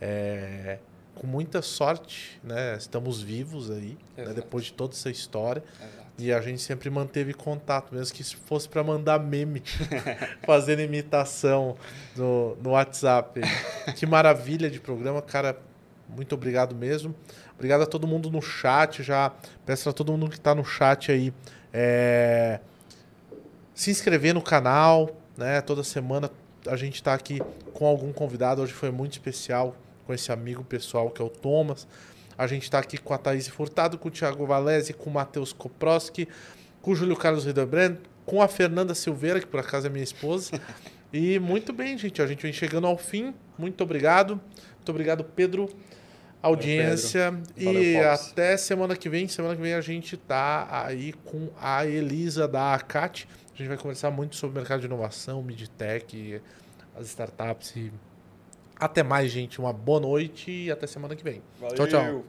é, 0.00 0.78
com 1.14 1.26
muita 1.26 1.62
sorte, 1.62 2.38
né, 2.42 2.76
estamos 2.76 3.22
vivos 3.22 3.70
aí, 3.70 3.96
né, 4.16 4.32
depois 4.34 4.66
de 4.66 4.72
toda 4.72 4.94
essa 4.94 5.10
história. 5.10 5.62
Exato. 5.80 6.02
E 6.18 6.32
a 6.32 6.40
gente 6.42 6.60
sempre 6.60 6.90
manteve 6.90 7.32
contato, 7.32 7.94
mesmo 7.94 8.14
que 8.14 8.22
se 8.22 8.36
fosse 8.36 8.68
para 8.68 8.84
mandar 8.84 9.18
meme, 9.18 9.62
fazendo 10.44 10.82
imitação 10.82 11.76
no, 12.14 12.54
no 12.56 12.70
WhatsApp. 12.70 13.40
Que 13.96 14.04
maravilha 14.04 14.70
de 14.70 14.78
programa, 14.78 15.22
cara. 15.22 15.58
Muito 16.08 16.34
obrigado 16.34 16.74
mesmo. 16.74 17.14
Obrigado 17.54 17.82
a 17.82 17.86
todo 17.86 18.06
mundo 18.06 18.30
no 18.30 18.42
chat. 18.42 19.02
Já 19.02 19.32
peço 19.64 19.88
a 19.88 19.92
todo 19.92 20.12
mundo 20.12 20.28
que 20.28 20.36
está 20.36 20.54
no 20.54 20.64
chat 20.64 21.10
aí 21.10 21.32
é, 21.72 22.60
se 23.82 23.90
inscrever 23.90 24.32
no 24.32 24.40
canal, 24.40 25.10
né? 25.36 25.60
Toda 25.60 25.82
semana 25.82 26.30
a 26.68 26.76
gente 26.76 26.94
está 26.94 27.14
aqui 27.14 27.42
com 27.72 27.84
algum 27.84 28.12
convidado. 28.12 28.62
Hoje 28.62 28.72
foi 28.72 28.92
muito 28.92 29.10
especial 29.14 29.76
com 30.06 30.14
esse 30.14 30.30
amigo 30.30 30.62
pessoal 30.62 31.10
que 31.10 31.20
é 31.20 31.24
o 31.24 31.28
Thomas. 31.28 31.88
A 32.38 32.46
gente 32.46 32.62
está 32.62 32.78
aqui 32.78 32.96
com 32.96 33.12
a 33.12 33.18
Thaís 33.18 33.48
Furtado, 33.48 33.98
com 33.98 34.06
o 34.06 34.10
Thiago 34.10 34.46
Valese, 34.46 34.92
com 34.92 35.10
o 35.10 35.12
Matheus 35.12 35.52
Koproski, 35.52 36.28
com 36.80 36.92
o 36.92 36.94
Júlio 36.94 37.16
Carlos 37.16 37.44
Redebrand, 37.44 37.96
com 38.24 38.40
a 38.40 38.46
Fernanda 38.46 38.94
Silveira, 38.94 39.40
que 39.40 39.48
por 39.48 39.58
acaso 39.58 39.88
é 39.88 39.90
minha 39.90 40.04
esposa. 40.04 40.52
E 41.14 41.38
muito 41.38 41.74
bem, 41.74 41.98
gente. 41.98 42.22
A 42.22 42.26
gente 42.26 42.42
vem 42.42 42.54
chegando 42.54 42.86
ao 42.86 42.96
fim. 42.96 43.34
Muito 43.58 43.84
obrigado. 43.84 44.40
Muito 44.76 44.88
obrigado, 44.88 45.22
Pedro. 45.22 45.68
Audiência. 46.40 47.30
Valeu, 47.30 47.82
e 47.82 47.98
até 47.98 48.56
semana 48.56 48.96
que 48.96 49.10
vem. 49.10 49.28
Semana 49.28 49.54
que 49.54 49.60
vem 49.60 49.74
a 49.74 49.82
gente 49.82 50.16
tá 50.16 50.66
aí 50.70 51.12
com 51.12 51.50
a 51.60 51.84
Elisa 51.84 52.48
da 52.48 52.72
ACAT. 52.72 53.28
A 53.54 53.56
gente 53.56 53.68
vai 53.68 53.76
conversar 53.76 54.10
muito 54.10 54.36
sobre 54.36 54.56
o 54.56 54.60
mercado 54.60 54.80
de 54.80 54.86
inovação, 54.86 55.42
Midtech, 55.42 56.40
as 56.96 57.06
startups. 57.06 57.76
E... 57.76 57.92
Até 58.76 59.02
mais, 59.02 59.30
gente. 59.30 59.60
Uma 59.60 59.72
boa 59.72 60.00
noite 60.00 60.50
e 60.50 60.70
até 60.70 60.86
semana 60.86 61.14
que 61.14 61.22
vem. 61.22 61.42
Valeu. 61.60 61.76
Tchau, 61.76 61.86
tchau. 61.86 62.24